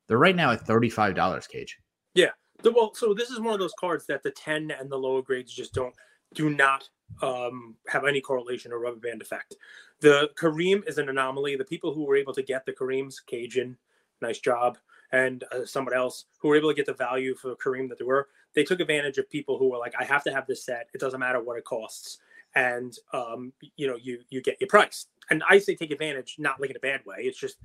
They're 0.07 0.19
right 0.19 0.35
now 0.35 0.51
at 0.51 0.65
$35, 0.65 1.49
Cage. 1.49 1.79
Yeah. 2.13 2.31
Well, 2.63 2.93
so 2.93 3.13
this 3.13 3.29
is 3.29 3.39
one 3.39 3.53
of 3.53 3.59
those 3.59 3.73
cards 3.79 4.05
that 4.07 4.23
the 4.23 4.31
10 4.31 4.71
and 4.71 4.89
the 4.89 4.97
lower 4.97 5.21
grades 5.21 5.53
just 5.53 5.73
don't 5.73 5.93
do 6.33 6.49
not 6.49 6.87
um, 7.21 7.75
have 7.87 8.05
any 8.05 8.21
correlation 8.21 8.71
or 8.71 8.79
rubber 8.79 8.99
band 8.99 9.21
effect. 9.21 9.55
The 10.01 10.29
Kareem 10.39 10.87
is 10.87 10.97
an 10.97 11.09
anomaly. 11.09 11.55
The 11.55 11.65
people 11.65 11.93
who 11.93 12.05
were 12.05 12.15
able 12.15 12.33
to 12.33 12.43
get 12.43 12.65
the 12.65 12.73
Kareems, 12.73 13.15
Cajun, 13.25 13.77
nice 14.21 14.39
job, 14.39 14.77
and 15.11 15.43
uh, 15.51 15.65
someone 15.65 15.95
else 15.95 16.25
who 16.39 16.49
were 16.49 16.55
able 16.55 16.69
to 16.69 16.75
get 16.75 16.85
the 16.85 16.93
value 16.93 17.35
for 17.35 17.55
Kareem 17.55 17.89
that 17.89 17.97
they 17.97 18.05
were, 18.05 18.27
they 18.57 18.63
took 18.63 18.79
advantage 18.79 19.19
of 19.19 19.29
people 19.29 19.59
who 19.59 19.69
were 19.69 19.77
like, 19.77 19.93
I 19.99 20.03
have 20.03 20.23
to 20.23 20.33
have 20.33 20.47
this 20.47 20.65
set. 20.65 20.89
It 20.95 20.99
doesn't 20.99 21.19
matter 21.19 21.39
what 21.39 21.59
it 21.59 21.63
costs. 21.63 22.17
And 22.55 22.91
um, 23.13 23.53
you 23.75 23.85
know, 23.85 23.97
you 24.01 24.21
you 24.31 24.41
get 24.41 24.59
your 24.59 24.67
price. 24.67 25.05
And 25.29 25.43
I 25.47 25.59
say 25.59 25.75
take 25.75 25.91
advantage, 25.91 26.37
not 26.39 26.59
like 26.59 26.71
in 26.71 26.75
a 26.75 26.79
bad 26.79 27.01
way. 27.05 27.17
It's 27.19 27.39
just 27.39 27.57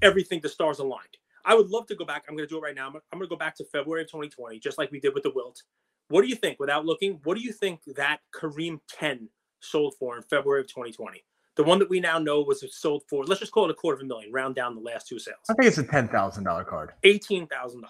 everything 0.00 0.40
the 0.40 0.48
stars 0.48 0.78
aligned. 0.78 1.18
I 1.44 1.54
would 1.54 1.68
love 1.68 1.86
to 1.88 1.94
go 1.94 2.06
back. 2.06 2.24
I'm 2.26 2.34
going 2.34 2.48
to 2.48 2.52
do 2.52 2.56
it 2.56 2.62
right 2.62 2.74
now. 2.74 2.86
I'm, 2.88 2.94
I'm 3.12 3.18
going 3.18 3.28
to 3.28 3.28
go 3.28 3.36
back 3.36 3.54
to 3.56 3.64
February 3.64 4.02
of 4.02 4.08
2020, 4.08 4.58
just 4.58 4.78
like 4.78 4.90
we 4.90 5.00
did 5.00 5.12
with 5.12 5.22
the 5.22 5.32
Wilt. 5.34 5.62
What 6.08 6.22
do 6.22 6.28
you 6.28 6.34
think, 6.34 6.58
without 6.58 6.86
looking, 6.86 7.20
what 7.24 7.36
do 7.36 7.42
you 7.42 7.52
think 7.52 7.80
that 7.96 8.20
Kareem 8.34 8.80
10 8.88 9.28
sold 9.60 9.94
for 9.98 10.16
in 10.16 10.22
February 10.22 10.60
of 10.60 10.66
2020? 10.68 11.24
The 11.56 11.64
one 11.64 11.78
that 11.78 11.90
we 11.90 12.00
now 12.00 12.18
know 12.18 12.40
was 12.42 12.64
sold 12.74 13.04
for, 13.08 13.24
let's 13.24 13.40
just 13.40 13.52
call 13.52 13.64
it 13.66 13.70
a 13.70 13.74
quarter 13.74 13.96
of 13.96 14.02
a 14.02 14.06
million, 14.06 14.32
round 14.32 14.54
down 14.54 14.74
the 14.74 14.80
last 14.80 15.08
two 15.08 15.18
sales. 15.18 15.38
I 15.50 15.54
think 15.54 15.68
it's 15.68 15.78
a 15.78 15.84
$10,000 15.84 16.66
card. 16.66 16.90
$18,000. 17.04 17.82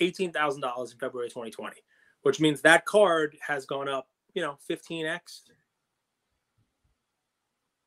Yep. 0.00 0.14
$18,000 0.14 0.92
in 0.92 0.98
February 0.98 1.28
2020, 1.28 1.76
which 2.22 2.40
means 2.40 2.60
that 2.62 2.84
card 2.86 3.36
has 3.46 3.66
gone 3.66 3.88
up, 3.88 4.08
you 4.34 4.42
know, 4.42 4.58
15x 4.68 5.42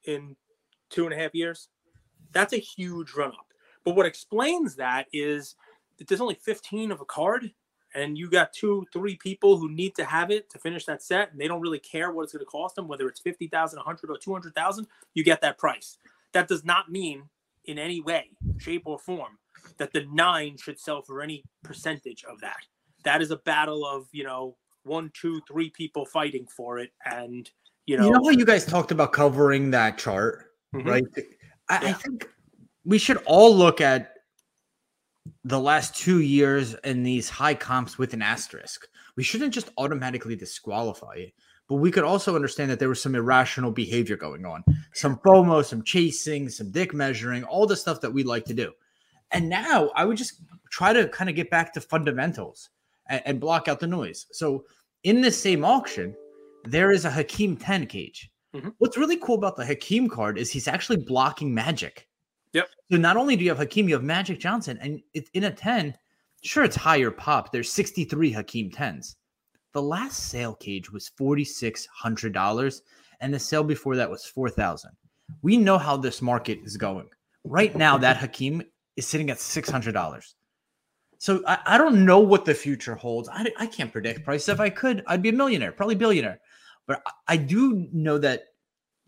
in 0.05 0.35
two 0.89 1.05
and 1.05 1.13
a 1.13 1.17
half 1.17 1.33
years. 1.33 1.69
That's 2.31 2.53
a 2.53 2.57
huge 2.57 3.13
run 3.13 3.29
up. 3.29 3.47
But 3.83 3.95
what 3.95 4.05
explains 4.05 4.75
that 4.75 5.07
is 5.11 5.55
that 5.97 6.07
there's 6.07 6.21
only 6.21 6.35
15 6.35 6.91
of 6.91 7.01
a 7.01 7.05
card, 7.05 7.51
and 7.95 8.17
you 8.17 8.29
got 8.29 8.53
two, 8.53 8.85
three 8.91 9.15
people 9.17 9.57
who 9.57 9.69
need 9.69 9.95
to 9.95 10.05
have 10.05 10.31
it 10.31 10.49
to 10.51 10.59
finish 10.59 10.85
that 10.85 11.03
set, 11.03 11.31
and 11.31 11.39
they 11.39 11.47
don't 11.47 11.61
really 11.61 11.79
care 11.79 12.11
what 12.11 12.23
it's 12.23 12.33
going 12.33 12.39
to 12.39 12.45
cost 12.45 12.75
them, 12.75 12.87
whether 12.87 13.07
it's 13.07 13.19
50,000, 13.19 13.77
100, 13.77 14.09
or 14.09 14.17
200,000, 14.17 14.87
you 15.13 15.23
get 15.23 15.41
that 15.41 15.57
price. 15.57 15.97
That 16.31 16.47
does 16.47 16.63
not 16.63 16.91
mean 16.91 17.29
in 17.65 17.77
any 17.77 18.01
way, 18.01 18.31
shape, 18.57 18.83
or 18.85 18.97
form 18.97 19.37
that 19.77 19.93
the 19.93 20.05
nine 20.11 20.57
should 20.57 20.79
sell 20.79 21.01
for 21.01 21.21
any 21.21 21.43
percentage 21.63 22.23
of 22.29 22.39
that. 22.41 22.57
That 23.03 23.21
is 23.21 23.31
a 23.31 23.37
battle 23.37 23.85
of, 23.85 24.07
you 24.11 24.23
know, 24.23 24.55
one, 24.83 25.11
two, 25.13 25.41
three 25.47 25.69
people 25.69 26.05
fighting 26.05 26.47
for 26.47 26.79
it. 26.79 26.91
And, 27.05 27.49
you 27.85 27.97
know, 27.97 28.05
you 28.05 28.11
know 28.11 28.23
how 28.23 28.29
you 28.29 28.45
guys 28.45 28.65
talked 28.65 28.91
about 28.91 29.13
covering 29.13 29.71
that 29.71 29.97
chart, 29.97 30.45
mm-hmm. 30.75 30.87
right? 30.87 31.03
I, 31.69 31.81
yeah. 31.83 31.89
I 31.89 31.93
think 31.93 32.29
we 32.85 32.97
should 32.97 33.17
all 33.25 33.55
look 33.55 33.81
at 33.81 34.13
the 35.43 35.59
last 35.59 35.95
two 35.95 36.21
years 36.21 36.73
and 36.75 37.05
these 37.05 37.29
high 37.29 37.55
comps 37.55 37.97
with 37.97 38.13
an 38.13 38.21
asterisk. 38.21 38.87
We 39.15 39.23
shouldn't 39.23 39.53
just 39.53 39.69
automatically 39.77 40.35
disqualify 40.35 41.13
it, 41.15 41.33
but 41.69 41.75
we 41.75 41.91
could 41.91 42.03
also 42.03 42.35
understand 42.35 42.71
that 42.71 42.79
there 42.79 42.89
was 42.89 43.01
some 43.01 43.15
irrational 43.15 43.71
behavior 43.71 44.17
going 44.17 44.45
on, 44.45 44.63
some 44.93 45.17
FOMO, 45.19 45.63
some 45.63 45.83
chasing, 45.83 46.49
some 46.49 46.71
dick 46.71 46.93
measuring, 46.93 47.43
all 47.43 47.65
the 47.65 47.75
stuff 47.75 48.01
that 48.01 48.11
we 48.11 48.23
like 48.23 48.45
to 48.45 48.53
do. 48.53 48.71
And 49.33 49.49
now 49.49 49.91
I 49.95 50.05
would 50.05 50.17
just 50.17 50.41
try 50.71 50.93
to 50.93 51.07
kind 51.09 51.29
of 51.29 51.35
get 51.35 51.49
back 51.49 51.73
to 51.73 51.81
fundamentals 51.81 52.69
and, 53.09 53.21
and 53.25 53.39
block 53.39 53.67
out 53.67 53.79
the 53.79 53.87
noise. 53.87 54.27
So 54.31 54.65
in 55.03 55.21
this 55.21 55.39
same 55.39 55.65
auction, 55.65 56.15
there 56.65 56.91
is 56.91 57.05
a 57.05 57.11
Hakeem 57.11 57.57
10 57.57 57.87
cage. 57.87 58.31
Mm-hmm. 58.55 58.69
What's 58.77 58.97
really 58.97 59.17
cool 59.17 59.35
about 59.35 59.55
the 59.55 59.65
Hakeem 59.65 60.07
card 60.07 60.37
is 60.37 60.51
he's 60.51 60.67
actually 60.67 60.97
blocking 60.97 61.53
magic. 61.53 62.07
Yep. 62.53 62.67
So 62.91 62.97
not 62.97 63.17
only 63.17 63.35
do 63.35 63.43
you 63.43 63.49
have 63.49 63.57
Hakeem, 63.57 63.89
you 63.89 63.95
have 63.95 64.03
Magic 64.03 64.39
Johnson, 64.39 64.77
and 64.79 65.01
it's 65.13 65.29
in 65.33 65.45
a 65.45 65.51
10. 65.51 65.95
Sure, 66.43 66.63
it's 66.63 66.75
higher 66.75 67.09
pop. 67.09 67.51
There's 67.51 67.71
63 67.71 68.31
Hakeem 68.31 68.69
10s. 68.69 69.15
The 69.73 69.81
last 69.81 70.29
sale 70.29 70.53
cage 70.53 70.91
was 70.91 71.09
$4,600, 71.19 72.81
and 73.21 73.33
the 73.33 73.39
sale 73.39 73.63
before 73.63 73.95
that 73.95 74.09
was 74.09 74.23
4000 74.25 74.91
We 75.41 75.57
know 75.57 75.79
how 75.79 75.97
this 75.97 76.21
market 76.21 76.59
is 76.63 76.77
going. 76.77 77.09
Right 77.43 77.75
now, 77.75 77.97
that 77.97 78.17
Hakeem 78.23 78.61
is 78.95 79.07
sitting 79.07 79.29
at 79.29 79.37
$600. 79.37 80.33
So 81.17 81.41
I, 81.47 81.57
I 81.65 81.77
don't 81.77 82.05
know 82.05 82.19
what 82.19 82.45
the 82.45 82.53
future 82.53 82.95
holds. 82.95 83.29
I, 83.29 83.45
I 83.57 83.65
can't 83.65 83.91
predict 83.91 84.25
price. 84.25 84.49
If 84.49 84.59
I 84.59 84.69
could, 84.69 85.03
I'd 85.07 85.21
be 85.21 85.29
a 85.29 85.33
millionaire, 85.33 85.71
probably 85.71 85.95
billionaire. 85.95 86.39
But 86.85 87.01
I, 87.05 87.11
I 87.33 87.37
do 87.37 87.87
know 87.93 88.17
that 88.17 88.47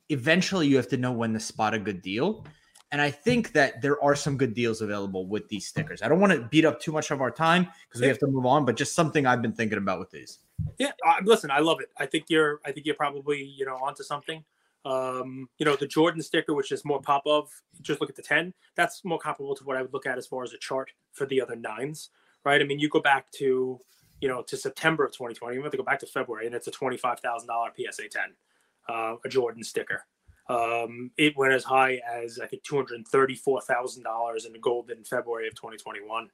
eventually 0.09 0.67
you 0.67 0.77
have 0.77 0.87
to 0.89 0.97
know 0.97 1.11
when 1.11 1.33
to 1.33 1.39
spot 1.39 1.73
a 1.73 1.79
good 1.79 2.01
deal. 2.01 2.45
And 2.91 3.01
I 3.01 3.11
think 3.11 3.51
that 3.51 3.81
there 3.81 4.01
are 4.01 4.15
some 4.15 4.37
good 4.37 4.53
deals 4.53 4.81
available 4.81 5.27
with 5.27 5.49
these 5.49 5.67
stickers. 5.67 6.01
I 6.01 6.07
don't 6.07 6.21
want 6.21 6.31
to 6.31 6.41
beat 6.43 6.63
up 6.63 6.79
too 6.79 6.93
much 6.93 7.11
of 7.11 7.19
our 7.19 7.31
time 7.31 7.67
because 7.89 7.99
we 7.99 8.07
have 8.07 8.19
to 8.19 8.27
move 8.27 8.45
on, 8.45 8.63
but 8.63 8.77
just 8.77 8.95
something 8.95 9.25
I've 9.25 9.41
been 9.41 9.51
thinking 9.51 9.77
about 9.77 9.99
with 9.99 10.11
these. 10.11 10.39
Yeah, 10.77 10.91
uh, 11.05 11.15
listen, 11.23 11.51
I 11.51 11.59
love 11.59 11.81
it. 11.81 11.89
I 11.97 12.05
think 12.05 12.25
you're, 12.29 12.61
I 12.63 12.71
think 12.71 12.85
you're 12.85 12.95
probably, 12.95 13.43
you 13.43 13.65
know, 13.65 13.75
onto 13.75 14.03
something. 14.03 14.43
Um, 14.85 15.49
you 15.57 15.65
know, 15.65 15.75
the 15.75 15.87
Jordan 15.87 16.21
sticker, 16.21 16.53
which 16.53 16.71
is 16.71 16.85
more 16.85 17.01
pop 17.01 17.23
of, 17.25 17.49
just 17.81 17.99
look 17.99 18.09
at 18.09 18.15
the 18.15 18.21
10. 18.21 18.53
That's 18.75 19.03
more 19.03 19.17
comparable 19.17 19.55
to 19.55 19.63
what 19.63 19.77
I 19.77 19.81
would 19.81 19.93
look 19.93 20.05
at 20.05 20.17
as 20.17 20.27
far 20.27 20.43
as 20.43 20.53
a 20.53 20.59
chart 20.59 20.91
for 21.11 21.25
the 21.25 21.41
other 21.41 21.55
nines, 21.55 22.11
right? 22.43 22.61
I 22.61 22.63
mean, 22.63 22.79
you 22.79 22.87
go 22.87 23.01
back 23.01 23.31
to, 23.37 23.79
you 24.21 24.27
know, 24.27 24.43
to 24.43 24.55
September 24.55 25.03
of 25.03 25.11
2020, 25.11 25.55
you 25.55 25.63
have 25.63 25.71
to 25.71 25.77
go 25.77 25.83
back 25.83 25.99
to 25.99 26.05
February, 26.05 26.45
and 26.45 26.53
it's 26.53 26.67
a 26.67 26.71
$25,000 26.71 27.19
PSA 27.21 28.09
10, 28.09 28.21
uh, 28.87 29.15
a 29.25 29.29
Jordan 29.29 29.63
sticker. 29.63 30.05
Um, 30.47 31.09
it 31.17 31.35
went 31.35 31.53
as 31.53 31.63
high 31.63 31.99
as, 32.07 32.39
I 32.39 32.45
think, 32.45 32.63
$234,000 32.63 34.45
in 34.45 34.53
the 34.53 34.59
gold 34.59 34.91
in 34.91 35.03
February 35.03 35.47
of 35.47 35.55
2021. 35.55 36.29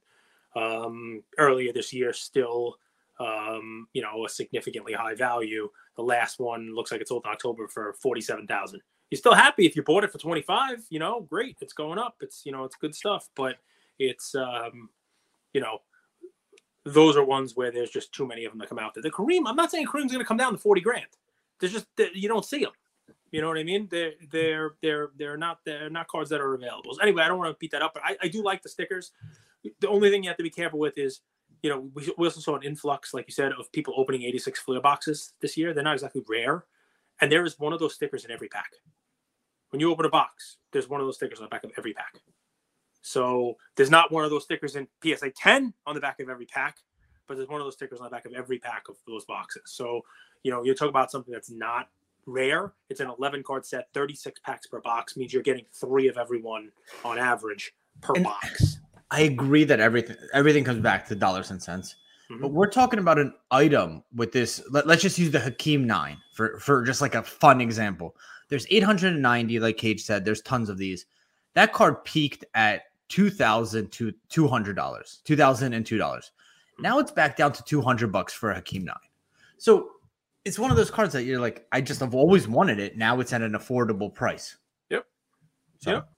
Um, 0.53 1.23
earlier 1.37 1.71
this 1.71 1.93
year, 1.93 2.11
still, 2.11 2.75
um, 3.21 3.87
you 3.93 4.01
know, 4.01 4.25
a 4.25 4.29
significantly 4.29 4.93
high 4.93 5.15
value. 5.15 5.69
The 5.95 6.03
last 6.03 6.39
one 6.39 6.73
looks 6.73 6.91
like 6.91 7.01
it's 7.01 7.09
sold 7.09 7.23
in 7.25 7.31
October 7.31 7.67
for 7.67 7.93
forty-seven 8.01 8.47
thousand. 8.47 8.81
You're 9.09 9.19
still 9.19 9.35
happy 9.35 9.65
if 9.65 9.75
you 9.75 9.83
bought 9.83 10.03
it 10.03 10.11
for 10.11 10.17
twenty-five. 10.17 10.85
You 10.89 10.99
know, 10.99 11.21
great, 11.21 11.57
it's 11.61 11.73
going 11.73 11.99
up. 11.99 12.15
It's 12.21 12.45
you 12.45 12.51
know, 12.51 12.63
it's 12.63 12.75
good 12.75 12.95
stuff, 12.95 13.29
but 13.35 13.57
it's 13.99 14.33
um, 14.35 14.89
you 15.53 15.61
know, 15.61 15.79
those 16.85 17.15
are 17.15 17.23
ones 17.23 17.55
where 17.55 17.71
there's 17.71 17.91
just 17.91 18.11
too 18.13 18.27
many 18.27 18.45
of 18.45 18.51
them 18.51 18.59
that 18.59 18.69
come 18.69 18.79
out 18.79 18.93
there. 18.93 19.03
The 19.03 19.11
Kareem, 19.11 19.43
I'm 19.45 19.55
not 19.55 19.69
saying 19.69 19.85
Kareem's 19.85 20.11
going 20.11 20.19
to 20.19 20.25
come 20.25 20.37
down 20.37 20.53
to 20.53 20.57
40 20.57 20.81
grand. 20.81 21.05
There's 21.59 21.73
just 21.73 21.87
you 22.15 22.27
don't 22.27 22.45
see 22.45 22.63
them. 22.63 22.71
You 23.31 23.41
know 23.41 23.47
what 23.47 23.57
I 23.57 23.63
mean? 23.63 23.87
They're 23.89 24.13
they're 24.31 24.71
they're 24.81 25.09
they're 25.17 25.37
not 25.37 25.59
they're 25.65 25.89
not 25.89 26.07
cards 26.07 26.29
that 26.31 26.41
are 26.41 26.53
available. 26.53 26.93
So 26.95 27.01
anyway, 27.01 27.23
I 27.23 27.27
don't 27.27 27.37
want 27.37 27.53
to 27.53 27.57
beat 27.59 27.71
that 27.71 27.81
up, 27.81 27.93
but 27.93 28.03
I, 28.03 28.17
I 28.23 28.27
do 28.27 28.43
like 28.43 28.61
the 28.61 28.69
stickers. 28.69 29.11
The 29.79 29.87
only 29.87 30.09
thing 30.09 30.23
you 30.23 30.29
have 30.29 30.37
to 30.37 30.43
be 30.43 30.49
careful 30.49 30.79
with 30.79 30.97
is, 30.97 31.21
you 31.61 31.69
know, 31.69 31.89
we, 31.93 32.11
we 32.17 32.27
also 32.27 32.39
saw 32.39 32.55
an 32.55 32.63
influx, 32.63 33.13
like 33.13 33.25
you 33.27 33.33
said, 33.33 33.51
of 33.53 33.71
people 33.71 33.93
opening 33.97 34.23
86 34.23 34.59
Fleer 34.59 34.81
boxes 34.81 35.33
this 35.41 35.55
year. 35.57 35.73
They're 35.73 35.83
not 35.83 35.93
exactly 35.93 36.23
rare, 36.27 36.65
and 37.19 37.31
there 37.31 37.45
is 37.45 37.59
one 37.59 37.73
of 37.73 37.79
those 37.79 37.93
stickers 37.93 38.25
in 38.25 38.31
every 38.31 38.47
pack. 38.47 38.71
When 39.69 39.79
you 39.79 39.91
open 39.91 40.05
a 40.05 40.09
box, 40.09 40.57
there's 40.71 40.89
one 40.89 40.99
of 40.99 41.07
those 41.07 41.15
stickers 41.15 41.39
on 41.39 41.45
the 41.45 41.49
back 41.49 41.63
of 41.63 41.71
every 41.77 41.93
pack. 41.93 42.19
So 43.01 43.57
there's 43.75 43.89
not 43.89 44.11
one 44.11 44.23
of 44.23 44.29
those 44.29 44.43
stickers 44.43 44.75
in 44.75 44.87
PSA 45.03 45.31
10 45.31 45.73
on 45.85 45.95
the 45.95 46.01
back 46.01 46.19
of 46.19 46.29
every 46.29 46.45
pack, 46.45 46.77
but 47.27 47.37
there's 47.37 47.49
one 47.49 47.61
of 47.61 47.65
those 47.65 47.73
stickers 47.73 47.99
on 47.99 48.05
the 48.05 48.09
back 48.09 48.25
of 48.25 48.33
every 48.33 48.59
pack 48.59 48.89
of 48.89 48.97
those 49.07 49.25
boxes. 49.25 49.63
So, 49.65 50.01
you 50.43 50.51
know, 50.51 50.63
you 50.63 50.75
talk 50.75 50.89
about 50.89 51.09
something 51.09 51.31
that's 51.31 51.49
not 51.49 51.89
rare. 52.25 52.73
It's 52.89 52.99
an 52.99 53.09
11 53.17 53.43
card 53.43 53.65
set, 53.65 53.87
36 53.93 54.39
packs 54.43 54.67
per 54.67 54.81
box, 54.81 55.17
means 55.17 55.33
you're 55.33 55.41
getting 55.41 55.65
three 55.73 56.07
of 56.07 56.17
every 56.17 56.41
one 56.41 56.71
on 57.03 57.17
average 57.17 57.73
per 58.01 58.13
and 58.15 58.23
box. 58.23 58.80
I 59.11 59.21
agree 59.21 59.65
that 59.65 59.79
everything 59.79 60.15
everything 60.33 60.63
comes 60.63 60.79
back 60.79 61.05
to 61.07 61.15
dollars 61.15 61.51
and 61.51 61.61
cents. 61.61 61.95
Mm-hmm. 62.31 62.41
But 62.41 62.53
we're 62.53 62.69
talking 62.69 62.99
about 62.99 63.19
an 63.19 63.33
item 63.51 64.03
with 64.15 64.31
this. 64.31 64.63
Let, 64.71 64.89
us 64.89 65.01
just 65.01 65.19
use 65.19 65.31
the 65.31 65.39
Hakeem 65.39 65.85
nine 65.85 66.17
for 66.33 66.57
for 66.59 66.83
just 66.83 67.01
like 67.01 67.15
a 67.15 67.21
fun 67.21 67.59
example. 67.59 68.15
There's 68.47 68.65
890, 68.69 69.59
like 69.59 69.77
Cage 69.77 70.01
said. 70.01 70.25
There's 70.25 70.41
tons 70.41 70.69
of 70.69 70.77
these. 70.77 71.05
That 71.53 71.73
card 71.73 72.03
peaked 72.05 72.45
at 72.53 72.83
two 73.09 73.29
thousand 73.29 73.91
to 73.93 74.13
two 74.29 74.47
hundred 74.47 74.77
dollars, 74.77 75.21
two 75.25 75.35
thousand 75.35 75.73
and 75.73 75.85
two 75.85 75.97
dollars. 75.97 76.31
Now 76.79 76.99
it's 76.99 77.11
back 77.11 77.35
down 77.35 77.51
to 77.53 77.63
two 77.63 77.81
hundred 77.81 78.11
bucks 78.13 78.33
for 78.33 78.51
a 78.51 78.55
Hakeem 78.55 78.85
nine. 78.85 78.95
So 79.57 79.89
it's 80.45 80.57
one 80.57 80.71
of 80.71 80.77
those 80.77 80.89
cards 80.89 81.13
that 81.13 81.23
you're 81.23 81.39
like, 81.39 81.67
I 81.71 81.81
just 81.81 81.99
have 81.99 82.15
always 82.15 82.47
wanted 82.47 82.79
it. 82.79 82.97
Now 82.97 83.19
it's 83.19 83.33
at 83.33 83.41
an 83.41 83.51
affordable 83.51 84.13
price. 84.13 84.57
Yep. 84.89 85.05
So. 85.79 85.91
Yep. 85.91 86.09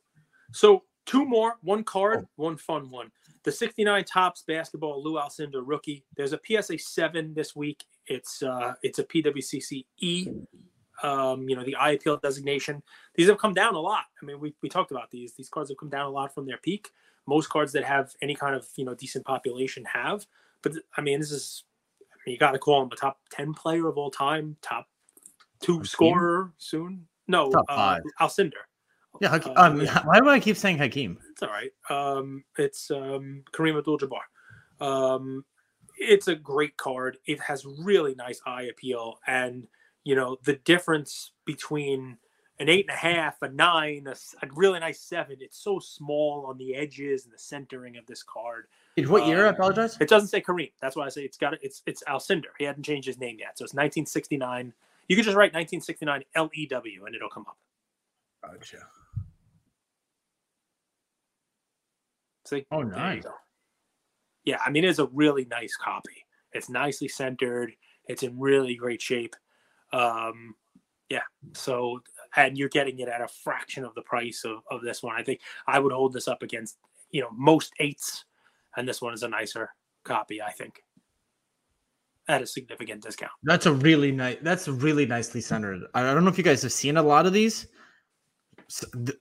So 0.51 0.83
two 1.05 1.25
more, 1.25 1.57
one 1.61 1.83
card, 1.83 2.19
oh. 2.23 2.29
one 2.35 2.57
fun 2.57 2.89
one. 2.89 3.11
The 3.43 3.51
69 3.51 4.05
Topps 4.05 4.43
basketball 4.47 5.03
Lew 5.03 5.13
Alcindor 5.13 5.63
rookie. 5.65 6.05
There's 6.15 6.33
a 6.33 6.39
PSA 6.45 6.79
7 6.79 7.33
this 7.33 7.55
week. 7.55 7.83
It's 8.07 8.43
uh 8.43 8.73
it's 8.81 8.99
a 8.99 9.03
PWCC 9.03 9.85
E. 9.99 10.29
Um, 11.01 11.49
you 11.49 11.55
know, 11.55 11.63
the 11.63 11.75
appeal 11.79 12.17
designation. 12.17 12.81
These 13.15 13.27
have 13.27 13.37
come 13.37 13.53
down 13.53 13.75
a 13.75 13.79
lot. 13.79 14.05
I 14.21 14.25
mean, 14.25 14.39
we, 14.39 14.53
we 14.61 14.69
talked 14.69 14.91
about 14.91 15.09
these. 15.11 15.33
These 15.33 15.49
cards 15.49 15.69
have 15.69 15.77
come 15.77 15.89
down 15.89 16.05
a 16.05 16.09
lot 16.09 16.33
from 16.33 16.45
their 16.45 16.57
peak. 16.57 16.91
Most 17.27 17.49
cards 17.49 17.73
that 17.73 17.83
have 17.83 18.13
any 18.21 18.35
kind 18.35 18.55
of, 18.55 18.65
you 18.77 18.85
know, 18.85 18.93
decent 18.93 19.25
population 19.25 19.83
have. 19.85 20.25
But 20.61 20.73
I 20.95 21.01
mean, 21.01 21.19
this 21.19 21.31
is 21.31 21.63
you 22.25 22.37
got 22.37 22.51
to 22.51 22.59
call 22.59 22.83
him 22.83 22.89
a 22.91 22.95
top 22.95 23.19
10 23.31 23.53
player 23.53 23.87
of 23.87 23.97
all 23.97 24.11
time, 24.11 24.55
top 24.61 24.87
two 25.59 25.83
scorer 25.83 26.53
soon. 26.57 27.07
No, 27.27 27.49
top 27.49 27.65
uh, 27.69 27.75
five. 27.75 28.01
Alcindor. 28.21 28.63
Yeah, 29.23 29.35
uh, 29.35 29.53
um, 29.55 29.79
yeah, 29.79 30.03
why 30.03 30.19
do 30.19 30.27
I 30.27 30.37
keep 30.37 30.57
saying 30.57 30.79
Hakeem? 30.79 31.17
It's 31.31 31.43
all 31.43 31.49
right. 31.49 31.71
Um, 31.89 32.43
it's 32.57 32.91
um, 32.91 33.43
Kareem 33.53 33.77
Abdul-Jabbar. 33.77 34.85
Um, 34.85 35.45
it's 35.97 36.27
a 36.27 36.35
great 36.35 36.75
card. 36.75 37.17
It 37.25 37.39
has 37.39 37.65
really 37.65 38.15
nice 38.15 38.41
eye 38.45 38.63
appeal, 38.63 39.19
and 39.25 39.65
you 40.03 40.15
know 40.15 40.35
the 40.43 40.57
difference 40.65 41.31
between 41.45 42.17
an 42.59 42.67
eight 42.67 42.85
and 42.89 42.95
a 42.95 42.99
half, 42.99 43.41
a 43.41 43.47
nine, 43.47 44.07
a, 44.07 44.15
a 44.45 44.49
really 44.55 44.81
nice 44.81 44.99
seven. 44.99 45.37
It's 45.39 45.57
so 45.57 45.79
small 45.79 46.45
on 46.49 46.57
the 46.57 46.75
edges 46.75 47.23
and 47.23 47.33
the 47.33 47.39
centering 47.39 47.95
of 47.95 48.05
this 48.05 48.23
card. 48.23 48.65
In 48.97 49.09
what 49.09 49.25
year? 49.25 49.45
I 49.45 49.49
um, 49.49 49.55
apologize. 49.55 49.95
It 50.01 50.09
doesn't 50.09 50.27
say 50.27 50.41
Kareem. 50.41 50.73
That's 50.81 50.97
why 50.97 51.05
I 51.05 51.09
say 51.09 51.21
it's 51.21 51.37
got 51.37 51.53
it's 51.61 51.81
it's 51.85 52.03
Alcindor. 52.09 52.51
He 52.59 52.65
hadn't 52.65 52.83
changed 52.83 53.07
his 53.07 53.19
name 53.19 53.37
yet, 53.39 53.57
so 53.57 53.63
it's 53.63 53.73
1969. 53.73 54.73
You 55.07 55.15
can 55.15 55.23
just 55.23 55.37
write 55.37 55.53
1969 55.53 56.23
LEW 56.35 57.05
and 57.05 57.15
it'll 57.15 57.29
come 57.29 57.45
up. 57.47 57.57
Gotcha. 58.41 58.79
See? 62.45 62.65
Oh, 62.71 62.81
nice. 62.81 63.23
Yeah, 64.45 64.57
I 64.65 64.69
mean, 64.69 64.83
it's 64.83 64.99
a 64.99 65.07
really 65.07 65.45
nice 65.45 65.75
copy. 65.75 66.25
It's 66.51 66.69
nicely 66.69 67.07
centered. 67.07 67.73
It's 68.07 68.23
in 68.23 68.37
really 68.37 68.75
great 68.75 69.01
shape. 69.01 69.35
Um, 69.93 70.55
yeah. 71.09 71.21
So, 71.53 72.01
and 72.35 72.57
you're 72.57 72.69
getting 72.69 72.99
it 72.99 73.07
at 73.07 73.21
a 73.21 73.27
fraction 73.27 73.85
of 73.85 73.95
the 73.95 74.01
price 74.01 74.43
of, 74.43 74.59
of 74.69 74.81
this 74.81 75.01
one. 75.01 75.15
I 75.15 75.23
think 75.23 75.39
I 75.67 75.79
would 75.79 75.93
hold 75.93 76.13
this 76.13 76.27
up 76.27 76.43
against, 76.43 76.77
you 77.11 77.21
know, 77.21 77.29
most 77.31 77.71
eights 77.79 78.25
and 78.75 78.87
this 78.87 79.01
one 79.01 79.13
is 79.13 79.23
a 79.23 79.27
nicer 79.27 79.69
copy, 80.03 80.41
I 80.41 80.51
think, 80.51 80.83
at 82.27 82.41
a 82.41 82.47
significant 82.47 83.03
discount. 83.03 83.31
That's 83.43 83.65
a 83.65 83.73
really 83.73 84.11
nice. 84.11 84.37
That's 84.41 84.67
really 84.67 85.05
nicely 85.05 85.41
centered. 85.41 85.83
I 85.93 86.01
don't 86.01 86.23
know 86.23 86.31
if 86.31 86.37
you 86.37 86.43
guys 86.43 86.61
have 86.63 86.73
seen 86.73 86.97
a 86.97 87.03
lot 87.03 87.25
of 87.25 87.33
these. 87.33 87.67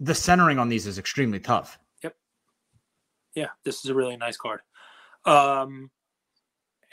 The 0.01 0.15
centering 0.15 0.59
on 0.59 0.69
these 0.69 0.87
is 0.87 0.99
extremely 0.99 1.41
tough. 1.41 1.79
Yeah, 3.35 3.49
this 3.65 3.85
is 3.85 3.91
a 3.91 3.95
really 3.95 4.17
nice 4.17 4.37
card. 4.37 4.61
Um. 5.25 5.91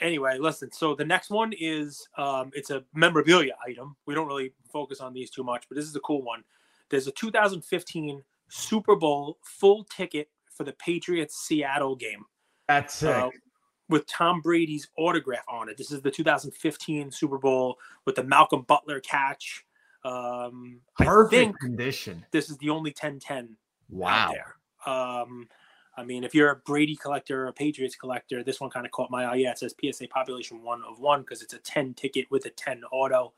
Anyway, 0.00 0.38
listen. 0.38 0.72
So 0.72 0.94
the 0.94 1.04
next 1.04 1.28
one 1.28 1.52
is 1.58 2.08
um, 2.16 2.50
it's 2.54 2.70
a 2.70 2.82
memorabilia 2.94 3.52
item. 3.66 3.96
We 4.06 4.14
don't 4.14 4.26
really 4.26 4.54
focus 4.72 5.00
on 5.00 5.12
these 5.12 5.30
too 5.30 5.44
much, 5.44 5.68
but 5.68 5.76
this 5.76 5.84
is 5.84 5.94
a 5.94 6.00
cool 6.00 6.22
one. 6.22 6.42
There's 6.88 7.06
a 7.06 7.12
2015 7.12 8.22
Super 8.48 8.96
Bowl 8.96 9.38
full 9.42 9.84
ticket 9.84 10.28
for 10.50 10.64
the 10.64 10.72
Patriots 10.72 11.36
Seattle 11.36 11.96
game. 11.96 12.24
That's 12.66 13.02
uh, 13.02 13.28
with 13.88 14.06
Tom 14.06 14.40
Brady's 14.40 14.88
autograph 14.96 15.44
on 15.48 15.68
it. 15.68 15.76
This 15.76 15.90
is 15.90 16.00
the 16.00 16.10
2015 16.10 17.10
Super 17.10 17.38
Bowl 17.38 17.76
with 18.06 18.14
the 18.14 18.24
Malcolm 18.24 18.62
Butler 18.62 19.00
catch. 19.00 19.64
Um, 20.04 20.80
Perfect 20.96 21.58
condition. 21.58 22.24
This 22.30 22.48
is 22.48 22.56
the 22.58 22.70
only 22.70 22.92
10-10 22.92 23.48
wow. 23.90 24.32
there. 24.32 24.94
Um, 24.94 25.48
I 26.00 26.04
mean, 26.04 26.24
if 26.24 26.34
you're 26.34 26.50
a 26.50 26.56
Brady 26.56 26.96
collector 26.96 27.44
or 27.44 27.48
a 27.48 27.52
Patriots 27.52 27.94
collector, 27.94 28.42
this 28.42 28.60
one 28.60 28.70
kind 28.70 28.86
of 28.86 28.92
caught 28.92 29.10
my 29.10 29.24
eye. 29.24 29.36
Yeah, 29.36 29.50
it 29.50 29.58
says 29.58 29.74
PSA 29.80 30.08
population 30.08 30.62
one 30.62 30.82
of 30.88 30.98
one 30.98 31.20
because 31.20 31.42
it's 31.42 31.54
a 31.54 31.58
10 31.58 31.94
ticket 31.94 32.26
with 32.30 32.46
a 32.46 32.50
10 32.50 32.82
auto. 32.90 33.32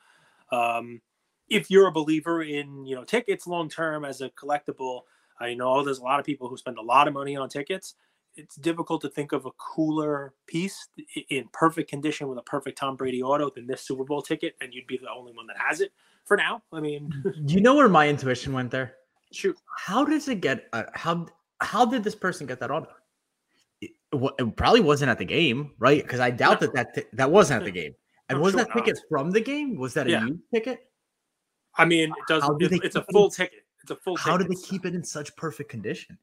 Um, 0.50 1.00
if 1.48 1.70
you're 1.70 1.88
a 1.88 1.92
believer 1.92 2.42
in 2.42 2.86
you 2.86 2.94
know 2.94 3.04
tickets 3.04 3.46
long 3.46 3.68
term 3.68 4.04
as 4.04 4.20
a 4.20 4.30
collectible, 4.30 5.02
I 5.40 5.54
know 5.54 5.82
there's 5.82 5.98
a 5.98 6.04
lot 6.04 6.20
of 6.20 6.26
people 6.26 6.48
who 6.48 6.56
spend 6.56 6.78
a 6.78 6.82
lot 6.82 7.08
of 7.08 7.14
money 7.14 7.36
on 7.36 7.48
tickets 7.48 7.94
it's 8.36 8.56
difficult 8.56 9.00
to 9.02 9.08
think 9.08 9.32
of 9.32 9.46
a 9.46 9.50
cooler 9.52 10.32
piece 10.46 10.88
in 11.28 11.48
perfect 11.52 11.90
condition 11.90 12.28
with 12.28 12.38
a 12.38 12.42
perfect 12.42 12.78
Tom 12.78 12.96
Brady 12.96 13.22
auto 13.22 13.50
than 13.50 13.66
this 13.66 13.82
Super 13.82 14.04
Bowl 14.04 14.22
ticket, 14.22 14.56
and 14.60 14.72
you'd 14.72 14.86
be 14.86 14.96
the 14.96 15.10
only 15.10 15.32
one 15.32 15.46
that 15.46 15.56
has 15.58 15.80
it 15.80 15.92
for 16.24 16.36
now. 16.36 16.62
I 16.72 16.80
mean, 16.80 17.12
do 17.44 17.54
you 17.54 17.60
know 17.60 17.74
where 17.74 17.88
my 17.88 18.08
intuition 18.08 18.52
went 18.52 18.70
there? 18.70 18.94
Shoot, 19.32 19.56
how 19.76 20.04
does 20.04 20.28
it 20.28 20.40
get? 20.40 20.68
Uh, 20.72 20.84
how 20.94 21.26
how 21.62 21.84
did 21.84 22.04
this 22.04 22.14
person 22.14 22.46
get 22.46 22.60
that 22.60 22.70
auto? 22.70 22.88
It, 23.80 23.90
it 24.12 24.56
probably 24.56 24.80
wasn't 24.80 25.10
at 25.10 25.18
the 25.18 25.24
game, 25.24 25.72
right? 25.78 26.02
Because 26.02 26.20
I 26.20 26.30
doubt 26.30 26.60
no. 26.60 26.66
that 26.66 26.74
that 26.74 26.94
t- 26.94 27.08
that 27.14 27.30
wasn't 27.30 27.60
at 27.60 27.64
the 27.64 27.72
game. 27.72 27.94
And 28.28 28.36
I'm 28.36 28.42
was 28.42 28.52
sure 28.52 28.64
that 28.64 28.72
ticket 28.72 28.96
not. 28.96 29.04
from 29.08 29.30
the 29.30 29.40
game? 29.40 29.76
Was 29.76 29.94
that 29.94 30.06
a 30.06 30.10
yeah. 30.10 30.26
ticket? 30.52 30.80
I 31.76 31.84
mean, 31.84 32.10
it 32.10 32.28
does. 32.28 32.44
It, 32.60 32.84
it's 32.84 32.96
a 32.96 33.04
full 33.10 33.30
ticket. 33.30 33.64
It's 33.82 33.90
a 33.90 33.96
full. 33.96 34.16
How 34.16 34.36
ticket. 34.36 34.50
did 34.50 34.58
they 34.58 34.62
keep 34.62 34.86
it 34.86 34.94
in 34.94 35.02
such 35.02 35.34
perfect 35.36 35.70
condition? 35.70 36.18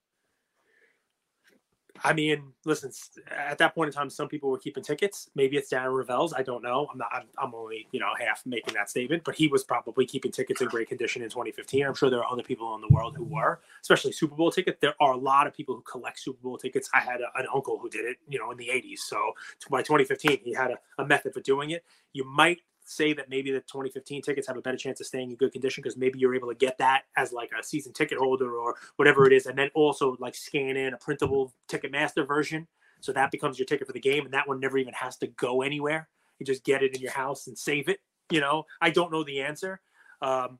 I 2.03 2.13
mean, 2.13 2.53
listen. 2.65 2.91
At 3.29 3.57
that 3.57 3.75
point 3.75 3.87
in 3.87 3.93
time, 3.93 4.09
some 4.09 4.27
people 4.27 4.49
were 4.49 4.57
keeping 4.57 4.83
tickets. 4.83 5.29
Maybe 5.35 5.57
it's 5.57 5.71
Darren 5.71 5.93
Rovell's. 5.93 6.33
I 6.33 6.43
don't 6.43 6.63
know. 6.63 6.87
I'm 6.91 6.97
not. 6.97 7.09
I'm, 7.13 7.23
I'm, 7.37 7.55
only 7.55 7.87
you 7.91 7.99
know 7.99 8.09
half 8.19 8.45
making 8.45 8.73
that 8.75 8.89
statement, 8.89 9.23
but 9.23 9.35
he 9.35 9.47
was 9.47 9.63
probably 9.63 10.05
keeping 10.05 10.31
tickets 10.31 10.61
in 10.61 10.67
great 10.67 10.87
condition 10.87 11.21
in 11.21 11.29
2015. 11.29 11.85
I'm 11.85 11.93
sure 11.93 12.09
there 12.09 12.19
are 12.19 12.31
other 12.31 12.43
people 12.43 12.73
in 12.75 12.81
the 12.81 12.87
world 12.89 13.15
who 13.15 13.23
were, 13.23 13.61
especially 13.81 14.11
Super 14.11 14.35
Bowl 14.35 14.51
tickets. 14.51 14.77
There 14.81 14.95
are 14.99 15.13
a 15.13 15.17
lot 15.17 15.47
of 15.47 15.53
people 15.53 15.75
who 15.75 15.81
collect 15.81 16.19
Super 16.19 16.41
Bowl 16.41 16.57
tickets. 16.57 16.89
I 16.93 16.99
had 16.99 17.21
a, 17.21 17.37
an 17.39 17.47
uncle 17.53 17.79
who 17.79 17.89
did 17.89 18.05
it, 18.05 18.17
you 18.27 18.39
know, 18.39 18.51
in 18.51 18.57
the 18.57 18.67
80s. 18.67 18.99
So 18.99 19.33
by 19.69 19.81
2015, 19.81 20.39
he 20.43 20.53
had 20.53 20.71
a, 20.71 20.79
a 21.01 21.05
method 21.05 21.33
for 21.33 21.41
doing 21.41 21.71
it. 21.71 21.83
You 22.13 22.23
might 22.25 22.59
say 22.89 23.13
that 23.13 23.29
maybe 23.29 23.51
the 23.51 23.59
2015 23.59 24.21
tickets 24.21 24.47
have 24.47 24.57
a 24.57 24.61
better 24.61 24.77
chance 24.77 24.99
of 24.99 25.05
staying 25.05 25.29
in 25.29 25.35
good 25.35 25.51
condition 25.51 25.81
because 25.81 25.95
maybe 25.95 26.17
you're 26.17 26.35
able 26.35 26.49
to 26.49 26.55
get 26.55 26.77
that 26.79 27.03
as 27.15 27.31
like 27.31 27.51
a 27.57 27.63
season 27.63 27.93
ticket 27.93 28.17
holder 28.17 28.57
or 28.57 28.75
whatever 28.95 29.27
it 29.27 29.33
is, 29.33 29.45
and 29.45 29.57
then 29.57 29.69
also 29.75 30.17
like 30.19 30.35
scan 30.35 30.75
in 30.75 30.93
a 30.93 30.97
printable 30.97 31.53
Ticketmaster 31.69 32.27
version, 32.27 32.67
so 33.01 33.13
that 33.13 33.31
becomes 33.31 33.59
your 33.59 33.65
ticket 33.65 33.87
for 33.87 33.93
the 33.93 33.99
game, 33.99 34.25
and 34.25 34.33
that 34.33 34.47
one 34.47 34.59
never 34.59 34.77
even 34.77 34.93
has 34.93 35.17
to 35.17 35.27
go 35.27 35.61
anywhere. 35.61 36.09
You 36.39 36.45
just 36.45 36.63
get 36.63 36.83
it 36.83 36.95
in 36.95 37.01
your 37.01 37.11
house 37.11 37.47
and 37.47 37.57
save 37.57 37.89
it. 37.89 37.99
You 38.29 38.41
know, 38.41 38.65
I 38.81 38.89
don't 38.89 39.11
know 39.11 39.23
the 39.23 39.41
answer. 39.41 39.81
Um, 40.21 40.59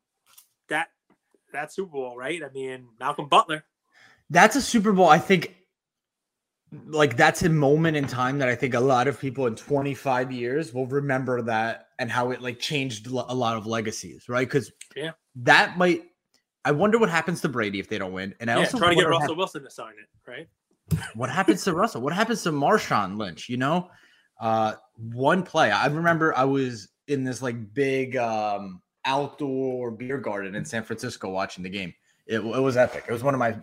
that 0.70 0.90
that 1.52 1.74
Super 1.74 1.92
Bowl, 1.92 2.16
right? 2.16 2.42
I 2.44 2.50
mean, 2.54 2.88
Malcolm 3.00 3.28
Butler. 3.28 3.66
That's 4.30 4.56
a 4.56 4.62
Super 4.62 4.92
Bowl. 4.92 5.10
I 5.10 5.18
think 5.18 5.56
like 6.88 7.18
that's 7.18 7.42
a 7.44 7.50
moment 7.50 7.98
in 7.98 8.06
time 8.06 8.38
that 8.40 8.50
I 8.50 8.56
think 8.56 8.74
a 8.74 8.80
lot 8.80 9.08
of 9.08 9.20
people 9.20 9.48
in 9.48 9.56
25 9.56 10.32
years 10.32 10.74
will 10.74 10.88
remember 10.88 11.42
that 11.44 11.88
and 11.98 12.12
how 12.12 12.32
it 12.32 12.42
like 12.42 12.60
changed 12.60 13.08
a 13.08 13.12
lot 13.12 13.58
of 13.58 13.66
legacies, 13.66 14.30
right? 14.30 14.48
Because 14.48 14.72
yeah, 14.96 15.12
that 15.38 15.78
might. 15.78 16.04
I 16.66 16.72
wonder 16.72 17.00
what 17.00 17.10
happens 17.10 17.42
to 17.42 17.50
Brady 17.50 17.80
if 17.80 17.90
they 17.90 17.98
don't 17.98 18.14
win, 18.14 18.36
and 18.40 18.52
I 18.52 18.56
yeah, 18.56 18.60
also 18.60 18.78
trying 18.78 18.98
to 18.98 19.04
get 19.04 19.10
Russell 19.10 19.36
ha- 19.36 19.38
Wilson 19.38 19.64
to 19.64 19.70
sign 19.70 19.94
it, 19.94 20.30
right? 20.30 20.48
What 21.16 21.30
happens 21.30 21.64
to 21.64 21.74
Russell? 21.74 22.02
What 22.02 22.14
happens 22.14 22.44
to 22.44 22.52
Marshawn 22.52 23.18
Lynch? 23.18 23.50
You 23.50 23.58
know, 23.58 23.90
uh, 24.40 24.74
one 24.96 25.44
play. 25.44 25.72
I 25.72 25.88
remember 25.88 26.38
I 26.38 26.44
was 26.44 26.90
in 27.08 27.24
this 27.24 27.42
like 27.42 27.74
big 27.74 28.16
um, 28.18 28.82
outdoor 29.06 29.92
beer 29.92 30.18
garden 30.18 30.56
in 30.56 30.66
San 30.66 30.84
Francisco 30.84 31.30
watching 31.30 31.64
the 31.64 31.70
game. 31.70 31.94
It, 32.28 32.40
it 32.40 32.42
was 32.42 32.78
epic. 32.78 33.06
It 33.08 33.12
was 33.12 33.24
one 33.24 33.34
of 33.34 33.40
my 33.40 33.58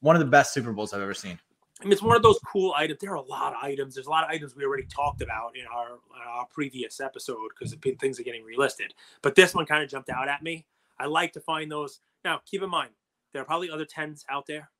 one 0.00 0.14
of 0.14 0.20
the 0.20 0.26
best 0.26 0.54
Super 0.54 0.72
Bowls 0.72 0.92
I've 0.92 1.02
ever 1.02 1.14
seen. 1.14 1.38
I 1.80 1.84
mean, 1.84 1.92
it's 1.92 2.02
one 2.02 2.16
of 2.16 2.22
those 2.22 2.38
cool 2.40 2.72
items. 2.76 3.00
There 3.00 3.10
are 3.10 3.16
a 3.16 3.22
lot 3.22 3.52
of 3.52 3.58
items. 3.60 3.94
There's 3.94 4.06
a 4.06 4.10
lot 4.10 4.24
of 4.24 4.30
items 4.30 4.54
we 4.54 4.64
already 4.64 4.86
talked 4.86 5.22
about 5.22 5.56
in 5.56 5.66
our, 5.66 5.98
our 6.24 6.46
previous 6.46 7.00
episode 7.00 7.50
because 7.50 7.74
things 8.00 8.20
are 8.20 8.22
getting 8.22 8.44
relisted. 8.44 8.90
But 9.22 9.34
this 9.34 9.54
one 9.54 9.66
kind 9.66 9.82
of 9.82 9.90
jumped 9.90 10.08
out 10.08 10.28
at 10.28 10.42
me. 10.42 10.66
I 10.98 11.06
like 11.06 11.32
to 11.32 11.40
find 11.40 11.70
those. 11.70 12.00
Now, 12.24 12.40
keep 12.46 12.62
in 12.62 12.70
mind, 12.70 12.90
there 13.32 13.42
are 13.42 13.44
probably 13.44 13.70
other 13.70 13.84
10s 13.84 14.24
out 14.30 14.46
there 14.46 14.70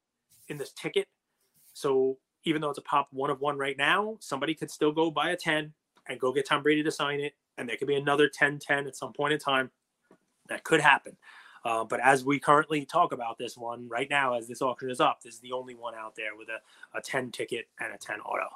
in 0.49 0.57
this 0.57 0.73
ticket. 0.73 1.09
So 1.73 2.19
even 2.45 2.63
though 2.63 2.71
it's 2.71 2.79
a 2.79 2.83
pop 2.83 3.09
one 3.11 3.31
of 3.31 3.41
one 3.41 3.59
right 3.59 3.77
now, 3.77 4.17
somebody 4.21 4.55
could 4.55 4.71
still 4.71 4.93
go 4.93 5.11
buy 5.11 5.31
a 5.31 5.37
10 5.37 5.73
and 6.09 6.21
go 6.21 6.33
get 6.33 6.47
Tom 6.47 6.63
Brady 6.63 6.85
to 6.85 6.93
sign 6.93 7.21
it. 7.21 7.35
And 7.59 7.69
there 7.69 7.77
could 7.77 7.89
be 7.89 7.97
another 7.97 8.29
10 8.29 8.61
10 8.61 8.87
at 8.87 8.97
some 8.97 9.13
point 9.13 9.33
in 9.33 9.39
time. 9.41 9.71
That 10.49 10.63
could 10.63 10.81
happen. 10.81 11.17
Uh, 11.65 11.85
but 11.85 12.01
as 12.01 12.25
we 12.25 12.39
currently 12.39 12.85
talk 12.85 13.13
about 13.13 13.39
this 13.39 13.57
one 13.57 13.89
right 13.89 14.11
now, 14.11 14.35
as 14.35 14.47
this 14.47 14.61
auction 14.61 14.91
is 14.91 15.01
up, 15.01 15.23
this 15.23 15.35
is 15.35 15.41
the 15.41 15.53
only 15.53 15.75
one 15.75 15.95
out 15.95 16.15
there 16.15 16.37
with 16.37 16.49
a, 16.49 16.99
a 16.99 17.01
10 17.01 17.31
ticket 17.31 17.67
and 17.81 17.93
a 17.93 17.99
10 17.99 18.21
auto. 18.21 18.49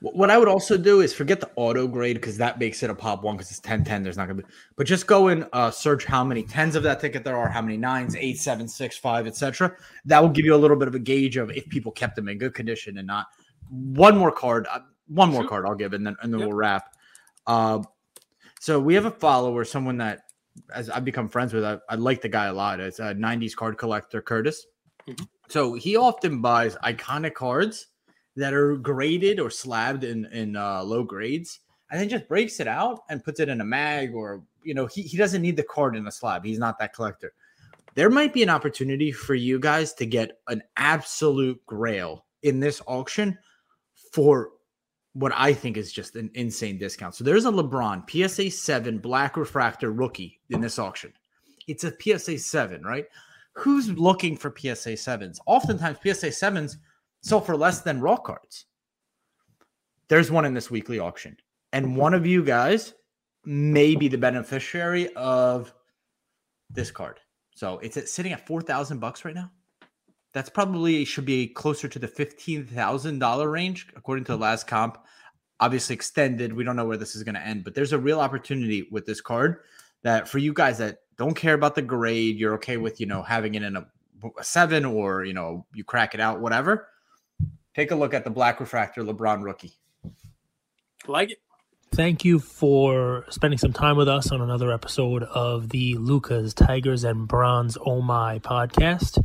What 0.00 0.30
I 0.30 0.36
would 0.36 0.48
also 0.48 0.76
do 0.76 1.00
is 1.00 1.14
forget 1.14 1.40
the 1.40 1.50
auto 1.56 1.86
grade 1.86 2.16
because 2.16 2.36
that 2.38 2.58
makes 2.58 2.82
it 2.82 2.90
a 2.90 2.94
pop 2.94 3.22
one 3.22 3.36
because 3.36 3.50
it's 3.50 3.60
10 3.60 3.84
10. 3.84 4.02
There's 4.02 4.16
not 4.16 4.26
going 4.26 4.38
to 4.38 4.42
be, 4.42 4.48
but 4.76 4.86
just 4.86 5.06
go 5.06 5.28
and 5.28 5.46
uh, 5.52 5.70
search 5.70 6.04
how 6.04 6.22
many 6.22 6.42
tens 6.42 6.74
of 6.76 6.82
that 6.82 7.00
ticket 7.00 7.24
there 7.24 7.36
are, 7.36 7.48
how 7.48 7.62
many 7.62 7.76
nines, 7.76 8.14
eight, 8.16 8.38
seven, 8.38 8.68
six, 8.68 8.98
five, 8.98 9.26
etc. 9.26 9.74
That 10.04 10.20
will 10.20 10.28
give 10.28 10.44
you 10.44 10.54
a 10.54 10.56
little 10.56 10.76
bit 10.76 10.88
of 10.88 10.94
a 10.94 10.98
gauge 10.98 11.36
of 11.36 11.50
if 11.50 11.66
people 11.68 11.92
kept 11.92 12.16
them 12.16 12.28
in 12.28 12.36
good 12.36 12.52
condition 12.52 12.98
and 12.98 13.06
not. 13.06 13.28
One 13.70 14.18
more 14.18 14.30
card, 14.30 14.66
uh, 14.70 14.80
one 15.08 15.30
more 15.30 15.46
card 15.46 15.66
I'll 15.66 15.74
give, 15.74 15.92
and 15.94 16.06
then 16.06 16.16
and 16.20 16.32
then 16.32 16.40
yep. 16.40 16.48
we'll 16.48 16.56
wrap. 16.56 16.94
Uh, 17.46 17.82
so 18.60 18.78
we 18.78 18.94
have 18.94 19.06
a 19.06 19.10
follower, 19.10 19.64
someone 19.64 19.98
that 19.98 20.25
as 20.74 20.90
I've 20.90 21.04
become 21.04 21.28
friends 21.28 21.52
with, 21.52 21.64
I, 21.64 21.78
I 21.88 21.94
like 21.96 22.22
the 22.22 22.28
guy 22.28 22.46
a 22.46 22.52
lot. 22.52 22.80
It's 22.80 22.98
a 22.98 23.14
90s 23.14 23.54
card 23.54 23.78
collector, 23.78 24.20
Curtis. 24.22 24.66
Mm-hmm. 25.08 25.24
So 25.48 25.74
he 25.74 25.96
often 25.96 26.40
buys 26.40 26.76
iconic 26.76 27.34
cards 27.34 27.88
that 28.36 28.52
are 28.52 28.76
graded 28.76 29.40
or 29.40 29.50
slabbed 29.50 30.04
in, 30.04 30.26
in 30.26 30.56
uh, 30.56 30.82
low 30.82 31.04
grades 31.04 31.60
and 31.90 32.00
then 32.00 32.08
just 32.08 32.28
breaks 32.28 32.60
it 32.60 32.66
out 32.66 33.00
and 33.08 33.24
puts 33.24 33.40
it 33.40 33.48
in 33.48 33.60
a 33.60 33.64
mag 33.64 34.14
or, 34.14 34.42
you 34.62 34.74
know, 34.74 34.86
he, 34.86 35.02
he 35.02 35.16
doesn't 35.16 35.42
need 35.42 35.56
the 35.56 35.62
card 35.62 35.96
in 35.96 36.04
the 36.04 36.12
slab. 36.12 36.44
He's 36.44 36.58
not 36.58 36.78
that 36.78 36.94
collector. 36.94 37.32
There 37.94 38.10
might 38.10 38.34
be 38.34 38.42
an 38.42 38.50
opportunity 38.50 39.10
for 39.10 39.34
you 39.34 39.58
guys 39.58 39.94
to 39.94 40.06
get 40.06 40.38
an 40.48 40.62
absolute 40.76 41.64
grail 41.64 42.26
in 42.42 42.60
this 42.60 42.82
auction 42.86 43.38
for 44.12 44.50
what 45.18 45.32
I 45.34 45.54
think 45.54 45.78
is 45.78 45.92
just 45.92 46.14
an 46.14 46.30
insane 46.34 46.76
discount. 46.76 47.14
So 47.14 47.24
there's 47.24 47.46
a 47.46 47.50
LeBron 47.50 48.08
PSA 48.08 48.50
7 48.50 48.98
black 48.98 49.38
refractor 49.38 49.90
rookie 49.90 50.40
in 50.50 50.60
this 50.60 50.78
auction. 50.78 51.12
It's 51.66 51.84
a 51.84 51.94
PSA 51.98 52.38
7, 52.38 52.82
right? 52.82 53.06
Who's 53.54 53.90
looking 53.90 54.36
for 54.36 54.54
PSA 54.54 54.90
7s? 54.90 55.38
Oftentimes, 55.46 55.98
PSA 56.02 56.28
7s 56.28 56.76
sell 57.22 57.40
for 57.40 57.56
less 57.56 57.80
than 57.80 58.02
raw 58.02 58.16
cards. 58.16 58.66
There's 60.08 60.30
one 60.30 60.44
in 60.44 60.52
this 60.52 60.70
weekly 60.70 60.98
auction. 60.98 61.36
And 61.72 61.96
one 61.96 62.12
of 62.12 62.26
you 62.26 62.44
guys 62.44 62.92
may 63.46 63.96
be 63.96 64.08
the 64.08 64.18
beneficiary 64.18 65.12
of 65.14 65.72
this 66.68 66.90
card. 66.90 67.20
So 67.54 67.78
it's 67.78 68.12
sitting 68.12 68.32
at 68.32 68.46
4,000 68.46 68.98
bucks 68.98 69.24
right 69.24 69.34
now. 69.34 69.50
That's 70.36 70.50
probably 70.50 71.06
should 71.06 71.24
be 71.24 71.46
closer 71.46 71.88
to 71.88 71.98
the 71.98 72.06
$15,000 72.06 73.50
range 73.50 73.88
according 73.96 74.24
to 74.24 74.32
the 74.32 74.34
mm-hmm. 74.34 74.42
last 74.42 74.66
comp 74.66 74.98
obviously 75.60 75.94
extended. 75.94 76.52
We 76.52 76.62
don't 76.62 76.76
know 76.76 76.84
where 76.84 76.98
this 76.98 77.16
is 77.16 77.22
going 77.22 77.36
to 77.36 77.40
end, 77.40 77.64
but 77.64 77.74
there's 77.74 77.94
a 77.94 77.98
real 77.98 78.20
opportunity 78.20 78.86
with 78.90 79.06
this 79.06 79.22
card 79.22 79.60
that 80.02 80.28
for 80.28 80.36
you 80.36 80.52
guys 80.52 80.76
that 80.76 80.98
don't 81.16 81.32
care 81.32 81.54
about 81.54 81.74
the 81.74 81.80
grade, 81.80 82.36
you're 82.36 82.52
okay 82.56 82.76
with, 82.76 83.00
you 83.00 83.06
know, 83.06 83.20
mm-hmm. 83.20 83.32
having 83.32 83.54
it 83.54 83.62
in 83.62 83.76
a, 83.76 83.86
a 84.38 84.44
seven 84.44 84.84
or, 84.84 85.24
you 85.24 85.32
know, 85.32 85.64
you 85.72 85.84
crack 85.84 86.12
it 86.12 86.20
out, 86.20 86.38
whatever. 86.38 86.88
Take 87.74 87.90
a 87.90 87.96
look 87.96 88.12
at 88.12 88.24
the 88.24 88.30
Black 88.30 88.60
Refractor 88.60 89.04
LeBron 89.04 89.42
rookie. 89.42 89.72
Like 91.06 91.30
it. 91.30 91.38
Thank 91.92 92.26
you 92.26 92.40
for 92.40 93.24
spending 93.30 93.56
some 93.56 93.72
time 93.72 93.96
with 93.96 94.06
us 94.06 94.30
on 94.30 94.42
another 94.42 94.70
episode 94.70 95.22
of 95.22 95.70
the 95.70 95.94
Lucas 95.94 96.52
Tigers 96.52 97.04
and 97.04 97.26
Bronze 97.26 97.78
Oh 97.86 98.02
My 98.02 98.38
podcast. 98.40 99.24